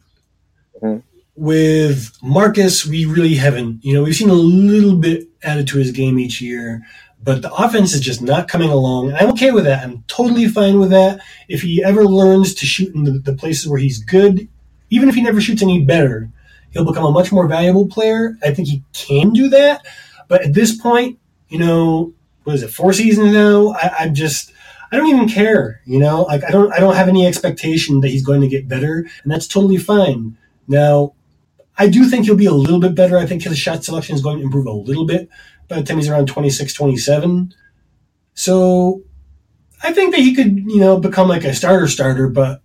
Mm-hmm. 0.81 0.99
With 1.35 2.15
Marcus, 2.21 2.85
we 2.85 3.05
really 3.05 3.35
haven't. 3.35 3.83
You 3.83 3.93
know, 3.93 4.03
we've 4.03 4.15
seen 4.15 4.29
a 4.29 4.33
little 4.33 4.97
bit 4.97 5.27
added 5.41 5.67
to 5.69 5.77
his 5.79 5.91
game 5.91 6.19
each 6.19 6.41
year, 6.41 6.85
but 7.23 7.41
the 7.41 7.51
offense 7.53 7.93
is 7.93 8.01
just 8.01 8.21
not 8.21 8.49
coming 8.49 8.69
along. 8.69 9.13
I'm 9.13 9.29
okay 9.29 9.51
with 9.51 9.63
that. 9.63 9.81
I'm 9.83 10.03
totally 10.07 10.47
fine 10.47 10.79
with 10.79 10.91
that. 10.91 11.21
If 11.47 11.61
he 11.61 11.81
ever 11.83 12.05
learns 12.05 12.53
to 12.55 12.65
shoot 12.65 12.93
in 12.93 13.05
the, 13.05 13.11
the 13.11 13.33
places 13.33 13.67
where 13.67 13.79
he's 13.79 14.03
good, 14.03 14.47
even 14.89 15.07
if 15.07 15.15
he 15.15 15.21
never 15.21 15.39
shoots 15.39 15.63
any 15.63 15.85
better, 15.85 16.29
he'll 16.71 16.85
become 16.85 17.05
a 17.05 17.11
much 17.11 17.31
more 17.31 17.47
valuable 17.47 17.87
player. 17.87 18.37
I 18.43 18.53
think 18.53 18.67
he 18.67 18.83
can 18.93 19.31
do 19.31 19.49
that. 19.49 19.85
But 20.27 20.43
at 20.43 20.53
this 20.53 20.75
point, 20.75 21.19
you 21.49 21.59
know, 21.59 22.13
what 22.43 22.55
is 22.55 22.63
it, 22.63 22.71
four 22.71 22.93
seasons 22.93 23.33
now? 23.33 23.69
I, 23.73 23.91
I'm 23.99 24.13
just 24.13 24.51
I 24.91 24.95
don't 24.97 25.07
even 25.07 25.29
care, 25.29 25.81
you 25.85 25.99
know, 25.99 26.23
like 26.23 26.43
I 26.43 26.49
don't, 26.49 26.73
I 26.73 26.79
don't 26.79 26.95
have 26.95 27.07
any 27.07 27.25
expectation 27.25 28.01
that 28.01 28.09
he's 28.09 28.25
going 28.25 28.41
to 28.41 28.47
get 28.47 28.67
better 28.67 29.07
and 29.23 29.31
that's 29.31 29.47
totally 29.47 29.77
fine. 29.77 30.37
Now, 30.67 31.13
I 31.77 31.87
do 31.87 32.09
think 32.09 32.25
he'll 32.25 32.35
be 32.35 32.45
a 32.45 32.51
little 32.51 32.79
bit 32.79 32.95
better. 32.95 33.17
I 33.17 33.25
think 33.25 33.43
his 33.43 33.57
shot 33.57 33.83
selection 33.83 34.15
is 34.15 34.21
going 34.21 34.37
to 34.37 34.43
improve 34.43 34.65
a 34.65 34.71
little 34.71 35.05
bit 35.05 35.29
by 35.67 35.77
the 35.77 35.83
time 35.83 35.97
he's 35.97 36.09
around 36.09 36.27
26, 36.27 36.73
27. 36.73 37.53
So 38.33 39.03
I 39.83 39.93
think 39.93 40.13
that 40.13 40.21
he 40.21 40.35
could, 40.35 40.57
you 40.57 40.79
know, 40.79 40.99
become 40.99 41.27
like 41.27 41.43
a 41.43 41.53
starter 41.53 41.87
starter, 41.87 42.27
but 42.27 42.61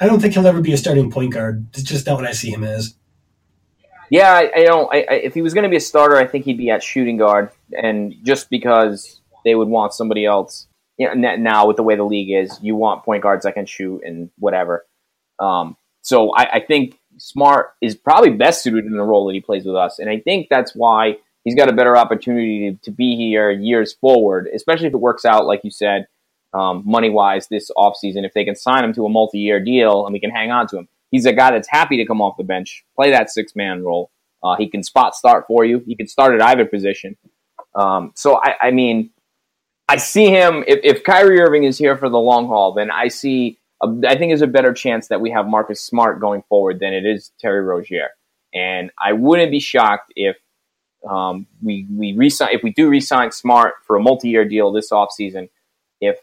I 0.00 0.06
don't 0.06 0.20
think 0.20 0.34
he'll 0.34 0.46
ever 0.46 0.60
be 0.60 0.72
a 0.72 0.78
starting 0.78 1.10
point 1.10 1.32
guard. 1.32 1.66
It's 1.74 1.82
just 1.82 2.06
not 2.06 2.16
what 2.16 2.26
I 2.26 2.32
see 2.32 2.50
him 2.50 2.64
as. 2.64 2.94
Yeah, 4.10 4.32
I, 4.32 4.50
I 4.54 4.64
don't. 4.64 4.94
I, 4.94 4.98
I, 4.98 5.14
if 5.14 5.34
he 5.34 5.42
was 5.42 5.54
going 5.54 5.64
to 5.64 5.70
be 5.70 5.76
a 5.76 5.80
starter, 5.80 6.16
I 6.16 6.26
think 6.26 6.44
he'd 6.44 6.58
be 6.58 6.70
at 6.70 6.82
shooting 6.82 7.16
guard, 7.16 7.50
and 7.72 8.14
just 8.22 8.50
because 8.50 9.20
they 9.44 9.54
would 9.54 9.68
want 9.68 9.94
somebody 9.94 10.24
else. 10.24 10.68
You 10.98 11.14
know, 11.14 11.36
now 11.36 11.66
with 11.66 11.76
the 11.76 11.82
way 11.82 11.94
the 11.94 12.04
league 12.04 12.30
is, 12.30 12.58
you 12.62 12.74
want 12.74 13.04
point 13.04 13.22
guards 13.22 13.44
that 13.44 13.52
can 13.52 13.66
shoot 13.66 14.02
and 14.02 14.30
whatever. 14.38 14.86
Um, 15.38 15.76
so 16.00 16.34
I, 16.34 16.54
I 16.54 16.60
think 16.60 16.98
Smart 17.18 17.74
is 17.82 17.94
probably 17.94 18.30
best 18.30 18.62
suited 18.62 18.86
in 18.86 18.96
the 18.96 19.02
role 19.02 19.26
that 19.26 19.34
he 19.34 19.40
plays 19.40 19.66
with 19.66 19.76
us, 19.76 19.98
and 19.98 20.08
I 20.08 20.20
think 20.20 20.48
that's 20.48 20.74
why 20.74 21.16
he's 21.44 21.54
got 21.54 21.68
a 21.68 21.72
better 21.72 21.96
opportunity 21.96 22.72
to, 22.72 22.76
to 22.82 22.90
be 22.90 23.16
here 23.16 23.50
years 23.50 23.94
forward, 23.94 24.48
especially 24.54 24.88
if 24.88 24.94
it 24.94 25.00
works 25.00 25.24
out, 25.24 25.46
like 25.46 25.60
you 25.64 25.70
said, 25.70 26.06
um, 26.52 26.82
money 26.84 27.08
wise 27.10 27.48
this 27.48 27.70
offseason. 27.76 28.24
If 28.24 28.34
they 28.34 28.44
can 28.44 28.56
sign 28.56 28.84
him 28.84 28.92
to 28.94 29.06
a 29.06 29.08
multi 29.08 29.38
year 29.38 29.62
deal 29.62 30.06
and 30.06 30.12
we 30.12 30.20
can 30.20 30.30
hang 30.30 30.50
on 30.50 30.66
to 30.68 30.78
him, 30.78 30.88
he's 31.10 31.26
a 31.26 31.32
guy 31.32 31.50
that's 31.50 31.68
happy 31.68 31.96
to 31.98 32.06
come 32.06 32.20
off 32.20 32.36
the 32.36 32.44
bench, 32.44 32.84
play 32.94 33.10
that 33.10 33.30
six 33.30 33.54
man 33.54 33.82
role. 33.82 34.10
Uh, 34.42 34.56
he 34.56 34.68
can 34.68 34.82
spot 34.82 35.14
start 35.14 35.46
for 35.46 35.64
you. 35.64 35.82
He 35.86 35.96
can 35.96 36.06
start 36.06 36.34
at 36.34 36.40
either 36.40 36.64
position. 36.66 37.16
Um, 37.74 38.12
so 38.14 38.40
I, 38.42 38.54
I, 38.60 38.70
mean, 38.70 39.10
I 39.88 39.96
see 39.96 40.26
him. 40.26 40.64
If, 40.66 40.80
if 40.82 41.04
Kyrie 41.04 41.40
Irving 41.40 41.64
is 41.64 41.78
here 41.78 41.96
for 41.96 42.08
the 42.08 42.18
long 42.18 42.46
haul, 42.46 42.72
then 42.72 42.90
I 42.90 43.08
see. 43.08 43.58
A, 43.82 43.88
I 44.06 44.16
think 44.16 44.30
there's 44.30 44.42
a 44.42 44.46
better 44.46 44.72
chance 44.72 45.08
that 45.08 45.20
we 45.20 45.30
have 45.30 45.46
Marcus 45.46 45.82
Smart 45.82 46.20
going 46.20 46.42
forward 46.48 46.80
than 46.80 46.94
it 46.94 47.04
is 47.04 47.32
Terry 47.40 47.60
Rozier. 47.60 48.08
And 48.54 48.90
I 48.98 49.12
wouldn't 49.12 49.50
be 49.50 49.60
shocked 49.60 50.12
if 50.16 50.36
um, 51.08 51.46
we 51.62 51.86
we 51.90 52.12
resign 52.14 52.50
if 52.52 52.62
we 52.62 52.70
do 52.70 52.88
resign 52.88 53.32
Smart 53.32 53.74
for 53.86 53.96
a 53.96 54.00
multi-year 54.00 54.44
deal 54.44 54.72
this 54.72 54.90
offseason, 54.90 55.50
if 56.00 56.18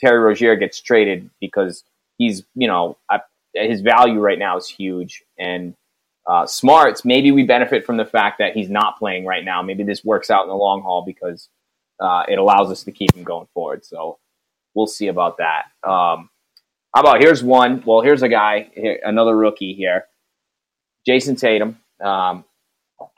Terry 0.00 0.18
Rozier 0.18 0.56
gets 0.56 0.80
traded 0.80 1.30
because 1.40 1.84
he's 2.18 2.42
you 2.54 2.66
know 2.66 2.96
his 3.56 3.80
value 3.80 4.20
right 4.20 4.38
now 4.38 4.56
is 4.56 4.68
huge 4.68 5.22
and 5.38 5.74
uh, 6.26 6.44
Smarts 6.44 7.04
maybe 7.04 7.30
we 7.30 7.44
benefit 7.44 7.86
from 7.86 7.96
the 7.96 8.04
fact 8.04 8.38
that 8.38 8.52
he's 8.52 8.68
not 8.68 8.98
playing 8.98 9.24
right 9.24 9.44
now. 9.44 9.62
Maybe 9.62 9.84
this 9.84 10.04
works 10.04 10.30
out 10.30 10.42
in 10.42 10.48
the 10.48 10.56
long 10.56 10.82
haul 10.82 11.04
because 11.06 11.48
uh, 12.00 12.24
it 12.28 12.38
allows 12.38 12.70
us 12.70 12.82
to 12.84 12.92
keep 12.92 13.14
him 13.14 13.22
going 13.22 13.46
forward. 13.54 13.84
So 13.84 14.18
we'll 14.74 14.88
see 14.88 15.06
about 15.06 15.38
that. 15.38 15.66
Um, 15.88 16.30
how 16.94 17.02
about 17.02 17.20
here's 17.20 17.44
one? 17.44 17.82
Well, 17.86 18.00
here's 18.00 18.22
a 18.22 18.28
guy, 18.28 18.70
here, 18.74 18.98
another 19.04 19.36
rookie 19.36 19.74
here, 19.74 20.06
Jayson 21.06 21.36
Tatum. 21.36 21.78
Um, 22.02 22.44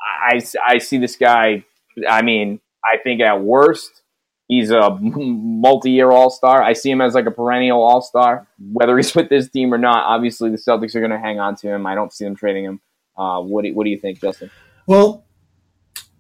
I, 0.01 0.43
I 0.67 0.79
see 0.79 0.99
this 0.99 1.17
guy. 1.17 1.65
I 2.09 2.23
mean, 2.23 2.61
I 2.85 2.99
think 2.99 3.21
at 3.21 3.41
worst, 3.41 4.03
he's 4.49 4.71
a 4.71 4.99
multi-year 5.01 6.11
all-star. 6.11 6.63
I 6.63 6.73
see 6.73 6.91
him 6.91 7.01
as 7.01 7.15
like 7.15 7.27
a 7.27 7.31
perennial 7.31 7.83
all-star, 7.83 8.49
whether 8.73 8.97
he's 8.97 9.15
with 9.15 9.29
this 9.29 9.49
team 9.49 9.73
or 9.73 9.79
not. 9.79 10.05
Obviously, 10.05 10.51
the 10.51 10.57
Celtics 10.57 10.95
are 10.95 11.01
going 11.01 11.13
to 11.13 11.19
hang 11.19 11.39
on 11.39 11.55
to 11.57 11.69
him. 11.69 11.87
I 11.87 11.95
don't 11.95 12.13
see 12.13 12.25
them 12.25 12.35
trading 12.35 12.65
him. 12.65 12.81
Uh, 13.17 13.41
what 13.41 13.65
do, 13.65 13.75
what 13.75 13.85
do 13.85 13.91
you 13.91 13.99
think, 13.99 14.21
Justin? 14.21 14.51
Well, 14.87 15.25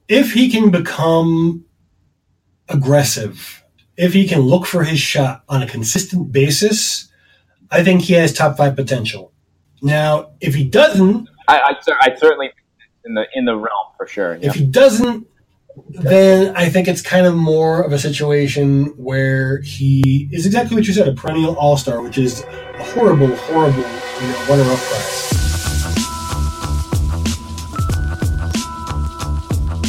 if 0.08 0.32
he 0.32 0.50
can 0.50 0.70
become 0.70 1.64
aggressive, 2.68 3.64
if 3.96 4.12
he 4.12 4.26
can 4.26 4.40
look 4.40 4.66
for 4.66 4.84
his 4.84 4.98
shot 4.98 5.42
on 5.48 5.62
a 5.62 5.66
consistent 5.66 6.32
basis, 6.32 7.08
I 7.70 7.84
think 7.84 8.02
he 8.02 8.14
has 8.14 8.32
top 8.32 8.56
five 8.56 8.76
potential. 8.76 9.32
Now, 9.82 10.32
if 10.40 10.54
he 10.54 10.64
doesn't, 10.64 11.28
I, 11.46 11.58
I, 11.58 11.94
I 12.00 12.16
certainly 12.16 12.50
in 13.04 13.14
the 13.14 13.26
in 13.34 13.44
the 13.44 13.56
realm 13.56 13.92
for 13.96 14.06
sure. 14.06 14.38
If 14.40 14.54
he 14.54 14.64
doesn't, 14.64 15.26
then 15.88 16.54
I 16.56 16.68
think 16.68 16.88
it's 16.88 17.02
kind 17.02 17.26
of 17.26 17.34
more 17.34 17.82
of 17.82 17.92
a 17.92 17.98
situation 17.98 18.86
where 18.96 19.60
he 19.62 20.28
is 20.32 20.46
exactly 20.46 20.76
what 20.76 20.86
you 20.86 20.92
said, 20.92 21.08
a 21.08 21.12
perennial 21.12 21.56
all 21.56 21.76
star, 21.76 22.00
which 22.00 22.18
is 22.18 22.42
a 22.42 22.84
horrible, 22.92 23.34
horrible, 23.34 23.78
you 23.78 24.28
know, 24.28 24.46
runner 24.48 24.70
up 24.70 24.78
prize. 24.78 25.24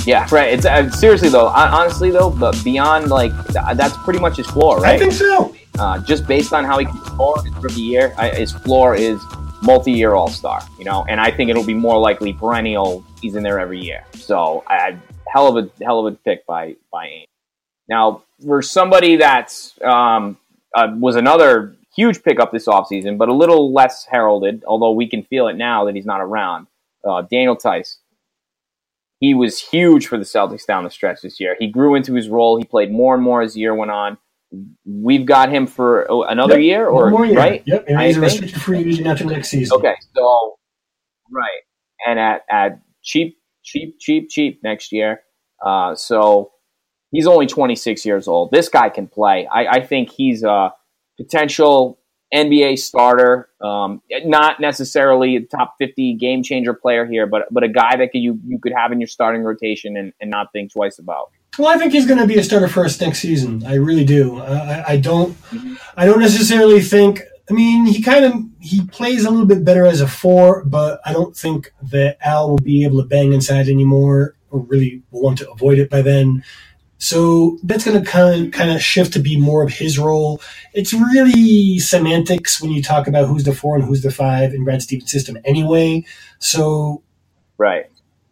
Yeah, 0.08 0.28
right. 0.32 0.54
It's 0.54 0.65
uh, 0.65 0.89
seriously 0.89 1.30
though. 1.30 1.47
Honestly 1.47 2.10
though, 2.10 2.32
but 2.32 2.62
beyond 2.63 3.10
like 3.10 3.32
that's 3.75 3.95
pretty 3.97 4.19
much 4.19 4.38
his 4.38 4.47
floor, 4.47 4.80
right? 4.80 4.95
I 4.95 4.97
think 4.97 5.13
so. 5.13 5.54
Uh, 5.78 5.99
just 5.99 6.28
based 6.28 6.52
on 6.52 6.65
how 6.65 6.80
he 6.80 6.86
can 6.86 6.97
score 7.06 7.41
his 7.43 7.54
rookie 7.56 7.82
year, 7.82 8.10
his 8.34 8.52
floor 8.52 8.95
is 8.95 9.21
multi-year 9.62 10.13
All-Star. 10.13 10.62
You 10.78 10.86
know, 10.86 11.06
and 11.08 11.21
I 11.21 11.32
think 11.32 11.49
it'll 11.49 11.63
be 11.63 11.73
more 11.73 11.99
likely 11.99 12.34
perennial. 12.34 13.06
He's 13.21 13.36
in 13.36 13.43
there 13.43 13.60
every 13.60 13.80
year. 13.82 14.04
So, 14.13 14.63
I, 14.67 14.97
hell 15.31 15.55
of 15.55 15.65
a 15.65 15.83
hell 15.83 16.05
of 16.05 16.13
a 16.13 16.15
pick 16.17 16.45
by 16.45 16.75
by 16.91 17.07
Ainge. 17.07 17.25
Now, 17.87 18.23
for 18.45 18.61
somebody 18.61 19.15
that's 19.17 19.73
um, 19.81 20.37
uh, 20.75 20.89
was 20.97 21.15
another 21.15 21.75
huge 21.95 22.23
pickup 22.23 22.51
this 22.51 22.67
offseason, 22.67 23.17
but 23.17 23.29
a 23.29 23.33
little 23.33 23.73
less 23.73 24.05
heralded, 24.05 24.63
although 24.65 24.91
we 24.91 25.07
can 25.07 25.23
feel 25.23 25.47
it 25.47 25.57
now 25.57 25.85
that 25.85 25.95
he's 25.95 26.05
not 26.05 26.21
around. 26.21 26.67
Uh, 27.03 27.23
Daniel 27.23 27.55
Theis. 27.55 27.97
He 29.19 29.33
was 29.33 29.59
huge 29.59 30.07
for 30.07 30.17
the 30.17 30.23
Celtics 30.23 30.65
down 30.65 30.85
the 30.85 30.89
stretch 30.89 31.21
this 31.21 31.41
year. 31.41 31.57
He 31.59 31.67
grew 31.67 31.95
into 31.95 32.13
his 32.13 32.29
role. 32.29 32.57
He 32.57 32.63
played 32.63 32.89
more 32.89 33.15
and 33.15 33.23
more 33.23 33.41
as 33.41 33.53
the 33.53 33.59
year 33.59 33.75
went 33.75 33.91
on. 33.91 34.17
We've 34.85 35.25
got 35.25 35.51
him 35.51 35.67
for 35.67 36.07
another 36.29 36.57
yep, 36.59 36.63
year, 36.63 36.87
or 36.87 37.09
more 37.11 37.25
year. 37.25 37.37
right? 37.37 37.63
Yep, 37.65 37.85
and 37.87 37.99
he's 38.01 38.17
a 38.17 38.21
restricted 38.21 38.61
free 38.61 38.79
agent 38.79 39.07
after 39.07 39.25
next 39.25 39.49
season. 39.49 39.77
Okay, 39.77 39.95
so 40.15 40.57
right, 41.29 41.61
and 42.07 42.17
at 42.17 42.45
at 42.49 42.79
cheap, 43.03 43.38
cheap, 43.69 43.99
cheap, 43.99 44.29
cheap 44.29 44.62
next 44.63 44.91
year. 44.91 45.21
Uh, 45.63 45.95
so 45.95 46.51
he's 47.12 47.27
only 47.27 47.45
26 47.45 48.05
years 48.05 48.27
old. 48.27 48.51
This 48.51 48.69
guy 48.69 48.89
can 48.89 49.08
play. 49.08 49.47
I, 49.47 49.65
I 49.65 49.86
think 49.86 50.10
he's 50.12 50.43
a 50.43 50.73
potential 51.17 51.99
NBA 52.34 52.77
starter. 52.79 53.49
Um, 53.62 54.01
not 54.25 54.60
necessarily 54.60 55.36
a 55.36 55.41
top 55.41 55.75
50 55.79 56.15
game 56.15 56.43
changer 56.43 56.73
player 56.73 57.05
here, 57.05 57.27
but 57.27 57.51
but 57.51 57.63
a 57.63 57.67
guy 57.67 57.95
that 57.97 58.12
could, 58.12 58.21
you 58.21 58.39
you 58.45 58.60
could 58.60 58.73
have 58.75 58.91
in 58.91 58.99
your 58.99 59.08
starting 59.08 59.43
rotation 59.43 59.97
and, 59.97 60.13
and 60.21 60.29
not 60.29 60.51
think 60.53 60.71
twice 60.71 60.99
about. 60.99 61.32
Well, 61.58 61.67
I 61.67 61.77
think 61.77 61.91
he's 61.91 62.05
going 62.05 62.19
to 62.19 62.27
be 62.27 62.38
a 62.38 62.43
starter 62.43 62.67
for 62.67 62.86
us 62.86 63.01
next 63.01 63.19
season. 63.19 63.65
I 63.65 63.73
really 63.73 64.05
do. 64.05 64.39
I, 64.39 64.84
I 64.89 64.97
don't. 64.97 65.34
Mm-hmm. 65.51 65.73
I 65.97 66.05
don't 66.05 66.19
necessarily 66.19 66.82
think. 66.82 67.21
I 67.49 67.53
mean, 67.53 67.85
he 67.85 68.01
kind 68.01 68.25
of 68.25 68.33
he 68.59 68.85
plays 68.85 69.25
a 69.25 69.29
little 69.29 69.45
bit 69.45 69.65
better 69.65 69.85
as 69.85 70.01
a 70.01 70.07
four, 70.07 70.63
but 70.65 71.01
I 71.05 71.13
don't 71.13 71.35
think 71.35 71.73
that 71.83 72.17
Al 72.21 72.49
will 72.49 72.57
be 72.57 72.83
able 72.83 73.01
to 73.01 73.07
bang 73.07 73.33
inside 73.33 73.67
anymore, 73.67 74.35
or 74.51 74.59
really 74.62 75.01
will 75.12 75.23
want 75.23 75.39
to 75.39 75.51
avoid 75.51 75.79
it 75.79 75.89
by 75.89 76.01
then. 76.01 76.43
So 76.99 77.57
that's 77.63 77.85
going 77.85 78.03
to 78.03 78.07
kind 78.07 78.47
of, 78.47 78.51
kind 78.51 78.71
of 78.71 78.81
shift 78.81 79.13
to 79.13 79.19
be 79.19 79.39
more 79.39 79.63
of 79.63 79.71
his 79.71 79.97
role. 79.97 80.41
It's 80.73 80.93
really 80.93 81.79
semantics 81.79 82.62
when 82.62 82.71
you 82.71 82.83
talk 82.83 83.07
about 83.07 83.27
who's 83.27 83.45
the 83.45 83.53
four 83.53 83.77
and 83.77 83.85
who's 83.85 84.03
the 84.03 84.12
five 84.12 84.53
in 84.53 84.65
Brad 84.65 84.81
Stevens' 84.81 85.09
system 85.09 85.38
anyway. 85.45 86.03
So, 86.39 87.01
right, 87.57 87.85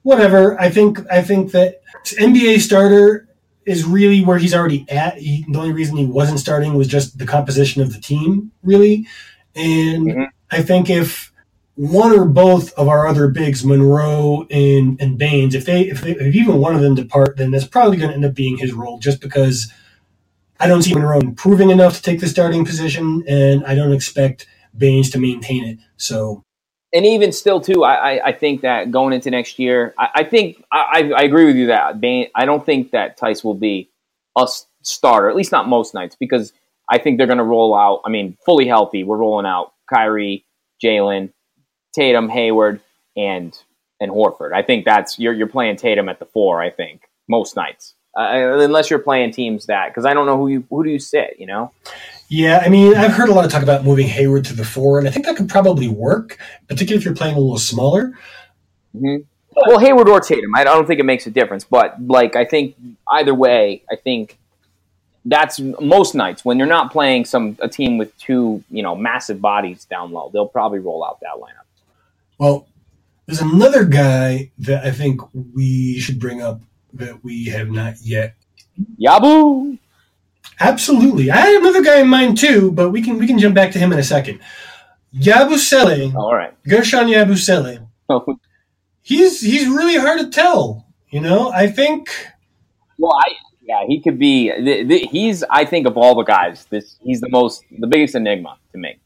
whatever. 0.03 0.60
I 0.60 0.69
think 0.69 0.99
I 1.10 1.21
think 1.21 1.51
that 1.53 1.82
NBA 2.06 2.60
starter 2.60 3.27
is 3.67 3.84
really 3.84 4.23
where 4.23 4.38
he's 4.38 4.56
already 4.56 4.86
at. 4.89 5.17
He, 5.17 5.45
the 5.47 5.60
only 5.60 5.73
reason 5.73 5.97
he 5.97 6.06
wasn't 6.06 6.39
starting 6.39 6.73
was 6.73 6.88
just 6.88 7.17
the 7.17 7.25
composition 7.25 7.82
of 7.82 7.93
the 7.93 7.99
team, 7.99 8.51
really. 8.63 9.06
And 9.56 10.08
mm-hmm. 10.08 10.23
I 10.49 10.62
think 10.62 10.89
if 10.89 11.34
one 11.75 12.17
or 12.17 12.25
both 12.25 12.73
of 12.73 12.88
our 12.88 13.06
other 13.06 13.27
bigs, 13.27 13.65
Monroe 13.65 14.47
and 14.49 14.99
and 15.01 15.17
Baynes, 15.17 15.53
if 15.53 15.65
they 15.65 15.82
if, 15.82 16.01
they, 16.01 16.12
if 16.12 16.34
even 16.34 16.58
one 16.58 16.75
of 16.75 16.82
them 16.82 16.95
depart, 16.95 17.38
then 17.38 17.51
that's 17.51 17.67
probably 17.67 17.97
going 17.97 18.10
to 18.10 18.15
end 18.15 18.25
up 18.25 18.34
being 18.34 18.58
his 18.58 18.73
role, 18.73 18.99
just 18.99 19.21
because 19.21 19.71
I 20.60 20.67
don't 20.67 20.82
see 20.82 20.93
Monroe 20.93 21.19
improving 21.19 21.69
enough 21.69 21.97
to 21.97 22.01
take 22.01 22.21
the 22.21 22.27
starting 22.27 22.65
position, 22.65 23.23
and 23.27 23.65
I 23.65 23.75
don't 23.75 23.93
expect 23.93 24.47
Baynes 24.75 25.12
to 25.12 25.19
maintain 25.19 25.65
it. 25.65 25.80
So. 25.97 26.43
And 26.93 27.06
even 27.06 27.32
still, 27.32 27.60
too, 27.60 27.84
I, 27.84 27.93
I, 27.93 28.28
I 28.28 28.32
think 28.32 28.62
that 28.62 28.91
going 28.91 29.13
into 29.13 29.30
next 29.30 29.60
year, 29.60 29.93
I, 30.00 30.10
I 30.15 30.23
think 30.23 30.63
I, 30.71 31.12
I 31.15 31.23
agree 31.23 31.45
with 31.45 31.58
you 31.58 31.67
that 31.67 32.00
Bain, 32.00 32.30
I 32.34 32.45
don't 32.45 32.65
think 32.65 32.91
that 32.91 33.19
Theis 33.19 33.44
will 33.44 33.56
be 33.56 33.90
a 34.38 34.48
starter, 34.83 35.29
at 35.29 35.35
least 35.35 35.52
not 35.52 35.67
most 35.67 35.94
nights, 35.94 36.15
because 36.17 36.54
I 36.90 36.98
think 36.98 37.17
they're 37.17 37.27
going 37.27 37.40
to 37.40 37.44
roll 37.44 37.75
out. 37.75 38.02
I 38.06 38.10
mean, 38.10 38.38
fully 38.46 38.67
healthy, 38.67 39.04
we're 39.04 39.17
rolling 39.17 39.46
out 39.46 39.73
Kyrie, 39.94 40.46
Jaylen, 40.83 41.33
Tatum, 41.94 42.29
Hayward, 42.29 42.79
and 43.17 43.58
and 44.00 44.12
Horford. 44.12 44.54
I 44.54 44.62
think 44.62 44.85
that's 44.85 45.19
you're 45.19 45.33
you're 45.33 45.48
playing 45.48 45.75
Tatum 45.75 46.08
at 46.08 46.19
the 46.19 46.25
four. 46.25 46.62
I 46.62 46.69
think 46.69 47.02
most 47.27 47.56
nights, 47.56 47.96
uh, 48.17 48.29
unless 48.31 48.90
you're 48.90 49.00
playing 49.00 49.31
teams 49.31 49.65
that 49.65 49.90
because 49.90 50.06
I 50.06 50.13
don't 50.13 50.25
know 50.25 50.38
who 50.38 50.48
you 50.48 50.65
who 50.69 50.83
do 50.83 50.90
you 50.90 51.00
sit. 51.00 51.35
You 51.40 51.48
know. 51.48 51.71
Yeah, 52.30 52.62
I 52.63 52.69
mean, 52.69 52.96
I've 52.96 53.13
heard 53.13 53.30
a 53.30 53.34
lot 53.34 53.46
of 53.46 53.52
talk 53.52 53.63
about 53.63 53.86
moving 53.86 54.08
Hayward 54.08 54.46
to 54.46 54.54
the 54.54 54.65
four, 54.65 55.00
and 55.00 55.08
I 55.08 55.12
think 55.12 55.25
that 55.25 55.38
could 55.38 55.48
probably 55.48 55.88
work, 55.88 56.38
particularly 56.67 56.98
if 57.00 57.06
you're 57.06 57.15
playing 57.15 57.36
a 57.36 57.40
little 57.40 57.58
smaller. 57.58 58.17
Mm-hmm. 58.96 59.23
Well, 59.65 59.80
Hayward 59.80 60.10
or 60.10 60.19
Tatum, 60.19 60.54
I 60.56 60.63
don't 60.63 60.86
think 60.86 61.00
it 61.00 61.06
makes 61.06 61.25
a 61.25 61.32
difference. 61.32 61.63
But 61.63 61.96
like, 62.06 62.36
I 62.36 62.46
think 62.46 62.75
either 63.10 63.34
way, 63.34 63.82
I 63.90 63.96
think 63.96 64.38
that's 65.25 65.60
most 65.60 66.15
nights 66.15 66.46
when 66.46 66.58
you're 66.58 66.67
not 66.67 66.92
playing 66.92 67.25
some 67.25 67.58
a 67.62 67.67
team 67.67 67.98
with 67.98 68.17
two 68.17 68.63
you 68.69 68.84
know 68.84 68.96
massive 68.96 69.42
bodies 69.42 69.86
down 69.86 70.12
low. 70.12 70.30
They'll 70.32 70.48
probably 70.48 70.80
roll 70.80 71.04
out 71.04 71.19
that 71.21 71.36
lineup. 71.38 71.65
Well, 72.38 72.67
there's 73.25 73.42
another 73.42 73.84
guy 73.84 74.52
that 74.60 74.86
I 74.86 74.92
think 74.92 75.21
we 75.34 76.00
should 76.00 76.19
bring 76.19 76.42
up 76.42 76.62
that 76.94 77.23
we 77.23 77.46
have 77.46 77.69
not 77.69 77.96
yet. 78.02 78.36
Yabu. 79.00 79.80
Absolutely. 80.60 81.29
I 81.29 81.37
have 81.37 81.62
another 81.62 81.83
guy 81.83 81.99
in 81.99 82.08
mind 82.08 82.37
too, 82.37 82.71
but 82.71 82.89
we 82.89 83.01
can 83.01 83.17
we 83.17 83.27
can 83.27 83.37
jump 83.37 83.55
back 83.55 83.71
to 83.73 83.79
him 83.79 83.93
in 83.93 83.99
a 83.99 84.03
second. 84.03 84.39
Yabusele. 85.15 86.13
All 86.15 86.33
right. 86.33 86.53
Guerschon 86.63 87.13
Yabusele. 87.13 87.87
Oh. 88.10 88.25
he's 89.01 89.41
he's 89.41 89.67
really 89.67 89.97
hard 89.97 90.19
to 90.19 90.29
tell. 90.29 90.85
You 91.10 91.21
know, 91.21 91.51
I 91.51 91.67
think. 91.67 92.10
Well, 92.97 93.13
I 93.13 93.31
yeah, 93.62 93.85
he 93.87 94.01
could 94.01 94.17
be. 94.17 94.51
Th- 94.51 94.87
th- 94.87 95.10
he's 95.12 95.43
I 95.49 95.65
think 95.65 95.85
of 95.87 95.97
all 95.97 96.15
the 96.15 96.23
guys, 96.23 96.65
this 96.69 96.97
he's 97.01 97.21
the 97.21 97.29
most 97.29 97.63
the 97.79 97.87
biggest 97.87 98.15
enigma 98.15 98.58
to 98.71 98.77
me. 98.77 98.99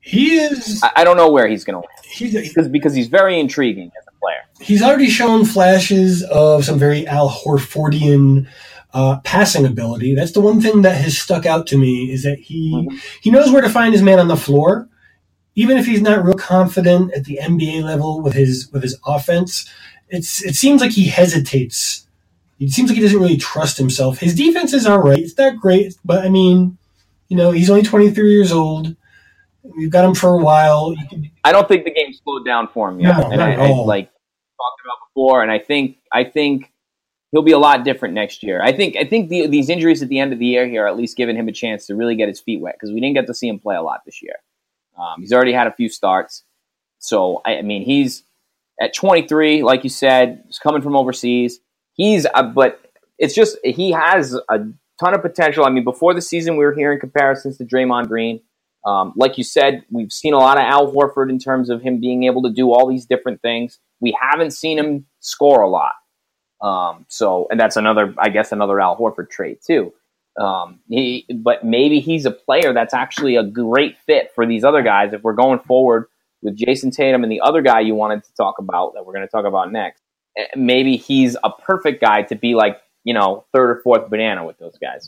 He 0.00 0.36
is. 0.38 0.80
I, 0.82 0.90
I 0.96 1.04
don't 1.04 1.16
know 1.16 1.30
where 1.30 1.46
he's 1.46 1.64
going 1.64 1.80
to 1.80 1.86
land 1.86 2.44
because 2.44 2.68
because 2.68 2.94
he's 2.94 3.08
very 3.08 3.38
intriguing 3.38 3.90
as 3.98 4.04
a 4.08 4.18
player. 4.20 4.42
he's 4.60 4.82
already 4.82 5.08
shown 5.08 5.44
flashes 5.44 6.22
of 6.24 6.64
some 6.64 6.78
very 6.78 7.06
Al 7.06 7.30
Horfordian 7.30 8.46
uh, 8.94 9.20
passing 9.20 9.66
ability. 9.66 10.14
That's 10.14 10.32
the 10.32 10.40
one 10.40 10.60
thing 10.60 10.82
that 10.82 10.96
has 10.96 11.18
stuck 11.18 11.46
out 11.46 11.66
to 11.68 11.78
me 11.78 12.10
is 12.10 12.22
that 12.24 12.38
he 12.38 12.88
he 13.20 13.30
knows 13.30 13.50
where 13.50 13.62
to 13.62 13.70
find 13.70 13.92
his 13.92 14.02
man 14.02 14.18
on 14.18 14.28
the 14.28 14.36
floor, 14.36 14.88
even 15.54 15.78
if 15.78 15.86
he's 15.86 16.02
not 16.02 16.24
real 16.24 16.34
confident 16.34 17.12
at 17.14 17.24
the 17.24 17.38
NBA 17.40 17.82
level 17.82 18.20
with 18.20 18.34
his 18.34 18.70
with 18.72 18.82
his 18.82 18.98
offense. 19.06 19.68
It's 20.08 20.42
it 20.44 20.54
seems 20.54 20.80
like 20.80 20.92
he 20.92 21.06
hesitates. 21.06 22.06
It 22.60 22.70
seems 22.70 22.90
like 22.90 22.96
he 22.96 23.02
doesn't 23.02 23.18
really 23.18 23.38
trust 23.38 23.78
himself. 23.78 24.18
His 24.18 24.34
defense 24.34 24.72
is 24.72 24.86
all 24.86 24.98
right. 24.98 25.18
It's 25.18 25.36
not 25.36 25.56
great, 25.56 25.96
but 26.04 26.24
I 26.24 26.28
mean, 26.28 26.78
you 27.28 27.36
know, 27.36 27.50
he's 27.50 27.70
only 27.70 27.82
23 27.82 28.30
years 28.30 28.52
old. 28.52 28.94
We've 29.62 29.90
got 29.90 30.04
him 30.04 30.14
for 30.14 30.30
a 30.30 30.38
while. 30.38 30.94
I 31.44 31.52
don't 31.52 31.66
think 31.66 31.84
the 31.84 31.92
game 31.92 32.12
slowed 32.12 32.44
down 32.44 32.68
for 32.68 32.90
him 32.90 33.00
yet. 33.00 33.16
No, 33.16 33.30
and 33.30 33.38
not 33.38 33.48
I, 33.48 33.52
at 33.52 33.60
I 33.60 33.68
like 33.68 34.06
talked 34.06 34.80
about 34.84 35.08
before, 35.08 35.42
and 35.42 35.50
I 35.50 35.58
think 35.58 35.96
I 36.12 36.24
think 36.24 36.71
he'll 37.32 37.42
be 37.42 37.52
a 37.52 37.58
lot 37.58 37.84
different 37.84 38.14
next 38.14 38.42
year. 38.42 38.62
I 38.62 38.72
think 38.72 38.96
I 38.96 39.04
think 39.04 39.28
the, 39.28 39.46
these 39.46 39.68
injuries 39.68 40.02
at 40.02 40.08
the 40.08 40.20
end 40.20 40.32
of 40.32 40.38
the 40.38 40.46
year 40.46 40.68
here 40.68 40.84
are 40.84 40.88
at 40.88 40.96
least 40.96 41.16
giving 41.16 41.36
him 41.36 41.48
a 41.48 41.52
chance 41.52 41.86
to 41.86 41.96
really 41.96 42.14
get 42.14 42.28
his 42.28 42.40
feet 42.40 42.60
wet 42.60 42.76
because 42.76 42.92
we 42.92 43.00
didn't 43.00 43.14
get 43.14 43.26
to 43.26 43.34
see 43.34 43.48
him 43.48 43.58
play 43.58 43.74
a 43.74 43.82
lot 43.82 44.02
this 44.06 44.22
year. 44.22 44.36
Um, 44.96 45.20
he's 45.20 45.32
already 45.32 45.52
had 45.52 45.66
a 45.66 45.72
few 45.72 45.88
starts, 45.88 46.44
so 46.98 47.40
I, 47.44 47.56
I 47.56 47.62
mean 47.62 47.82
he's 47.82 48.22
at 48.80 48.94
23, 48.94 49.62
like 49.62 49.84
you 49.84 49.90
said, 49.90 50.44
he's 50.46 50.58
coming 50.58 50.82
from 50.82 50.94
overseas. 50.94 51.60
He's 51.94 52.26
uh, 52.32 52.42
but 52.42 52.80
it's 53.18 53.34
just 53.34 53.56
he 53.64 53.90
has 53.92 54.34
a 54.48 54.58
ton 55.00 55.14
of 55.14 55.22
potential. 55.22 55.64
I 55.64 55.70
mean, 55.70 55.84
before 55.84 56.14
the 56.14 56.22
season, 56.22 56.56
we 56.56 56.64
were 56.64 56.74
hearing 56.74 57.00
comparisons 57.00 57.58
to 57.58 57.64
Draymond 57.64 58.08
Green. 58.08 58.40
Um, 58.84 59.12
like 59.16 59.38
you 59.38 59.44
said, 59.44 59.84
we've 59.90 60.12
seen 60.12 60.34
a 60.34 60.38
lot 60.38 60.56
of 60.58 60.64
Al 60.64 60.92
Horford 60.92 61.30
in 61.30 61.38
terms 61.38 61.70
of 61.70 61.82
him 61.82 62.00
being 62.00 62.24
able 62.24 62.42
to 62.42 62.50
do 62.50 62.72
all 62.72 62.88
these 62.88 63.06
different 63.06 63.40
things. 63.40 63.78
We 64.00 64.16
haven't 64.20 64.50
seen 64.50 64.76
him 64.76 65.06
score 65.20 65.62
a 65.62 65.68
lot. 65.68 65.92
Um, 66.62 67.06
so, 67.08 67.48
and 67.50 67.58
that's 67.58 67.76
another, 67.76 68.14
I 68.18 68.28
guess, 68.28 68.52
another 68.52 68.80
Al 68.80 68.96
Horford 68.96 69.30
trait 69.30 69.62
too. 69.62 69.92
Um, 70.40 70.80
he, 70.88 71.26
but 71.34 71.64
maybe 71.64 72.00
he's 72.00 72.24
a 72.24 72.30
player 72.30 72.72
that's 72.72 72.94
actually 72.94 73.36
a 73.36 73.42
great 73.42 73.98
fit 74.06 74.30
for 74.34 74.46
these 74.46 74.64
other 74.64 74.82
guys. 74.82 75.12
If 75.12 75.22
we're 75.22 75.34
going 75.34 75.58
forward 75.58 76.06
with 76.40 76.56
Jayson 76.56 76.90
Tatum 76.90 77.22
and 77.22 77.30
the 77.30 77.40
other 77.40 77.62
guy 77.62 77.80
you 77.80 77.94
wanted 77.94 78.24
to 78.24 78.34
talk 78.34 78.58
about 78.58 78.94
that 78.94 79.04
we're 79.04 79.12
going 79.12 79.26
to 79.26 79.30
talk 79.30 79.44
about 79.44 79.72
next, 79.72 80.00
eh, 80.38 80.46
maybe 80.56 80.96
he's 80.96 81.36
a 81.44 81.50
perfect 81.50 82.00
guy 82.00 82.22
to 82.22 82.34
be 82.34 82.54
like, 82.54 82.80
you 83.04 83.12
know, 83.12 83.44
third 83.52 83.70
or 83.70 83.80
fourth 83.82 84.08
banana 84.08 84.46
with 84.46 84.58
those 84.58 84.78
guys. 84.78 85.06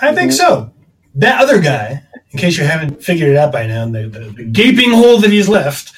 I 0.00 0.14
think 0.14 0.32
so. 0.32 0.72
That 1.14 1.42
other 1.42 1.60
guy, 1.60 2.04
in 2.30 2.38
case 2.38 2.58
you 2.58 2.64
haven't 2.64 3.02
figured 3.02 3.30
it 3.30 3.36
out 3.36 3.50
by 3.50 3.66
now, 3.66 3.86
the, 3.86 4.06
the, 4.06 4.20
the 4.20 4.44
gaping 4.44 4.92
hole 4.92 5.18
that 5.18 5.30
he's 5.30 5.48
left, 5.48 5.92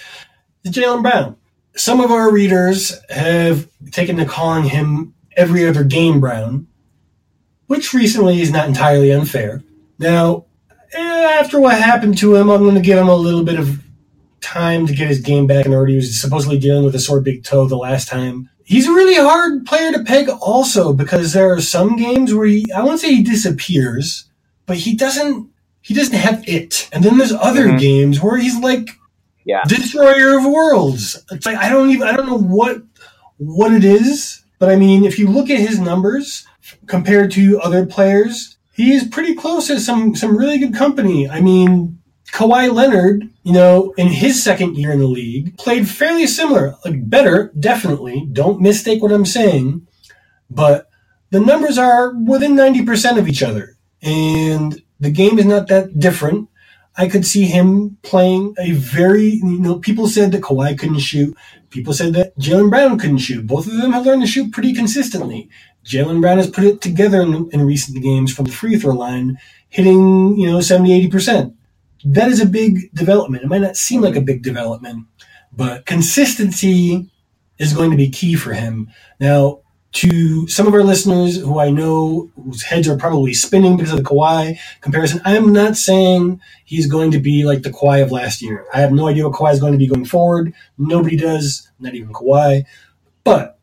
is 0.65 0.73
Jaylen 0.73 1.03
Brown. 1.03 1.37
Some 1.81 2.03
of 2.03 2.11
our 2.11 2.31
readers 2.31 2.93
have 3.09 3.67
taken 3.91 4.19
to 4.19 4.27
calling 4.27 4.65
him 4.65 5.15
every 5.35 5.67
other 5.67 5.83
game 5.83 6.21
Brown, 6.21 6.67
which 7.69 7.95
recently 7.95 8.43
is 8.43 8.51
not 8.51 8.69
entirely 8.69 9.11
unfair. 9.11 9.63
Now, 9.99 10.45
eh, 10.93 11.39
after 11.41 11.59
what 11.59 11.81
happened 11.81 12.19
to 12.19 12.35
him, 12.35 12.51
I'm 12.51 12.61
going 12.65 12.75
to 12.75 12.83
give 12.83 12.99
him 12.99 13.09
a 13.09 13.17
little 13.17 13.45
bit 13.45 13.59
of 13.59 13.83
time 14.43 14.87
to 14.89 14.95
get 14.95 15.09
his 15.09 15.23
game 15.23 15.47
back 15.47 15.67
order. 15.67 15.87
He 15.87 15.97
was 15.97 16.21
supposedly 16.21 16.59
dealing 16.59 16.85
with 16.85 16.95
a 16.95 16.99
sore 16.99 17.23
big 17.23 17.45
toe 17.45 17.67
the 17.67 17.79
last 17.79 18.09
time. 18.09 18.51
He's 18.63 18.87
a 18.87 18.93
really 18.93 19.15
hard 19.15 19.65
player 19.65 19.91
to 19.93 20.05
peg 20.05 20.29
also 20.29 20.93
because 20.93 21.33
there 21.33 21.51
are 21.51 21.63
some 21.63 21.97
games 21.97 22.35
where 22.35 22.47
he, 22.47 22.71
I 22.77 22.83
won't 22.83 23.01
say 23.01 23.15
he 23.15 23.23
disappears, 23.23 24.27
but 24.67 24.77
he 24.77 24.95
doesn't, 24.95 25.49
he 25.81 25.95
doesn't 25.95 26.13
have 26.13 26.47
it. 26.47 26.91
And 26.93 27.03
then 27.03 27.17
there's 27.17 27.33
other 27.33 27.69
Mhm. 27.69 27.81
games 27.81 28.21
where 28.21 28.37
he's 28.37 28.59
like 28.59 28.91
Yeah. 29.45 29.63
destroyer 29.67 30.39
of 30.39 30.45
worlds. 30.45 31.23
It's 31.31 31.47
like, 31.47 31.57
I 31.57 31.69
don't 31.69 31.91
even, 31.91 32.07
I 32.07 32.17
don't 32.17 32.27
know 32.27 32.39
what, 32.39 32.83
what 33.39 33.73
it 33.73 33.85
is, 33.85 34.45
but 34.59 34.69
I 34.69 34.77
mean, 34.77 35.05
if 35.05 35.19
you 35.19 35.29
look 35.29 35.51
at 35.51 35.59
his 35.59 35.81
numbers 35.81 36.47
compared 36.87 37.31
to 37.33 37.61
other 37.61 37.87
players, 37.87 38.59
he 38.73 38.93
is 38.93 39.05
pretty 39.05 39.35
close 39.35 39.67
to 39.69 39.81
some, 39.81 40.15
some 40.15 40.37
really 40.37 40.59
good 40.59 40.75
company. 40.75 41.29
I 41.29 41.41
mean, 41.41 42.01
Kawhi 42.33 42.73
Leonard, 42.73 43.29
you 43.43 43.53
know, 43.53 43.93
in 43.97 44.09
his 44.09 44.43
second 44.43 44.77
year 44.77 44.93
in 44.93 45.01
the 45.01 45.07
league, 45.07 45.57
played 45.59 45.89
fairly 45.89 46.27
similar, 46.27 46.77
like 46.85 47.09
better, 47.09 47.53
definitely. 47.59 48.29
Don't 48.33 48.61
mistake 48.61 49.03
what 49.03 49.13
I'm 49.13 49.27
saying, 49.27 49.87
but 50.49 50.89
the 51.31 51.41
numbers 51.41 51.79
are 51.79 52.15
within 52.15 52.55
90% 52.55 53.19
of 53.19 53.29
each 53.29 53.43
other. 53.43 53.77
And 54.03 54.83
the 55.01 55.11
game 55.11 55.39
is 55.39 55.47
not 55.47 55.69
that 55.69 55.99
different. 55.99 56.49
I 57.01 57.09
could 57.09 57.25
see 57.25 57.47
him 57.47 57.97
playing 58.03 58.55
a 58.59 58.73
very, 58.73 59.31
you 59.31 59.59
know, 59.59 59.79
people 59.79 60.07
said 60.07 60.33
that 60.33 60.43
Kawhi 60.43 60.79
couldn't 60.79 60.99
shoot. 60.99 61.35
People 61.71 61.95
said 61.95 62.13
that 62.13 62.37
Jaylen 62.37 62.69
Brown 62.69 62.99
couldn't 62.99 63.25
shoot. 63.25 63.47
Both 63.47 63.67
of 63.67 63.79
them 63.79 63.93
have 63.93 64.05
learned 64.05 64.21
to 64.21 64.29
shoot 64.29 64.53
pretty 64.53 64.75
consistently. 64.75 65.49
Jaylen 65.83 66.21
Brown 66.21 66.37
has 66.37 66.51
put 66.51 66.65
it 66.65 66.83
together 66.83 67.23
in, 67.23 67.49
in 67.53 67.63
recent 67.63 68.03
games 68.03 68.35
from 68.35 68.45
the 68.45 68.53
free 68.53 68.79
throw 68.79 68.95
line, 68.95 69.39
hitting, 69.71 70.39
you 70.39 70.47
know, 70.47 70.61
70, 70.61 71.09
80%. 71.09 71.55
That 72.05 72.29
is 72.29 72.39
a 72.39 72.45
big 72.45 72.93
development. 72.93 73.45
It 73.45 73.49
might 73.49 73.63
not 73.63 73.79
seem 73.79 74.03
like 74.03 74.17
a 74.17 74.21
big 74.21 74.43
development, 74.43 75.07
but 75.55 75.87
consistency 75.87 77.11
is 77.59 77.73
going 77.73 77.93
to 77.93 77.97
be 77.97 78.11
key 78.11 78.35
for 78.35 78.53
him. 78.53 78.91
Now, 79.19 79.63
to 79.93 80.47
some 80.47 80.67
of 80.67 80.75
our 80.75 80.85
listeners 80.85 81.37
who 81.37 81.59
I 81.59 81.71
know 81.71 82.31
whose 82.37 82.63
heads 82.63 82.89
are 82.89 82.97
probably 82.97 83.35
spinning 83.35 83.77
because 83.77 83.93
of 83.93 83.99
the 83.99 84.05
Kawhi 84.05 84.59
comparison, 84.81 85.21
I 85.25 85.37
am 85.37 85.53
not 85.53 85.77
saying 85.77 86.41
he's 86.65 86.87
going 86.87 87.11
to 87.11 87.19
be 87.19 87.45
like 87.45 87.63
the 87.63 87.71
Kawhi 87.71 88.03
of 88.03 88.13
last 88.13 88.41
year. 88.41 88.67
I 88.73 88.81
have 88.81 88.93
no 88.93 89.09
idea 89.09 89.29
what 89.29 89.37
Kawhi 89.37 89.53
is 89.53 89.61
going 89.61 89.73
to 89.73 89.79
be 89.79 89.89
going 89.89 90.05
forward. 90.05 90.55
Nobody 90.79 91.17
does, 91.17 91.69
not 91.81 91.95
even 91.95 92.13
Kawhi. 92.13 92.65
But 93.25 93.59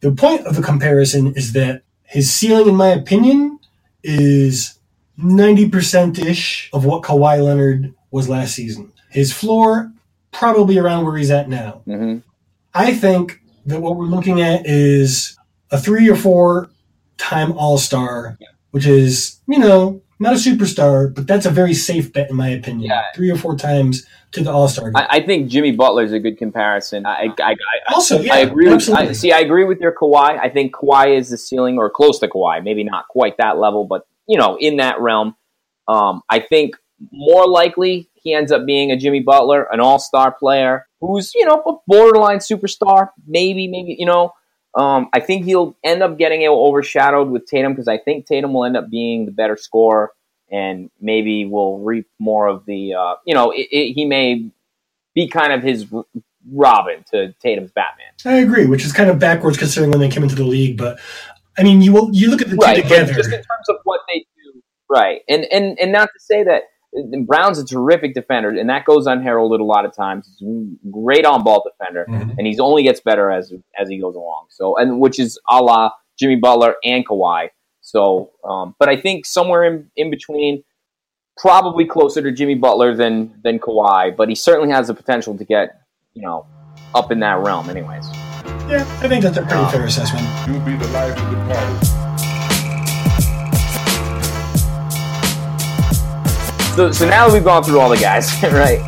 the 0.00 0.12
point 0.12 0.46
of 0.46 0.56
the 0.56 0.62
comparison 0.62 1.34
is 1.36 1.52
that 1.52 1.82
his 2.02 2.32
ceiling, 2.32 2.68
in 2.68 2.76
my 2.76 2.88
opinion, 2.88 3.60
is 4.02 4.78
90% 5.18 6.18
ish 6.18 6.68
of 6.72 6.84
what 6.84 7.02
Kawhi 7.02 7.44
Leonard 7.44 7.94
was 8.10 8.28
last 8.28 8.54
season. 8.54 8.92
His 9.10 9.32
floor, 9.32 9.92
probably 10.32 10.78
around 10.78 11.04
where 11.04 11.16
he's 11.16 11.30
at 11.30 11.48
now. 11.48 11.82
hmm 11.84 12.18
I 12.72 12.94
think 12.94 13.40
that 13.66 13.80
what 13.80 13.96
we're 13.96 14.04
looking 14.04 14.40
at 14.40 14.64
is 14.64 15.36
a 15.70 15.78
three 15.78 16.08
or 16.08 16.16
four 16.16 16.70
time 17.18 17.52
All 17.52 17.78
Star, 17.78 18.38
which 18.70 18.86
is, 18.86 19.40
you 19.46 19.58
know, 19.58 20.02
not 20.18 20.34
a 20.34 20.36
superstar, 20.36 21.12
but 21.12 21.26
that's 21.26 21.46
a 21.46 21.50
very 21.50 21.74
safe 21.74 22.12
bet 22.12 22.30
in 22.30 22.36
my 22.36 22.48
opinion. 22.48 22.90
Yeah. 22.90 23.04
Three 23.14 23.30
or 23.30 23.36
four 23.36 23.56
times 23.56 24.06
to 24.32 24.42
the 24.42 24.50
All 24.50 24.68
Star. 24.68 24.92
I, 24.94 25.06
I 25.10 25.26
think 25.26 25.48
Jimmy 25.48 25.72
Butler 25.72 26.04
is 26.04 26.12
a 26.12 26.18
good 26.20 26.38
comparison. 26.38 27.06
I, 27.06 27.28
I, 27.40 27.52
I, 27.52 27.56
Also, 27.94 28.20
yeah, 28.20 28.34
I 28.34 28.38
agree 28.38 28.66
with. 28.66 28.74
absolutely. 28.74 29.08
I, 29.08 29.12
see, 29.12 29.32
I 29.32 29.40
agree 29.40 29.64
with 29.64 29.80
your 29.80 29.94
Kawhi. 29.94 30.38
I 30.38 30.48
think 30.48 30.74
Kawhi 30.74 31.16
is 31.16 31.30
the 31.30 31.38
ceiling, 31.38 31.78
or 31.78 31.88
close 31.90 32.18
to 32.20 32.28
Kawhi. 32.28 32.62
Maybe 32.62 32.84
not 32.84 33.08
quite 33.08 33.36
that 33.38 33.58
level, 33.58 33.84
but 33.86 34.06
you 34.26 34.38
know, 34.38 34.56
in 34.58 34.76
that 34.76 35.00
realm. 35.00 35.36
Um, 35.88 36.22
I 36.28 36.38
think 36.38 36.76
more 37.10 37.48
likely 37.48 38.10
he 38.14 38.34
ends 38.34 38.52
up 38.52 38.66
being 38.66 38.92
a 38.92 38.96
Jimmy 38.96 39.20
Butler, 39.20 39.66
an 39.72 39.80
All 39.80 39.98
Star 39.98 40.32
player 40.32 40.86
who's 41.00 41.34
you 41.34 41.46
know 41.46 41.62
a 41.66 41.72
borderline 41.86 42.38
superstar. 42.38 43.08
Maybe, 43.26 43.68
maybe 43.68 43.96
you 43.98 44.06
know. 44.06 44.32
Um, 44.74 45.08
I 45.12 45.20
think 45.20 45.44
he'll 45.44 45.76
end 45.82 46.02
up 46.02 46.16
getting 46.16 46.46
overshadowed 46.46 47.28
with 47.28 47.46
Tatum 47.46 47.72
because 47.72 47.88
I 47.88 47.98
think 47.98 48.26
Tatum 48.26 48.52
will 48.52 48.64
end 48.64 48.76
up 48.76 48.88
being 48.90 49.26
the 49.26 49.32
better 49.32 49.56
scorer, 49.56 50.12
and 50.50 50.90
maybe 51.00 51.44
will 51.44 51.80
reap 51.80 52.06
more 52.18 52.46
of 52.46 52.64
the. 52.66 52.94
Uh, 52.94 53.14
you 53.26 53.34
know, 53.34 53.50
it, 53.50 53.68
it, 53.70 53.92
he 53.94 54.04
may 54.04 54.50
be 55.14 55.28
kind 55.28 55.52
of 55.52 55.62
his 55.62 55.86
Robin 56.50 57.04
to 57.12 57.32
Tatum's 57.34 57.72
Batman. 57.72 58.06
I 58.24 58.38
agree, 58.38 58.66
which 58.66 58.84
is 58.84 58.92
kind 58.92 59.10
of 59.10 59.18
backwards 59.18 59.58
considering 59.58 59.90
when 59.90 60.00
they 60.00 60.08
came 60.08 60.22
into 60.22 60.36
the 60.36 60.44
league. 60.44 60.76
But 60.76 61.00
I 61.58 61.62
mean, 61.62 61.82
you 61.82 61.92
will, 61.92 62.10
you 62.12 62.30
look 62.30 62.42
at 62.42 62.50
the 62.50 62.56
right, 62.56 62.76
two 62.76 62.82
together. 62.82 63.12
just 63.12 63.28
in 63.28 63.36
terms 63.36 63.68
of 63.68 63.76
what 63.84 64.00
they 64.08 64.20
do, 64.20 64.62
right? 64.88 65.22
And 65.28 65.46
and 65.52 65.78
and 65.80 65.92
not 65.92 66.10
to 66.12 66.20
say 66.20 66.44
that 66.44 66.62
Brown's 67.26 67.58
a 67.58 67.64
terrific 67.64 68.14
defender, 68.14 68.48
and 68.50 68.68
that 68.68 68.84
goes 68.84 69.06
unheralded 69.06 69.60
a 69.60 69.64
lot 69.64 69.84
of 69.84 69.94
times. 69.94 70.28
He's 70.38 70.48
a 70.48 70.90
great 70.90 71.24
on 71.24 71.44
ball 71.44 71.62
defender, 71.64 72.04
Mhm. 72.08 72.36
and 72.36 72.46
he's 72.46 72.58
only 72.58 72.82
gets 72.82 73.00
better 73.00 73.30
as 73.30 73.52
as 73.78 73.88
he 73.88 73.98
goes 73.98 74.16
along. 74.16 74.46
So, 74.50 74.76
and 74.76 74.98
which 75.00 75.18
is 75.20 75.38
a 75.48 75.62
la 75.62 75.90
Jimmy 76.18 76.36
Butler 76.36 76.74
and 76.84 77.06
Kawhi. 77.06 77.50
So, 77.80 78.30
um, 78.44 78.74
but 78.78 78.88
I 78.88 78.96
think 78.96 79.24
somewhere 79.24 79.64
in 79.64 79.90
in 79.96 80.10
between, 80.10 80.64
probably 81.36 81.84
closer 81.86 82.20
to 82.22 82.32
Jimmy 82.32 82.56
Butler 82.56 82.94
than 82.94 83.34
than 83.44 83.58
Kawhi, 83.60 84.16
but 84.16 84.28
he 84.28 84.34
certainly 84.34 84.70
has 84.74 84.88
the 84.88 84.94
potential 84.94 85.36
to 85.38 85.44
get 85.44 85.80
you 86.14 86.22
know 86.22 86.44
up 86.94 87.12
in 87.12 87.20
that 87.20 87.38
realm. 87.38 87.70
Anyways, 87.70 88.08
Yeah, 88.68 88.84
I 89.02 89.08
think 89.08 89.22
that's 89.22 89.36
a 89.36 89.42
pretty 89.42 89.64
fair 89.66 89.84
assessment. 89.84 90.26
You'll 90.48 90.64
be 90.64 90.76
the 90.76 90.88
life 90.92 91.16
of 91.16 91.30
the 91.30 91.54
party. 91.54 91.99
So, 96.76 96.92
so 96.92 97.08
now 97.08 97.26
that 97.26 97.32
we've 97.34 97.44
gone 97.44 97.62
through 97.62 97.80
all 97.80 97.88
the 97.90 97.96
guys, 97.96 98.30
right? 98.44 98.78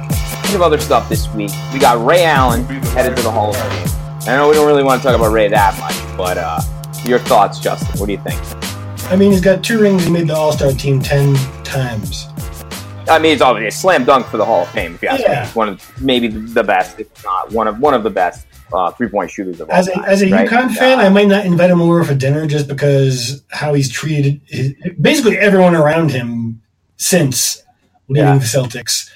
Bunch 0.42 0.54
of 0.54 0.62
other 0.62 0.78
stuff 0.78 1.08
this 1.08 1.28
week. 1.34 1.50
We 1.72 1.78
got 1.78 2.04
Ray 2.04 2.24
Allen 2.24 2.64
headed 2.64 3.16
to 3.16 3.22
the 3.22 3.30
Hall 3.30 3.50
of 3.50 3.56
Fame. 3.56 3.88
I 4.32 4.36
know 4.36 4.48
we 4.48 4.54
don't 4.54 4.66
really 4.66 4.84
want 4.84 5.02
to 5.02 5.08
talk 5.08 5.16
about 5.16 5.32
Ray 5.32 5.48
that 5.48 5.78
much, 5.78 6.16
but 6.16 6.38
uh, 6.38 6.60
your 7.04 7.18
thoughts, 7.18 7.58
Justin? 7.58 7.98
What 8.00 8.06
do 8.06 8.12
you 8.12 8.20
think? 8.22 8.40
I 9.10 9.16
mean, 9.16 9.30
he's 9.32 9.40
got 9.40 9.62
two 9.64 9.80
rings. 9.80 10.04
He 10.04 10.10
made 10.10 10.28
the 10.28 10.34
All 10.34 10.52
Star 10.52 10.70
team 10.72 11.00
ten 11.00 11.34
times. 11.64 12.28
I 13.08 13.18
mean, 13.18 13.32
it's 13.32 13.42
obviously 13.42 13.66
a 13.66 13.72
slam 13.72 14.04
dunk 14.04 14.26
for 14.26 14.36
the 14.36 14.44
Hall 14.44 14.62
of 14.62 14.68
Fame. 14.68 14.94
If 14.94 15.02
you 15.02 15.08
ask 15.08 15.18
me, 15.18 15.24
Yeah. 15.28 15.44
He's 15.44 15.54
one 15.56 15.68
of 15.68 16.00
maybe 16.00 16.28
the 16.28 16.62
best, 16.62 16.98
if 17.00 17.24
not 17.24 17.50
one 17.50 17.66
of 17.66 17.78
one 17.80 17.94
of 17.94 18.04
the 18.04 18.10
best 18.10 18.46
uh, 18.72 18.92
three 18.92 19.08
point 19.08 19.30
shooters 19.30 19.60
of 19.60 19.68
all 19.68 19.74
As 19.76 19.88
a, 19.88 19.92
time. 19.92 20.04
as 20.06 20.22
a 20.22 20.30
right? 20.30 20.48
UConn 20.48 20.72
fan, 20.74 21.00
Uh, 21.00 21.02
I 21.02 21.08
might 21.08 21.26
not 21.26 21.44
invite 21.44 21.68
him 21.70 21.82
over 21.82 22.04
for 22.04 22.14
dinner 22.14 22.46
just 22.46 22.68
because 22.68 23.42
how 23.50 23.74
he's 23.74 23.90
treated 23.90 24.40
his, 24.46 24.72
basically 25.00 25.36
everyone 25.36 25.74
around 25.74 26.12
him 26.12 26.62
since 26.96 27.60
leaving 28.12 28.28
Yeah. 28.28 28.38
the 28.38 28.44
Celtics. 28.44 29.08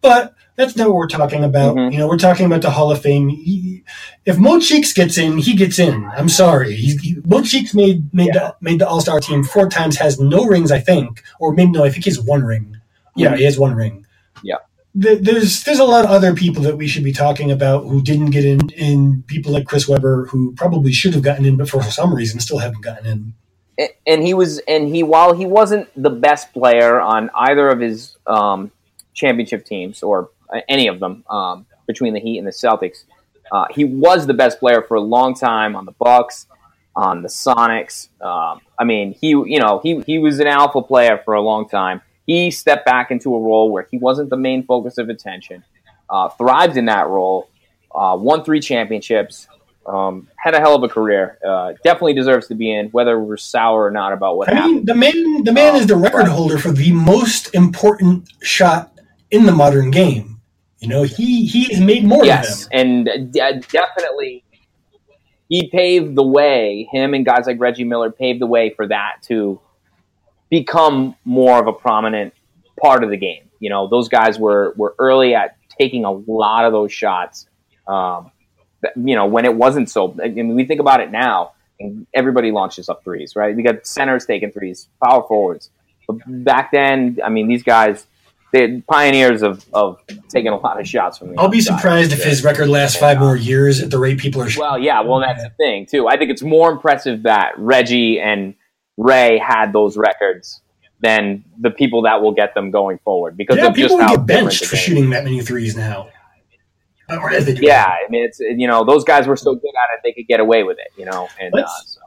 But 0.00 0.34
that's 0.56 0.76
not 0.76 0.88
what 0.88 0.96
we're 0.96 1.06
talking 1.08 1.44
about. 1.44 1.76
Mhm. 1.76 1.92
You 1.92 1.98
know, 1.98 2.08
we're 2.08 2.18
talking 2.18 2.44
about 2.46 2.62
the 2.62 2.70
Hall 2.70 2.90
of 2.92 3.00
Fame. 3.00 3.28
He, 3.28 3.84
if 4.26 4.36
Mo 4.38 4.60
Cheeks 4.60 4.92
gets 4.92 5.16
in, 5.18 5.38
he 5.38 5.54
gets 5.54 5.78
in. 5.78 6.08
I'm 6.16 6.28
sorry. 6.28 6.74
He, 6.74 6.96
he, 6.96 7.16
Mo 7.24 7.42
Cheeks 7.42 7.72
made 7.74 8.12
made 8.12 8.34
the 8.34 8.54
made 8.60 8.78
the 8.80 8.88
All 8.88 9.00
Star 9.00 9.20
team 9.20 9.44
four 9.44 9.68
times. 9.68 9.96
Has 9.96 10.18
no 10.20 10.44
rings, 10.44 10.70
I 10.72 10.80
think, 10.80 11.22
or 11.40 11.52
maybe 11.52 11.70
no. 11.72 11.84
I 11.84 11.90
think 11.90 12.04
he 12.04 12.10
has 12.10 12.20
one 12.20 12.42
ring. 12.44 12.76
Yeah, 13.16 13.36
he 13.36 13.44
has 13.44 13.58
one 13.58 13.74
ring. 13.74 14.06
Yeah. 14.42 14.56
There- 14.94 15.16
There's 15.16 15.62
there's 15.64 15.78
a 15.78 15.84
lot 15.84 16.04
of 16.04 16.10
other 16.10 16.34
people 16.34 16.62
that 16.64 16.76
we 16.76 16.86
should 16.86 17.04
be 17.04 17.12
talking 17.12 17.50
about 17.50 17.84
who 17.86 18.02
didn't 18.02 18.30
get 18.30 18.44
in, 18.44 18.68
in 18.70 19.22
people 19.26 19.52
like 19.52 19.66
Chris 19.66 19.88
Webber 19.88 20.26
who 20.26 20.52
probably 20.52 20.92
should 20.92 21.14
have 21.14 21.22
gotten 21.22 21.46
in, 21.46 21.56
but 21.56 21.68
for 21.70 21.82
some 21.82 22.12
reason 22.14 22.40
still 22.40 22.58
haven't 22.58 22.82
gotten 22.82 23.06
in. 23.06 23.34
And 23.78 24.22
he 24.22 24.34
was 24.34 24.58
and 24.68 24.94
he 24.94 25.02
while 25.02 25.32
he 25.32 25.46
wasn't 25.46 25.88
the 26.00 26.10
best 26.10 26.52
player 26.52 27.00
on 27.00 27.30
either 27.34 27.68
of 27.68 27.80
his 27.80 28.16
um, 28.26 28.70
championship 29.14 29.64
teams 29.64 30.02
or 30.02 30.30
any 30.68 30.88
of 30.88 31.00
them 31.00 31.24
um, 31.30 31.66
between 31.86 32.12
the 32.12 32.20
Heat 32.20 32.38
and 32.38 32.46
the 32.46 32.52
Celtics, 32.52 33.04
uh, 33.50 33.66
he 33.70 33.84
was 33.84 34.26
the 34.26 34.34
best 34.34 34.60
player 34.60 34.82
for 34.82 34.96
a 34.96 35.00
long 35.00 35.34
time 35.34 35.74
on 35.74 35.86
the 35.86 35.92
Bucks, 35.92 36.46
on 36.94 37.22
the 37.22 37.28
Sonics. 37.28 38.08
Um, 38.20 38.60
I 38.78 38.84
mean, 38.84 39.12
he 39.12 39.28
you 39.28 39.58
know 39.58 39.80
he 39.82 40.00
he 40.06 40.18
was 40.18 40.38
an 40.40 40.46
alpha 40.46 40.82
player 40.82 41.20
for 41.24 41.34
a 41.34 41.40
long 41.40 41.68
time. 41.68 42.02
He 42.26 42.50
stepped 42.50 42.86
back 42.86 43.10
into 43.10 43.34
a 43.34 43.40
role 43.40 43.70
where 43.70 43.88
he 43.90 43.98
wasn't 43.98 44.30
the 44.30 44.36
main 44.36 44.64
focus 44.64 44.98
of 44.98 45.08
attention. 45.08 45.64
Uh, 46.08 46.28
thrived 46.28 46.76
in 46.76 46.84
that 46.86 47.08
role. 47.08 47.48
Uh, 47.94 48.16
won 48.18 48.44
three 48.44 48.60
championships. 48.60 49.48
Um, 49.86 50.28
had 50.36 50.54
a 50.54 50.60
hell 50.60 50.76
of 50.76 50.82
a 50.84 50.88
career. 50.88 51.38
Uh, 51.46 51.72
definitely 51.82 52.14
deserves 52.14 52.46
to 52.48 52.54
be 52.54 52.72
in, 52.72 52.86
whether 52.90 53.18
we're 53.20 53.36
sour 53.36 53.84
or 53.84 53.90
not 53.90 54.12
about 54.12 54.36
what 54.36 54.48
I 54.50 54.54
happened. 54.54 54.74
mean, 54.76 54.84
the 54.84 54.94
man 54.94 55.44
the 55.44 55.52
man 55.52 55.74
Oh, 55.74 55.78
is 55.78 55.86
the 55.88 55.96
record 55.96 56.18
right. 56.18 56.28
holder 56.28 56.56
for 56.58 56.70
the 56.70 56.92
most 56.92 57.52
important 57.54 58.28
shot 58.42 58.92
in 59.30 59.44
the 59.46 59.52
modern 59.52 59.90
game. 59.90 60.40
You 60.78 60.88
know, 60.88 61.02
he 61.02 61.46
he 61.46 61.64
has 61.72 61.80
made 61.80 62.04
more 62.04 62.24
yes, 62.24 62.64
of 62.64 62.70
them. 62.70 62.80
and 62.80 63.08
uh, 63.40 63.52
definitely 63.70 64.44
he 65.48 65.68
paved 65.70 66.14
the 66.16 66.22
way. 66.26 66.88
Him 66.92 67.14
and 67.14 67.24
guys 67.26 67.46
like 67.46 67.58
Reggie 67.60 67.84
Miller 67.84 68.10
paved 68.10 68.40
the 68.40 68.46
way 68.46 68.70
for 68.70 68.86
that 68.86 69.16
to 69.28 69.60
become 70.50 71.14
more 71.24 71.58
of 71.60 71.66
a 71.66 71.72
prominent 71.72 72.34
part 72.80 73.04
of 73.04 73.10
the 73.10 73.16
game. 73.16 73.48
You 73.60 73.70
know, 73.70 73.88
those 73.88 74.08
guys 74.08 74.38
were 74.38 74.74
were 74.76 74.94
early 74.98 75.34
at 75.34 75.56
taking 75.78 76.04
a 76.04 76.12
lot 76.12 76.64
of 76.66 76.72
those 76.72 76.92
shots. 76.92 77.46
Um, 77.86 78.30
that- 78.82 78.92
you 78.96 79.14
know, 79.14 79.26
when 79.26 79.44
it 79.44 79.54
wasn't 79.54 79.88
so. 79.90 80.16
I 80.22 80.28
mean, 80.28 80.54
we 80.54 80.64
think 80.64 80.80
about 80.80 81.00
it 81.00 81.10
now, 81.10 81.52
and 81.80 82.06
everybody 82.12 82.50
launches 82.50 82.88
up 82.88 83.02
threes, 83.04 83.34
right? 83.34 83.54
We 83.56 83.62
got 83.62 83.86
centers 83.86 84.26
taking 84.26 84.52
threes, 84.52 84.88
power 85.02 85.22
forwards. 85.26 85.70
But 86.06 86.18
back 86.26 86.72
then, 86.72 87.18
I 87.24 87.28
mean, 87.28 87.48
these 87.48 87.62
guys. 87.62 88.06
They're 88.52 88.82
pioneers 88.86 89.42
of, 89.42 89.64
of 89.72 89.98
taking 90.28 90.52
a 90.52 90.58
lot 90.58 90.78
of 90.78 90.86
shots 90.86 91.16
from 91.16 91.30
the 91.30 91.40
I'll 91.40 91.48
be 91.48 91.62
surprised 91.62 92.12
if 92.12 92.22
his 92.22 92.44
record 92.44 92.68
lasts 92.68 92.98
five 92.98 93.18
more 93.18 93.34
years 93.34 93.80
at 93.80 93.90
the 93.90 93.98
rate 93.98 94.18
people 94.18 94.42
are. 94.42 94.48
shooting. 94.50 94.68
Well, 94.68 94.78
yeah, 94.78 95.00
well, 95.00 95.20
that's 95.20 95.42
the 95.42 95.48
thing 95.56 95.86
too. 95.86 96.06
I 96.06 96.18
think 96.18 96.30
it's 96.30 96.42
more 96.42 96.70
impressive 96.70 97.22
that 97.22 97.52
Reggie 97.56 98.20
and 98.20 98.54
Ray 98.98 99.38
had 99.38 99.72
those 99.72 99.96
records 99.96 100.60
than 101.00 101.44
the 101.58 101.70
people 101.70 102.02
that 102.02 102.20
will 102.20 102.32
get 102.32 102.54
them 102.54 102.70
going 102.70 102.98
forward 102.98 103.38
because 103.38 103.56
yeah, 103.56 103.68
of 103.68 103.74
people 103.74 103.96
would 103.96 104.04
how 104.04 104.16
get 104.16 104.26
benched 104.26 104.66
for 104.66 104.76
shooting 104.76 105.08
that 105.10 105.24
many 105.24 105.40
threes 105.40 105.74
now. 105.74 106.10
Or 107.20 107.30
as 107.30 107.46
they 107.46 107.54
do. 107.54 107.66
Yeah, 107.66 107.84
I 107.84 108.08
mean, 108.10 108.24
it's 108.24 108.40
you 108.40 108.66
know 108.66 108.84
those 108.84 109.04
guys 109.04 109.26
were 109.26 109.36
so 109.36 109.54
good 109.54 109.68
at 109.68 109.94
it 109.94 110.00
they 110.04 110.12
could 110.12 110.28
get 110.28 110.40
away 110.40 110.62
with 110.62 110.78
it, 110.78 110.88
you 110.96 111.04
know, 111.04 111.28
and 111.40 111.54
uh, 111.54 111.66
so 111.84 112.00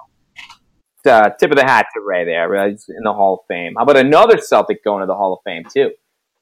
uh, 1.05 1.29
tip 1.39 1.51
of 1.51 1.57
the 1.57 1.63
hat 1.63 1.87
to 1.93 2.01
Ray 2.01 2.25
there, 2.25 2.49
right? 2.49 2.71
He's 2.71 2.89
in 2.89 3.03
the 3.03 3.13
Hall 3.13 3.35
of 3.35 3.39
Fame. 3.47 3.75
How 3.77 3.83
about 3.83 3.97
another 3.97 4.37
Celtic 4.39 4.83
going 4.83 5.01
to 5.01 5.07
the 5.07 5.15
Hall 5.15 5.33
of 5.33 5.39
Fame 5.43 5.63
too? 5.71 5.91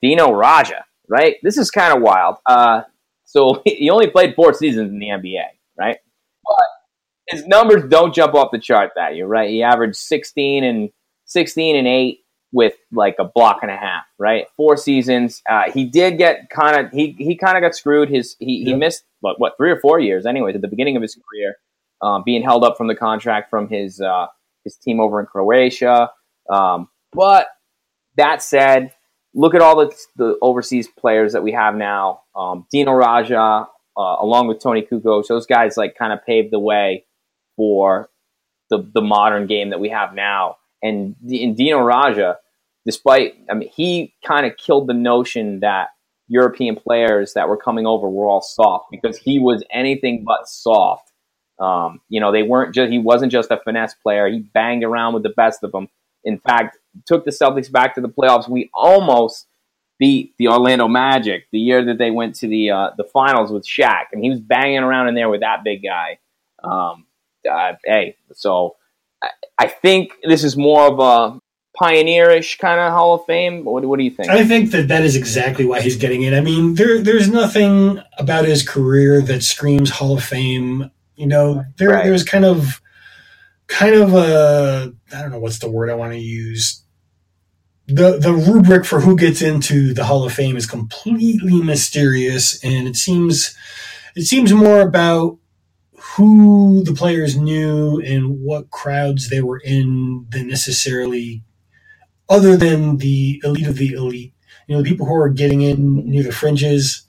Dino 0.01 0.27
Radja, 0.29 0.81
right? 1.07 1.35
This 1.43 1.57
is 1.57 1.71
kind 1.71 1.95
of 1.95 2.01
wild. 2.01 2.37
Uh, 2.45 2.81
so 3.25 3.61
he 3.65 3.89
only 3.89 4.09
played 4.09 4.35
four 4.35 4.53
seasons 4.53 4.91
in 4.91 4.99
the 4.99 5.07
NBA, 5.07 5.45
right? 5.77 5.97
But 6.45 6.65
his 7.29 7.47
numbers 7.47 7.89
don't 7.89 8.13
jump 8.13 8.33
off 8.33 8.49
the 8.51 8.59
chart 8.59 8.91
that 8.95 9.15
year, 9.15 9.27
right? 9.27 9.49
He 9.49 9.63
averaged 9.63 9.95
sixteen 9.95 10.63
and 10.63 10.89
sixteen 11.25 11.75
and 11.75 11.87
eight 11.87 12.22
with 12.53 12.73
like 12.91 13.15
a 13.19 13.25
block 13.25 13.59
and 13.63 13.71
a 13.71 13.75
half, 13.75 14.03
right? 14.19 14.45
Four 14.55 14.77
seasons. 14.77 15.41
Uh, 15.49 15.63
he 15.73 15.85
did 15.85 16.17
get 16.17 16.49
kind 16.49 16.85
of 16.85 16.91
he 16.93 17.15
he 17.17 17.35
kind 17.35 17.57
of 17.57 17.61
got 17.61 17.75
screwed. 17.75 18.09
His 18.09 18.37
he, 18.39 18.63
he 18.63 18.73
missed 18.75 19.03
what 19.19 19.39
what 19.39 19.57
three 19.57 19.71
or 19.71 19.79
four 19.79 19.99
years, 19.99 20.25
anyways, 20.25 20.55
at 20.55 20.61
the 20.61 20.67
beginning 20.67 20.95
of 20.95 21.01
his 21.01 21.15
career, 21.15 21.55
um, 22.01 22.23
being 22.23 22.43
held 22.43 22.63
up 22.63 22.77
from 22.77 22.87
the 22.87 22.95
contract 22.95 23.49
from 23.49 23.67
his 23.67 23.99
uh, 23.99 24.27
his 24.63 24.77
team 24.77 24.99
over 24.99 25.19
in 25.19 25.25
Croatia. 25.25 26.11
Um, 26.49 26.89
but 27.11 27.47
that 28.17 28.43
said, 28.43 28.93
look 29.33 29.55
at 29.55 29.61
all 29.61 29.75
the, 29.75 29.95
the 30.15 30.37
overseas 30.41 30.87
players 30.87 31.33
that 31.33 31.41
we 31.41 31.51
have 31.53 31.75
now. 31.75 32.21
Um, 32.35 32.67
Dino 32.71 32.91
Radja, 32.91 33.67
uh, 33.97 34.01
along 34.19 34.47
with 34.47 34.61
Toni 34.61 34.83
Kukoc, 34.83 35.27
those 35.27 35.47
guys 35.47 35.75
like 35.75 35.95
kind 35.97 36.13
of 36.13 36.23
paved 36.25 36.51
the 36.51 36.59
way 36.59 37.05
for 37.55 38.09
the 38.69 38.87
the 38.93 39.01
modern 39.01 39.47
game 39.47 39.71
that 39.71 39.79
we 39.79 39.89
have 39.89 40.13
now. 40.13 40.57
And 40.83 41.15
in 41.27 41.55
Dino 41.55 41.79
Radja, 41.79 42.35
despite 42.85 43.35
I 43.49 43.55
mean, 43.55 43.69
he 43.69 44.13
kind 44.25 44.45
of 44.45 44.57
killed 44.57 44.87
the 44.87 44.93
notion 44.93 45.59
that 45.61 45.89
European 46.27 46.75
players 46.75 47.33
that 47.33 47.49
were 47.49 47.57
coming 47.57 47.85
over 47.85 48.09
were 48.09 48.27
all 48.27 48.41
soft 48.41 48.85
because 48.91 49.17
he 49.17 49.39
was 49.39 49.63
anything 49.71 50.23
but 50.25 50.47
soft. 50.47 51.11
Um, 51.59 52.01
you 52.09 52.19
know, 52.19 52.31
they 52.31 52.43
weren't 52.43 52.73
just 52.73 52.91
he 52.91 52.99
wasn't 52.99 53.31
just 53.31 53.51
a 53.51 53.57
finesse 53.57 53.93
player. 53.93 54.27
He 54.27 54.39
banged 54.39 54.83
around 54.83 55.13
with 55.13 55.23
the 55.23 55.33
best 55.35 55.63
of 55.63 55.71
them. 55.71 55.87
In 56.23 56.39
fact, 56.39 56.77
took 57.05 57.25
the 57.25 57.31
Celtics 57.31 57.71
back 57.71 57.95
to 57.95 58.01
the 58.01 58.09
playoffs. 58.09 58.49
We 58.49 58.69
almost 58.73 59.47
beat 59.99 60.33
the 60.37 60.47
Orlando 60.47 60.87
Magic 60.87 61.45
the 61.51 61.59
year 61.59 61.85
that 61.85 61.97
they 61.97 62.11
went 62.11 62.35
to 62.35 62.47
the 62.47 62.71
uh, 62.71 62.89
the 62.97 63.03
finals 63.03 63.51
with 63.51 63.65
Shaq, 63.65 64.05
and 64.11 64.23
he 64.23 64.29
was 64.29 64.39
banging 64.39 64.79
around 64.79 65.09
in 65.09 65.15
there 65.15 65.29
with 65.29 65.41
that 65.41 65.63
big 65.63 65.83
guy. 65.83 66.19
Um, 66.63 67.05
uh, 67.49 67.73
hey, 67.83 68.15
so 68.33 68.75
I, 69.21 69.29
I 69.59 69.67
think 69.67 70.13
this 70.23 70.43
is 70.43 70.57
more 70.57 70.87
of 70.87 70.99
a 70.99 71.39
pioneerish 71.79 72.59
kind 72.59 72.79
of 72.79 72.93
Hall 72.93 73.15
of 73.15 73.25
Fame. 73.25 73.63
What, 73.65 73.83
what 73.85 73.97
do 73.97 74.03
you 74.03 74.11
think? 74.11 74.29
I 74.29 74.45
think 74.45 74.71
that 74.71 74.87
that 74.89 75.03
is 75.03 75.15
exactly 75.15 75.65
why 75.65 75.81
he's 75.81 75.97
getting 75.97 76.21
it. 76.23 76.33
I 76.33 76.41
mean, 76.41 76.75
there 76.75 77.01
there's 77.01 77.29
nothing 77.29 77.99
about 78.17 78.45
his 78.45 78.67
career 78.67 79.21
that 79.21 79.43
screams 79.43 79.89
Hall 79.89 80.17
of 80.17 80.23
Fame. 80.23 80.91
You 81.15 81.27
know, 81.27 81.63
there 81.77 81.89
Right. 81.89 82.05
there's 82.05 82.23
kind 82.23 82.45
of 82.45 82.81
kind 83.67 83.95
of 83.95 84.13
a 84.13 84.93
I 85.15 85.21
don't 85.21 85.31
know 85.31 85.39
what's 85.39 85.59
the 85.59 85.69
word 85.71 85.89
I 85.89 85.95
want 85.95 86.13
to 86.13 86.19
use. 86.19 86.83
The 87.87 88.17
the 88.17 88.33
rubric 88.33 88.85
for 88.85 89.01
who 89.01 89.17
gets 89.17 89.41
into 89.41 89.93
the 89.93 90.05
Hall 90.05 90.23
of 90.23 90.33
Fame 90.33 90.55
is 90.57 90.65
completely 90.65 91.61
mysterious 91.61 92.63
and 92.63 92.87
it 92.87 92.95
seems 92.95 93.55
it 94.15 94.23
seems 94.23 94.53
more 94.53 94.81
about 94.81 95.39
who 96.15 96.83
the 96.83 96.93
players 96.93 97.35
knew 97.35 97.99
and 98.01 98.41
what 98.41 98.69
crowds 98.69 99.29
they 99.29 99.41
were 99.41 99.59
in 99.59 100.27
than 100.29 100.47
necessarily 100.47 101.43
other 102.33 102.57
than 102.57 102.97
the 102.97 103.39
elite 103.43 103.67
of 103.67 103.77
the 103.77 103.93
elite. 103.93 104.33
You 104.67 104.75
know, 104.75 104.81
the 104.81 104.89
people 104.89 105.05
who 105.05 105.15
are 105.15 105.29
getting 105.29 105.61
in 105.61 106.09
near 106.09 106.23
the 106.23 106.31
fringes, 106.31 107.05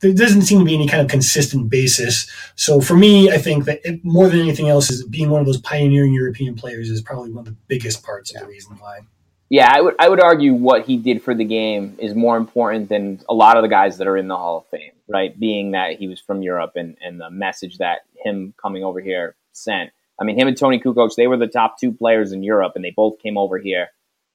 there 0.00 0.12
doesn't 0.12 0.42
seem 0.42 0.60
to 0.60 0.64
be 0.64 0.76
any 0.76 0.86
kind 0.86 1.02
of 1.02 1.08
consistent 1.08 1.68
basis. 1.68 2.30
So 2.54 2.80
for 2.80 2.94
me, 2.94 3.32
I 3.32 3.38
think 3.38 3.64
that 3.64 3.80
it, 3.84 4.04
more 4.04 4.28
than 4.28 4.38
anything 4.38 4.68
else, 4.68 4.88
is 4.88 5.04
being 5.04 5.28
one 5.28 5.40
of 5.40 5.46
those 5.46 5.60
pioneering 5.60 6.14
European 6.14 6.54
players 6.54 6.88
is 6.88 7.02
probably 7.02 7.32
one 7.32 7.40
of 7.40 7.46
the 7.46 7.56
biggest 7.66 8.04
parts 8.04 8.32
of 8.32 8.42
the 8.42 8.46
reason 8.46 8.76
why. 8.78 9.00
Yeah, 9.48 9.68
I 9.74 9.80
would 9.80 9.94
I 9.98 10.08
would 10.08 10.22
argue 10.22 10.54
what 10.54 10.86
he 10.86 10.96
did 10.96 11.24
for 11.24 11.34
the 11.34 11.44
game 11.44 11.96
is 11.98 12.14
more 12.14 12.36
important 12.36 12.88
than 12.88 13.20
a 13.28 13.34
lot 13.34 13.56
of 13.56 13.64
the 13.64 13.68
guys 13.68 13.98
that 13.98 14.06
are 14.06 14.16
in 14.16 14.28
the 14.28 14.36
Hall 14.36 14.58
of 14.58 14.68
Fame, 14.68 14.92
right? 15.08 15.38
Being 15.38 15.72
that 15.72 15.96
he 15.98 16.06
was 16.06 16.20
from 16.20 16.42
Europe 16.42 16.72
and, 16.76 16.96
and 17.04 17.20
the 17.20 17.30
message 17.30 17.78
that 17.78 18.02
him 18.24 18.54
coming 18.62 18.84
over 18.84 19.00
here 19.00 19.34
sent. 19.50 19.90
I 20.20 20.24
mean, 20.24 20.38
him 20.38 20.46
and 20.46 20.56
Toni 20.56 20.78
Kukoc, 20.78 21.16
they 21.16 21.26
were 21.26 21.36
the 21.36 21.48
top 21.48 21.80
two 21.80 21.92
players 21.92 22.30
in 22.30 22.44
Europe, 22.44 22.74
and 22.76 22.84
they 22.84 22.92
both 22.94 23.18
came 23.18 23.36
over 23.36 23.58
here. 23.58 23.88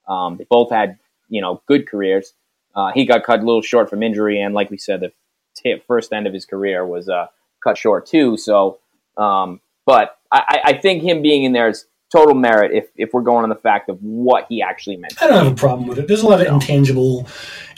Um, 0.07 0.37
they 0.37 0.45
both 0.49 0.69
had 0.71 0.97
you 1.29 1.41
know 1.41 1.61
good 1.67 1.87
careers. 1.87 2.33
Uh, 2.75 2.91
he 2.93 3.05
got 3.05 3.23
cut 3.23 3.39
a 3.39 3.43
little 3.43 3.61
short 3.61 3.89
from 3.89 4.03
injury, 4.03 4.41
and 4.41 4.53
like 4.53 4.69
we 4.69 4.77
said, 4.77 4.99
the 4.99 5.11
t- 5.55 5.81
first 5.87 6.11
end 6.11 6.27
of 6.27 6.33
his 6.33 6.45
career 6.45 6.85
was 6.85 7.07
uh, 7.09 7.27
cut 7.63 7.77
short 7.77 8.05
too. 8.05 8.35
So, 8.37 8.79
um, 9.17 9.61
but 9.85 10.17
I, 10.31 10.59
I 10.65 10.73
think 10.73 11.01
him 11.03 11.21
being 11.21 11.43
in 11.43 11.53
there 11.53 11.69
is 11.69 11.85
total 12.11 12.35
merit 12.35 12.71
if, 12.73 12.85
if 12.95 13.13
we're 13.13 13.21
going 13.21 13.43
on 13.43 13.49
the 13.49 13.55
fact 13.55 13.89
of 13.89 13.97
what 14.01 14.45
he 14.49 14.61
actually 14.61 14.97
meant. 14.97 15.13
I 15.21 15.27
don't 15.27 15.43
have 15.43 15.53
a 15.53 15.55
problem 15.55 15.87
with 15.87 15.99
it. 15.99 16.07
There's 16.07 16.21
a 16.21 16.27
lot 16.27 16.41
of 16.41 16.47
intangible, 16.47 17.27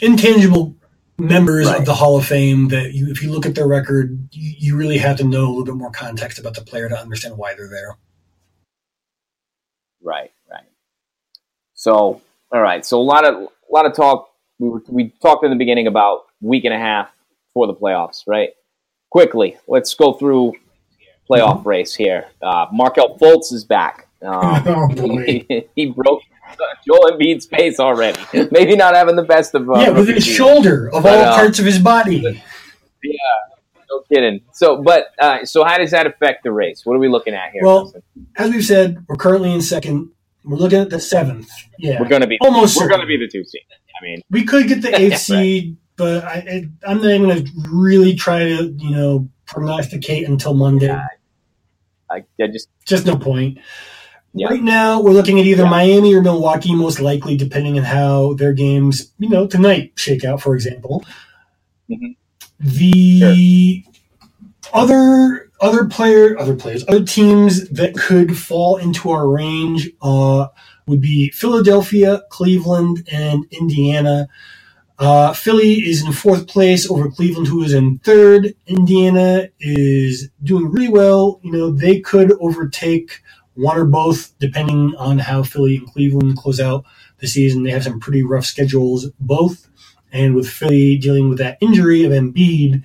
intangible 0.00 0.74
members 1.18 1.66
Right. 1.66 1.78
of 1.80 1.86
the 1.86 1.94
Hall 1.94 2.16
of 2.16 2.26
Fame 2.26 2.68
that 2.68 2.92
you, 2.92 3.10
if 3.10 3.22
you 3.22 3.30
look 3.30 3.46
at 3.46 3.54
their 3.54 3.66
record, 3.66 4.28
you, 4.32 4.54
you 4.58 4.76
really 4.76 4.98
have 4.98 5.16
to 5.18 5.24
know 5.24 5.46
a 5.46 5.48
little 5.48 5.64
bit 5.64 5.74
more 5.76 5.90
context 5.90 6.38
about 6.38 6.54
the 6.54 6.62
player 6.62 6.88
to 6.88 6.98
understand 6.98 7.36
why 7.38 7.54
they're 7.54 7.68
there. 7.68 7.96
Right. 10.02 10.30
So, 11.78 12.20
all 12.52 12.60
right. 12.60 12.84
So 12.84 13.00
a 13.00 13.02
lot 13.02 13.24
of 13.24 13.34
a 13.34 13.72
lot 13.72 13.86
of 13.86 13.94
talk. 13.94 14.30
We 14.58 14.68
were, 14.68 14.82
we 14.88 15.14
talked 15.22 15.44
in 15.44 15.50
the 15.50 15.56
beginning 15.56 15.86
about 15.86 16.26
week 16.40 16.64
and 16.64 16.74
a 16.74 16.78
half 16.78 17.08
for 17.54 17.68
the 17.68 17.74
playoffs, 17.74 18.24
right? 18.26 18.50
Quickly, 19.10 19.56
let's 19.68 19.94
go 19.94 20.14
through 20.14 20.54
playoff 21.30 21.64
race 21.64 21.94
here. 21.94 22.26
Uh, 22.42 22.66
Markelle 22.72 23.16
Fultz 23.16 23.52
is 23.52 23.64
back. 23.64 24.08
Um, 24.20 24.32
oh 24.66 24.88
he, 25.18 25.68
he 25.76 25.86
broke 25.86 26.22
Joel 26.86 27.12
Embiid's 27.12 27.46
pace 27.46 27.78
already. 27.78 28.20
Maybe 28.50 28.74
not 28.74 28.96
having 28.96 29.14
the 29.14 29.22
best 29.22 29.54
of 29.54 29.70
uh, 29.70 29.74
yeah, 29.78 29.90
with 29.90 30.08
his 30.08 30.26
shoulder 30.26 30.88
of 30.92 31.04
But, 31.04 31.16
all 31.16 31.24
uh, 31.26 31.36
parts 31.36 31.60
of 31.60 31.64
his 31.64 31.78
body. 31.78 32.42
Yeah. 33.04 33.18
No 33.88 34.00
kidding. 34.12 34.40
So, 34.52 34.82
but 34.82 35.12
uh, 35.20 35.44
so 35.44 35.62
how 35.62 35.78
does 35.78 35.92
that 35.92 36.08
affect 36.08 36.42
the 36.42 36.50
race? 36.50 36.84
What 36.84 36.94
are 36.94 36.98
we 36.98 37.08
looking 37.08 37.34
at 37.34 37.52
here? 37.52 37.62
Well? 37.62 37.94
As 38.36 38.50
we've 38.50 38.64
said, 38.64 39.06
we're 39.08 39.14
currently 39.14 39.54
in 39.54 39.62
second. 39.62 40.10
We're 40.48 40.56
looking 40.56 40.78
at 40.80 40.90
the 40.90 40.98
seventh. 41.00 41.50
Yeah, 41.78 42.00
we're 42.00 42.08
going 42.08 42.22
to 42.22 42.26
be 42.26 42.38
almost 42.40 42.76
We're 42.76 42.88
going 42.88 43.00
to 43.02 43.06
be 43.06 43.16
the 43.18 43.28
two 43.28 43.44
seed. 43.44 43.62
I 44.00 44.04
mean, 44.04 44.22
we 44.30 44.44
could 44.44 44.66
get 44.68 44.82
the 44.82 44.88
eighth 44.98 45.12
Right. 45.12 45.18
seed, 45.20 45.76
but 45.96 46.24
I, 46.24 46.34
I, 46.34 46.64
I'm 46.90 46.98
not 46.98 47.10
even 47.10 47.28
going 47.28 47.44
to 47.44 47.50
really 47.70 48.14
try 48.14 48.40
to, 48.40 48.64
you 48.76 48.90
know, 48.90 49.28
prognosticate 49.46 50.26
until 50.28 50.54
Monday. 50.54 50.86
Yeah. 50.86 51.06
I, 52.10 52.24
I 52.42 52.46
just 52.46 52.68
Just 52.86 53.04
no 53.06 53.16
point. 53.16 53.58
Yeah. 54.34 54.48
Right 54.48 54.62
now, 54.62 55.00
we're 55.02 55.12
looking 55.12 55.38
at 55.40 55.46
either 55.46 55.64
Yeah. 55.64 55.70
Miami 55.70 56.14
or 56.14 56.22
Milwaukee, 56.22 56.74
most 56.74 57.00
likely, 57.00 57.36
depending 57.36 57.78
on 57.78 57.84
how 57.84 58.34
their 58.34 58.52
games, 58.52 59.12
you 59.18 59.28
know, 59.28 59.46
tonight 59.46 59.92
shake 59.96 60.24
out, 60.24 60.40
for 60.40 60.54
example. 60.54 61.04
Mhm. 61.90 62.16
The 62.60 63.84
other 64.72 65.47
other 65.60 65.86
player, 65.86 66.38
other 66.38 66.54
players, 66.54 66.84
other 66.88 67.04
teams 67.04 67.68
that 67.70 67.94
could 67.94 68.36
fall 68.36 68.76
into 68.76 69.10
our 69.10 69.28
range 69.28 69.90
uh, 70.02 70.48
would 70.86 71.00
be 71.00 71.30
Philadelphia, 71.30 72.22
Cleveland, 72.30 73.06
and 73.10 73.44
Indiana. 73.50 74.28
Uh, 74.98 75.32
Philly 75.32 75.74
is 75.74 76.04
in 76.04 76.12
fourth 76.12 76.48
place 76.48 76.90
over 76.90 77.10
Cleveland, 77.10 77.46
who 77.46 77.62
is 77.62 77.72
in 77.72 77.98
third. 78.00 78.54
Indiana 78.66 79.48
is 79.60 80.28
doing 80.42 80.70
really 80.70 80.88
well. 80.88 81.40
You 81.42 81.52
know, 81.52 81.70
they 81.70 82.00
could 82.00 82.32
overtake 82.40 83.22
one 83.54 83.78
or 83.78 83.84
both, 83.84 84.36
depending 84.38 84.94
on 84.96 85.18
how 85.18 85.42
Philly 85.42 85.76
and 85.76 85.86
Cleveland 85.86 86.36
close 86.36 86.60
out 86.60 86.84
the 87.18 87.26
season. 87.26 87.62
They 87.62 87.70
have 87.70 87.84
some 87.84 88.00
pretty 88.00 88.22
rough 88.22 88.44
schedules, 88.44 89.10
both. 89.20 89.68
And 90.12 90.34
with 90.34 90.48
Philly 90.48 90.96
dealing 90.96 91.28
with 91.28 91.38
that 91.38 91.58
injury 91.60 92.04
of 92.04 92.12
Embiid, 92.12 92.82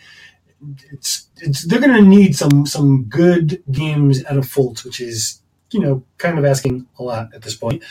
it's 0.92 1.28
it's 1.38 1.66
they're 1.68 1.82
going 1.82 1.96
to 2.04 2.10
need 2.10 2.36
some 2.36 2.66
some 2.66 3.06
good 3.06 3.64
games 3.72 4.26
out 4.26 4.38
of 4.38 4.46
Fultz, 4.46 4.86
which 4.86 5.02
is 5.02 5.42
you 5.72 5.80
know 5.80 6.04
kind 6.18 6.40
of 6.40 6.46
asking 6.46 6.88
a 7.00 7.04
lot 7.04 7.34
at 7.34 7.42
this 7.44 7.56
point. 7.56 7.84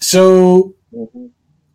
So 0.00 0.74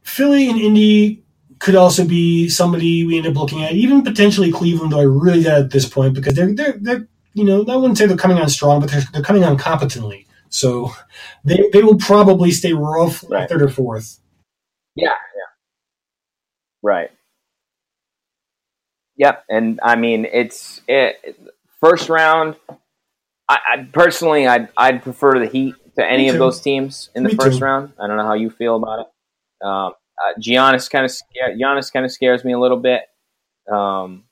Philly 0.04 0.50
and 0.50 0.60
Indy 0.60 1.24
could 1.60 1.76
also 1.76 2.06
be 2.06 2.50
somebody 2.50 3.06
we 3.06 3.18
end 3.18 3.28
up 3.28 3.36
looking 3.36 3.64
at, 3.64 3.74
even 3.74 4.04
potentially 4.04 4.52
Cleveland, 4.52 4.94
though 4.94 5.00
I 5.00 5.04
really 5.04 5.44
doubt 5.44 5.62
at 5.62 5.72
this 5.72 5.88
point 5.88 6.14
because 6.16 6.36
they're 6.36 6.54
they're 6.54 6.78
they're 6.80 7.08
you 7.34 7.44
know 7.46 7.66
I 7.70 7.76
wouldn't 7.76 7.98
say 7.98 8.06
they're 8.08 8.18
coming 8.18 8.38
on 8.40 8.50
strong, 8.50 8.82
but 8.82 8.92
they're 8.92 9.04
they're 9.14 9.24
coming 9.24 9.44
on 9.44 9.58
competently. 9.58 10.28
So 10.50 10.94
they 11.46 11.70
they 11.74 11.84
will 11.84 11.98
probably 11.98 12.52
stay 12.52 12.74
rough 12.74 13.24
Right. 13.30 13.50
third 13.50 13.62
or 13.64 13.70
fourth. 13.70 14.20
Yeah, 14.96 15.08
yeah. 15.10 15.46
Right. 16.84 17.12
Yep, 19.18 19.46
and 19.50 19.80
I 19.84 19.96
mean 19.96 20.26
it's 20.32 20.82
it, 20.88 21.38
first 21.82 22.10
round. 22.10 22.56
I, 23.50 23.58
I 23.74 23.90
personally, 23.92 24.48
I'd 24.48 24.70
I'd 24.78 25.04
prefer 25.04 25.40
the 25.40 25.48
Heat 25.48 25.76
to 25.96 26.06
any 26.06 26.30
of 26.30 26.38
those 26.38 26.62
teams 26.62 27.10
in 27.16 27.24
the 27.24 27.30
Me 27.30 27.36
first 27.36 27.60
too. 27.60 27.66
round. 27.66 27.94
I 28.00 28.08
don't 28.08 28.18
know 28.18 28.26
how 28.26 28.36
you 28.36 28.50
feel 28.50 28.76
about 28.76 29.00
it. 29.00 29.66
Um, 29.66 29.94
uh, 30.20 30.40
Giannis 30.40 30.90
kind 30.90 31.06
of 31.06 31.12
Giannis 31.60 31.92
kind 31.92 32.06
of 32.06 32.12
scares 32.12 32.44
me 32.44 32.54
a 32.54 32.60
little 32.60 32.78
bit. 32.78 33.04
Um, 33.72 34.24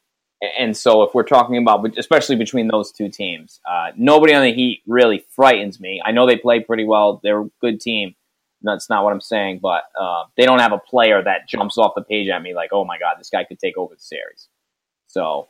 and 0.60 0.76
so 0.76 1.04
if 1.04 1.14
we're 1.16 1.24
talking 1.24 1.58
about, 1.58 1.98
especially 1.98 2.36
between 2.36 2.68
those 2.68 2.92
two 2.92 3.10
teams, 3.10 3.60
uh, 3.68 3.92
nobody 3.98 4.34
on 4.34 4.44
the 4.44 4.54
Heat 4.54 4.84
really 4.86 5.26
frightens 5.36 5.80
me. 5.80 6.02
I 6.06 6.12
know 6.12 6.28
they 6.28 6.38
play 6.38 6.60
pretty 6.60 6.86
well; 6.86 7.20
they're 7.24 7.42
a 7.42 7.50
good 7.62 7.80
team. 7.80 8.16
That's 8.62 8.90
not 8.90 9.04
what 9.04 9.14
I'm 9.14 9.22
saying, 9.22 9.60
but 9.62 9.84
uh, 10.00 10.26
they 10.38 10.46
don't 10.46 10.60
have 10.60 10.74
a 10.74 10.78
player 10.80 11.24
that 11.24 11.48
jumps 11.48 11.78
off 11.78 11.94
the 11.96 12.04
page 12.04 12.30
at 12.30 12.42
me 12.42 12.54
like, 12.54 12.70
"Oh 12.74 12.86
my 12.86 13.00
god, 13.00 13.16
this 13.18 13.30
guy 13.30 13.44
could 13.44 13.60
take 13.60 13.78
over 13.78 13.96
the 13.96 14.02
series." 14.02 14.50
So, 15.08 15.47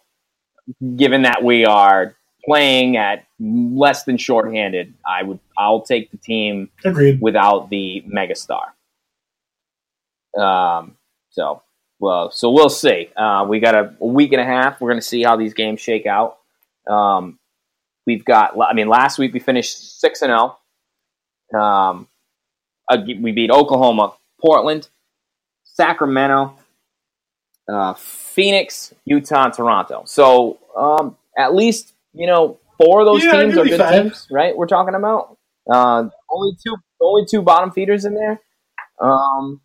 given 0.96 1.24
that 1.24 1.44
we 1.44 1.66
are 1.66 2.16
playing 2.46 2.98
at 2.98 3.26
less 3.40 4.04
than 4.04 4.18
shorthanded, 4.18 4.94
I 5.06 5.24
would 5.24 5.40
I'll 5.58 5.82
take 5.82 6.12
the 6.12 6.18
team 6.18 6.70
Agreed. 6.84 7.20
without 7.22 7.70
the 7.70 8.04
megastar. 8.08 8.72
Um, 10.40 10.96
so 11.30 11.62
well, 12.00 12.30
so 12.32 12.52
we'll 12.52 12.70
see. 12.70 13.10
Uh, 13.16 13.46
we 13.48 13.60
got 13.60 13.76
a, 13.76 13.96
a 14.00 14.06
week 14.06 14.34
and 14.34 14.42
a 14.42 14.46
half. 14.46 14.82
We're 14.82 14.90
going 14.90 15.02
to 15.02 15.06
see 15.06 15.24
how 15.24 15.38
these 15.38 15.54
games 15.54 15.80
shake 15.82 16.06
out. 16.06 16.38
Um, 16.88 17.40
we've 18.06 18.26
got. 18.26 18.54
I 18.62 18.74
mean, 18.74 18.88
last 18.88 19.18
week 19.18 19.34
we 19.34 19.40
finished 19.40 20.00
six 20.00 20.22
and 20.22 20.30
zero. 20.30 20.58
Um, 21.60 22.08
uh, 22.90 22.98
we 23.06 23.32
beat 23.32 23.50
Oklahoma, 23.50 24.14
Portland, 24.40 24.90
Sacramento, 25.64 26.58
uh, 27.68 27.94
Phoenix, 27.94 28.94
Utah, 29.06 29.50
Toronto. 29.50 30.04
So 30.06 30.60
um, 30.76 31.18
at 31.38 31.54
least 31.56 31.94
you 32.14 32.28
know 32.28 32.60
four 32.78 33.02
of 33.02 33.06
those 33.06 33.24
Yeah, 33.24 33.42
teams 33.42 33.58
are 33.58 33.66
good 33.66 33.78
five. 33.78 34.04
teams, 34.04 34.28
right? 34.32 34.56
We're 34.56 34.68
talking 34.68 34.96
about 34.96 35.38
uh, 35.72 36.10
only 36.30 36.58
two, 36.64 36.76
only 37.02 37.26
two 37.30 37.42
bottom 37.42 37.72
feeders 37.72 38.06
in 38.06 38.14
there. 38.14 38.42
Um, 39.00 39.62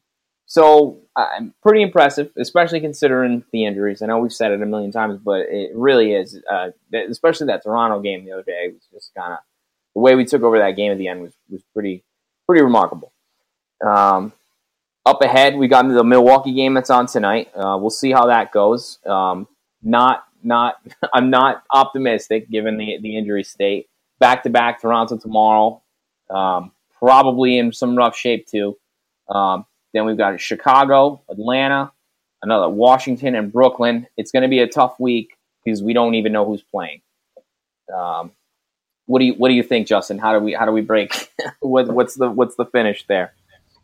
so 0.47 0.99
I'm 1.17 1.55
pretty 1.63 1.83
impressive, 1.83 2.31
especially 2.37 2.81
considering 2.81 3.45
the 3.53 3.67
injuries. 3.67 4.03
I 4.03 4.07
know 4.07 4.19
we've 4.19 4.33
said 4.33 4.51
it 4.51 4.63
a 4.63 4.67
million 4.67 4.91
times, 4.91 5.21
but 5.23 5.43
it 5.49 5.71
really 5.75 6.13
is. 6.13 6.41
Uh, 6.51 6.71
especially 7.09 7.47
that 7.49 7.63
Toronto 7.63 8.01
game 8.01 8.25
the 8.25 8.33
other 8.33 8.43
day 8.43 8.69
was 8.73 8.83
just 8.93 9.15
kind 9.15 9.33
of 9.35 9.39
the 9.95 10.01
way 10.01 10.15
we 10.15 10.25
took 10.25 10.43
over 10.43 10.59
that 10.59 10.77
game 10.77 10.91
at 10.93 10.99
the 10.99 11.09
end 11.09 11.23
was 11.23 11.33
was 11.49 11.63
pretty 11.75 12.03
pretty 12.47 12.63
remarkable. 12.63 13.13
Um, 13.85 14.33
up 15.07 15.23
ahead, 15.23 15.57
we 15.57 15.69
got 15.69 15.85
into 15.85 15.95
the 15.95 16.05
Milwaukee 16.05 16.53
game 16.53 16.75
that's 16.75 16.91
on 16.91 17.07
tonight. 17.07 17.51
Uh, 17.55 17.77
we'll 17.81 17.91
see 17.91 18.11
how 18.11 18.27
that 18.27 18.53
goes. 18.53 18.99
Um, 19.07 19.49
not 19.83 20.25
not 20.43 20.77
I'm 21.15 21.31
not 21.31 21.63
optimistic 21.73 22.51
given 22.51 22.77
the 22.77 22.99
the 23.01 23.17
injury 23.17 23.45
state. 23.45 23.89
Back 24.19 24.43
to 24.43 24.51
back 24.51 24.81
Toronto 24.81 25.17
tomorrow. 25.17 25.83
Um, 26.29 26.73
probably 26.99 27.59
in 27.59 27.73
some 27.73 27.97
rough 27.97 28.17
shape 28.17 28.47
too. 28.47 28.77
Um, 29.29 29.65
then 29.93 30.05
we've 30.05 30.19
got 30.19 30.39
Chicago, 30.41 31.23
Atlanta, 31.29 31.93
another 32.43 32.69
Washington, 32.69 33.35
and 33.35 33.53
Brooklyn. 33.53 34.07
It's 34.17 34.31
going 34.31 34.43
to 34.43 34.49
be 34.49 34.61
a 34.61 34.69
tough 34.69 35.01
week 35.01 35.37
because 35.65 35.83
we 35.83 35.93
don't 35.93 36.15
even 36.15 36.33
know 36.33 36.45
who's 36.45 36.63
playing. 36.63 37.01
Um, 37.93 38.33
what 39.07 39.19
do 39.19 39.25
you 39.25 39.35
What 39.35 39.49
do 39.49 39.55
you 39.55 39.63
think, 39.63 39.89
Justin? 39.89 40.19
How 40.19 40.39
do 40.39 40.45
we 40.45 40.53
How 40.53 40.67
do 40.67 40.73
we 40.73 40.83
break? 40.83 41.33
what, 41.61 41.89
what's 41.89 42.15
the 42.15 42.31
What's 42.31 42.57
the 42.57 42.67
finish 42.67 43.07
there? 43.07 43.33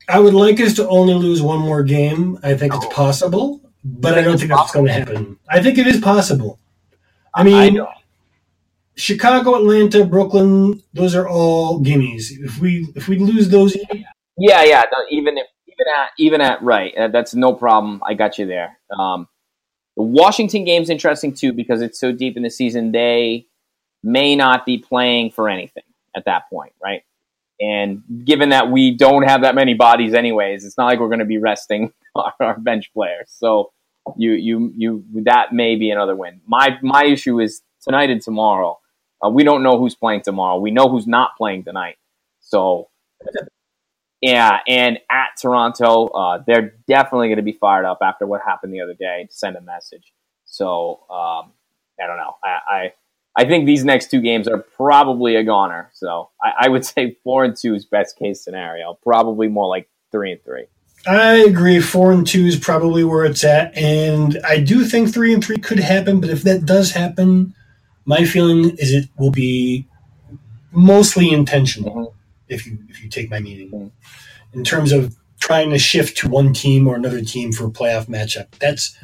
I 0.08 0.20
would 0.20 0.34
like 0.34 0.60
us 0.60 0.74
to 0.74 0.88
only 0.88 1.14
lose 1.14 1.42
one 1.42 1.58
more 1.60 1.82
game. 1.82 2.38
I 2.42 2.54
think 2.54 2.74
it's 2.74 2.86
possible, 2.86 3.60
but 3.84 4.16
I 4.16 4.22
don't 4.22 4.38
think 4.38 4.50
that's 4.50 4.72
going 4.72 4.86
to 4.86 4.92
happen. 4.92 5.38
I 5.48 5.62
think 5.62 5.78
it 5.78 5.86
is 5.86 6.00
possible. 6.00 6.58
I 7.34 7.42
mean, 7.42 7.74
know. 7.74 7.88
Chicago, 8.94 9.56
Atlanta, 9.56 10.04
Brooklyn, 10.04 10.82
those 10.94 11.14
are 11.14 11.28
all 11.28 11.80
gimmies. 11.80 12.30
If 12.30 12.58
we 12.60 12.88
if 12.94 13.08
we 13.08 13.18
lose 13.18 13.48
those, 13.50 13.76
Yeah, 14.38 14.64
yeah. 14.64 14.84
no, 14.90 14.98
even 15.10 15.36
if 15.36 15.46
even 15.66 15.86
at 15.98 16.10
even 16.18 16.40
at 16.40 16.62
right, 16.62 16.96
uh, 16.96 17.08
that's 17.08 17.34
no 17.34 17.52
problem. 17.52 18.02
I 18.06 18.14
got 18.14 18.38
you 18.38 18.46
there. 18.46 18.78
Um, 18.98 19.28
the 19.96 20.02
Washington 20.02 20.64
game's 20.64 20.88
interesting 20.88 21.34
too 21.34 21.52
because 21.52 21.82
it's 21.82 21.98
so 22.00 22.12
deep 22.12 22.36
in 22.36 22.42
the 22.42 22.50
season. 22.50 22.92
They 22.92 23.46
may 24.02 24.36
not 24.36 24.64
be 24.64 24.78
playing 24.78 25.32
for 25.32 25.48
anything 25.48 25.82
at 26.14 26.24
that 26.24 26.48
point, 26.48 26.72
right? 26.82 27.02
And 27.60 28.02
given 28.24 28.50
that 28.50 28.70
we 28.70 28.94
don't 28.94 29.22
have 29.22 29.42
that 29.42 29.54
many 29.54 29.74
bodies, 29.74 30.14
anyways, 30.14 30.64
it's 30.64 30.76
not 30.76 30.86
like 30.86 31.00
we're 31.00 31.08
going 31.08 31.20
to 31.20 31.24
be 31.24 31.38
resting 31.38 31.92
our, 32.14 32.34
our 32.40 32.58
bench 32.58 32.92
players. 32.92 33.28
So 33.28 33.72
you 34.16 34.32
you 34.32 34.72
you 34.76 35.04
that 35.24 35.52
may 35.52 35.76
be 35.76 35.90
another 35.90 36.14
win. 36.14 36.40
My 36.46 36.78
my 36.82 37.04
issue 37.04 37.40
is 37.40 37.62
tonight 37.82 38.10
and 38.10 38.20
tomorrow. 38.20 38.78
Uh, 39.24 39.30
we 39.30 39.42
don't 39.42 39.62
know 39.62 39.78
who's 39.78 39.94
playing 39.94 40.22
tomorrow. 40.22 40.58
We 40.58 40.70
know 40.70 40.88
who's 40.88 41.06
not 41.06 41.30
playing 41.36 41.64
tonight. 41.64 41.96
So 42.40 42.88
yeah, 44.20 44.60
and 44.68 44.98
at 45.10 45.30
Toronto, 45.40 46.08
uh, 46.08 46.42
they're 46.46 46.74
definitely 46.86 47.28
going 47.28 47.38
to 47.38 47.42
be 47.42 47.52
fired 47.52 47.86
up 47.86 47.98
after 48.02 48.26
what 48.26 48.42
happened 48.46 48.72
the 48.72 48.82
other 48.82 48.94
day 48.94 49.26
to 49.28 49.34
send 49.34 49.56
a 49.56 49.60
message. 49.60 50.12
So 50.44 51.00
um, 51.10 51.52
I 52.00 52.06
don't 52.06 52.18
know. 52.18 52.36
I, 52.44 52.58
I 52.68 52.92
I 53.38 53.44
think 53.44 53.66
these 53.66 53.84
next 53.84 54.10
two 54.10 54.20
games 54.20 54.48
are 54.48 54.58
probably 54.58 55.36
a 55.36 55.44
goner. 55.44 55.90
So 55.92 56.30
I, 56.42 56.52
I 56.66 56.68
would 56.68 56.84
say 56.92 57.16
four 57.22 57.44
and 57.44 57.56
two 57.56 57.74
is 57.74 57.84
best 57.84 58.18
case 58.18 58.42
scenario. 58.42 58.98
Probably 59.02 59.48
more 59.48 59.68
like 59.68 59.88
three 60.10 60.32
and 60.32 60.42
three. 60.44 60.64
I 61.06 61.36
agree. 61.36 61.80
Four 61.80 62.10
and 62.12 62.26
two 62.26 62.46
is 62.46 62.58
probably 62.58 63.04
where 63.04 63.24
it's 63.24 63.44
at, 63.44 63.76
and 63.76 64.40
I 64.44 64.58
do 64.58 64.84
think 64.84 65.12
three 65.12 65.32
and 65.32 65.44
three 65.44 65.58
could 65.58 65.78
happen. 65.78 66.20
But 66.20 66.30
if 66.30 66.42
that 66.42 66.66
does 66.66 66.90
happen, 66.92 67.54
my 68.06 68.24
feeling 68.24 68.70
is 68.78 68.92
it 68.92 69.08
will 69.16 69.30
be 69.30 69.86
mostly 70.72 71.30
intentional. 71.30 71.94
Mhm. 71.94 72.12
If 72.48 72.66
you 72.66 72.78
if 72.88 73.02
you 73.04 73.08
take 73.08 73.30
my 73.30 73.38
meaning, 73.38 73.70
Mhm. 73.70 73.90
in 74.54 74.64
terms 74.64 74.90
of 74.90 75.14
trying 75.38 75.70
to 75.70 75.78
shift 75.78 76.16
to 76.18 76.28
one 76.28 76.52
team 76.52 76.88
or 76.88 76.96
another 76.96 77.20
team 77.20 77.52
for 77.52 77.66
a 77.66 77.70
playoff 77.70 78.06
matchup, 78.06 78.46
that's 78.58 78.96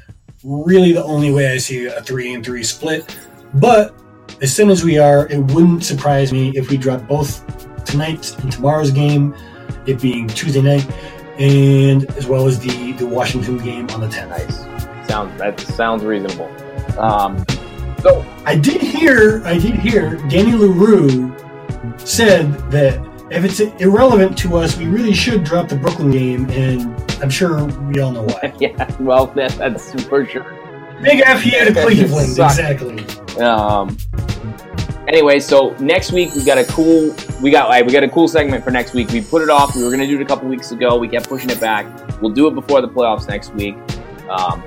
really 0.43 0.93
the 0.93 1.05
only 1.05 1.31
way 1.31 1.53
I 1.53 1.59
see 1.59 1.87
a 1.87 2.03
three 2.03 2.33
and 2.35 2.45
three 2.45 2.65
split. 2.65 3.17
But 3.55 3.95
as 4.43 4.55
soon 4.55 4.71
as 4.71 4.85
we 4.85 4.99
are, 4.99 5.29
it 5.29 5.39
wouldn't 5.53 5.85
surprise 5.85 6.33
me 6.33 6.51
if 6.57 6.69
we 6.69 6.77
drop 6.77 7.07
both 7.07 7.45
tonight 7.85 8.37
and 8.41 8.51
tomorrow's 8.53 8.91
game, 8.91 9.35
it 9.87 10.01
being 10.01 10.27
Tuesday 10.27 10.61
night, 10.61 10.87
and 11.39 12.11
as 12.17 12.27
well 12.27 12.47
as 12.47 12.59
the 12.59 12.93
the 12.93 13.07
Washington 13.07 13.59
game 13.59 13.89
on 13.91 14.01
the 14.01 14.09
10th. 14.09 14.29
Nice. 14.29 15.09
Sounds 15.09 15.39
that 15.39 15.61
sounds 15.61 16.03
reasonable. 16.05 16.51
Um, 16.99 17.45
so 18.01 18.27
I 18.45 18.57
did 18.57 18.81
hear, 18.81 19.43
I 19.45 19.59
did 19.59 19.77
hear 19.77 20.17
Danny 20.29 20.53
LaRue 20.53 21.35
said 21.99 22.53
that 22.73 23.01
if 23.31 23.45
it's 23.45 23.61
irrelevant 23.81 24.37
to 24.39 24.57
us, 24.57 24.77
we 24.77 24.87
really 24.87 25.15
should 25.15 25.45
drop 25.45 25.69
the 25.69 25.77
Brooklyn 25.77 26.11
game, 26.11 26.51
and 26.51 27.01
I'm 27.23 27.31
sure 27.31 27.65
we 27.65 28.01
all 28.01 28.11
know 28.11 28.25
why. 28.25 28.53
yeah, 28.61 28.91
well 28.99 29.27
that, 29.29 29.53
that's 29.59 29.93
for 30.05 30.27
sure. 30.27 30.59
Big 31.01 31.23
F 31.25 31.43
here 31.43 31.65
to 31.65 31.73
Cleveland, 31.73 32.39
exactly. 32.39 33.05
Um, 33.41 33.97
anyway, 35.13 35.39
so 35.39 35.77
next 35.77 36.11
week 36.11 36.35
we 36.35 36.43
got 36.43 36.59
a 36.59 36.65
cool 36.65 37.15
we 37.41 37.51
got 37.51 37.69
like, 37.69 37.87
we 37.87 37.93
got 37.93 38.03
a 38.03 38.09
cool 38.09 38.27
segment 38.27 38.65
for 38.65 38.71
next 38.71 38.95
week. 38.95 39.11
We 39.11 39.21
put 39.21 39.43
it 39.43 39.51
off. 39.51 39.77
We 39.77 39.85
were 39.85 39.91
gonna 39.91 40.07
do 40.07 40.19
it 40.19 40.23
a 40.23 40.25
couple 40.25 40.49
weeks 40.49 40.73
ago. 40.73 40.99
We 40.99 41.09
kept 41.09 41.29
pushing 41.29 41.51
it 41.51 41.61
back. 41.61 41.87
We'll 42.21 42.33
do 42.33 42.49
it 42.49 42.55
before 42.55 42.81
the 42.81 42.89
playoffs 42.89 43.29
next 43.29 43.53
week. 43.55 43.77
Um, 44.29 44.65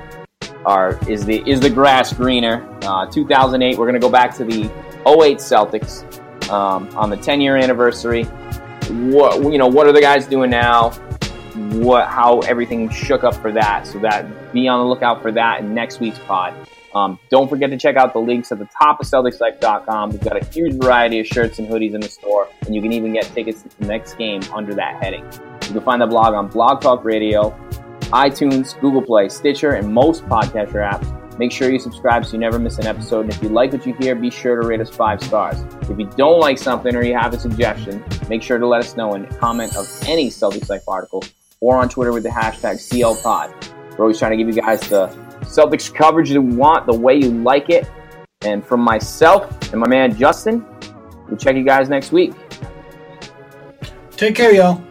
our 0.65 0.99
is 1.09 1.25
the 1.25 1.47
is 1.49 1.59
the 1.59 1.69
grass 1.69 2.13
greener? 2.13 2.65
Uh, 2.83 3.07
2008. 3.07 3.77
We're 3.77 3.85
gonna 3.85 3.99
go 3.99 4.09
back 4.09 4.35
to 4.35 4.45
the 4.45 4.65
08 5.07 5.37
Celtics 5.37 6.03
um, 6.49 6.87
on 6.95 7.09
the 7.09 7.17
10 7.17 7.41
year 7.41 7.57
anniversary. 7.57 8.23
What 8.23 9.41
you 9.51 9.57
know? 9.57 9.67
What 9.67 9.87
are 9.87 9.91
the 9.91 10.01
guys 10.01 10.27
doing 10.27 10.51
now? 10.51 10.91
What 11.71 12.07
how 12.07 12.39
everything 12.41 12.89
shook 12.89 13.23
up 13.23 13.35
for 13.35 13.51
that? 13.51 13.87
So 13.87 13.99
that 13.99 14.53
be 14.53 14.67
on 14.67 14.79
the 14.79 14.85
lookout 14.85 15.21
for 15.21 15.31
that 15.31 15.61
in 15.61 15.73
next 15.73 15.99
week's 15.99 16.19
pod. 16.19 16.53
Um, 16.95 17.19
don't 17.29 17.49
forget 17.49 17.69
to 17.71 17.77
check 17.77 17.97
out 17.97 18.13
the 18.13 18.19
links 18.19 18.53
at 18.53 18.57
the 18.57 18.69
top 18.81 19.01
of 19.01 19.05
CelticsLife.com. 19.05 20.11
We've 20.11 20.23
got 20.23 20.41
a 20.41 20.45
huge 20.45 20.75
variety 20.75 21.19
of 21.19 21.27
shirts 21.27 21.59
and 21.59 21.67
hoodies 21.67 21.93
in 21.93 21.99
the 21.99 22.07
store, 22.07 22.47
and 22.65 22.73
you 22.73 22.81
can 22.81 22.93
even 22.93 23.13
get 23.13 23.25
tickets 23.25 23.63
to 23.63 23.69
the 23.79 23.85
next 23.85 24.17
game 24.17 24.41
under 24.53 24.73
that 24.75 25.03
heading. 25.03 25.25
You 25.25 25.73
can 25.73 25.81
find 25.81 26.01
the 26.01 26.07
blog 26.07 26.33
on 26.33 26.47
Blog 26.47 26.79
Talk 26.79 27.03
Radio, 27.03 27.49
iTunes, 28.11 28.79
Google 28.79 29.01
Play, 29.01 29.27
Stitcher, 29.27 29.71
and 29.71 29.93
most 29.93 30.23
podcaster 30.25 30.89
apps. 30.89 31.11
Make 31.37 31.51
sure 31.51 31.69
you 31.69 31.79
subscribe 31.79 32.25
so 32.25 32.33
you 32.33 32.39
never 32.39 32.59
miss 32.59 32.77
an 32.77 32.87
episode. 32.87 33.25
And 33.25 33.33
if 33.33 33.43
you 33.43 33.49
like 33.49 33.73
what 33.73 33.85
you 33.85 33.93
hear, 33.95 34.15
be 34.15 34.29
sure 34.29 34.61
to 34.61 34.65
rate 34.65 34.79
us 34.79 34.89
five 34.89 35.21
stars. 35.21 35.59
If 35.89 35.99
you 35.99 36.09
don't 36.15 36.39
like 36.39 36.57
something 36.57 36.95
or 36.95 37.03
you 37.03 37.17
have 37.17 37.33
a 37.33 37.39
suggestion, 37.39 38.01
make 38.29 38.41
sure 38.41 38.57
to 38.57 38.65
let 38.65 38.85
us 38.85 38.95
know 38.95 39.15
in 39.15 39.25
a 39.25 39.35
comment 39.35 39.75
of 39.75 39.85
any 40.07 40.29
Celtics 40.29 40.69
Life 40.69 40.87
article 40.87 41.25
or 41.59 41.75
on 41.75 41.89
Twitter 41.89 42.13
with 42.13 42.23
the 42.23 42.29
hashtag 42.29 42.75
CLPod. 42.75 43.97
We're 43.97 44.05
always 44.05 44.17
trying 44.17 44.31
to 44.31 44.37
give 44.37 44.47
you 44.47 44.61
guys 44.61 44.79
the 44.87 45.07
Celtics 45.55 45.93
coverage 45.93 46.31
you 46.31 46.41
want, 46.41 46.85
the 46.85 46.93
way 46.93 47.15
you 47.15 47.29
like 47.29 47.69
it. 47.69 47.89
And 48.41 48.65
from 48.65 48.81
myself 48.81 49.71
and 49.71 49.79
my 49.79 49.87
man 49.87 50.15
Justin, 50.15 50.65
we'll 51.27 51.37
check 51.37 51.55
you 51.55 51.63
guys 51.63 51.89
next 51.89 52.11
week. 52.11 52.33
Take 54.11 54.35
care, 54.35 54.53
y'all. 54.53 54.83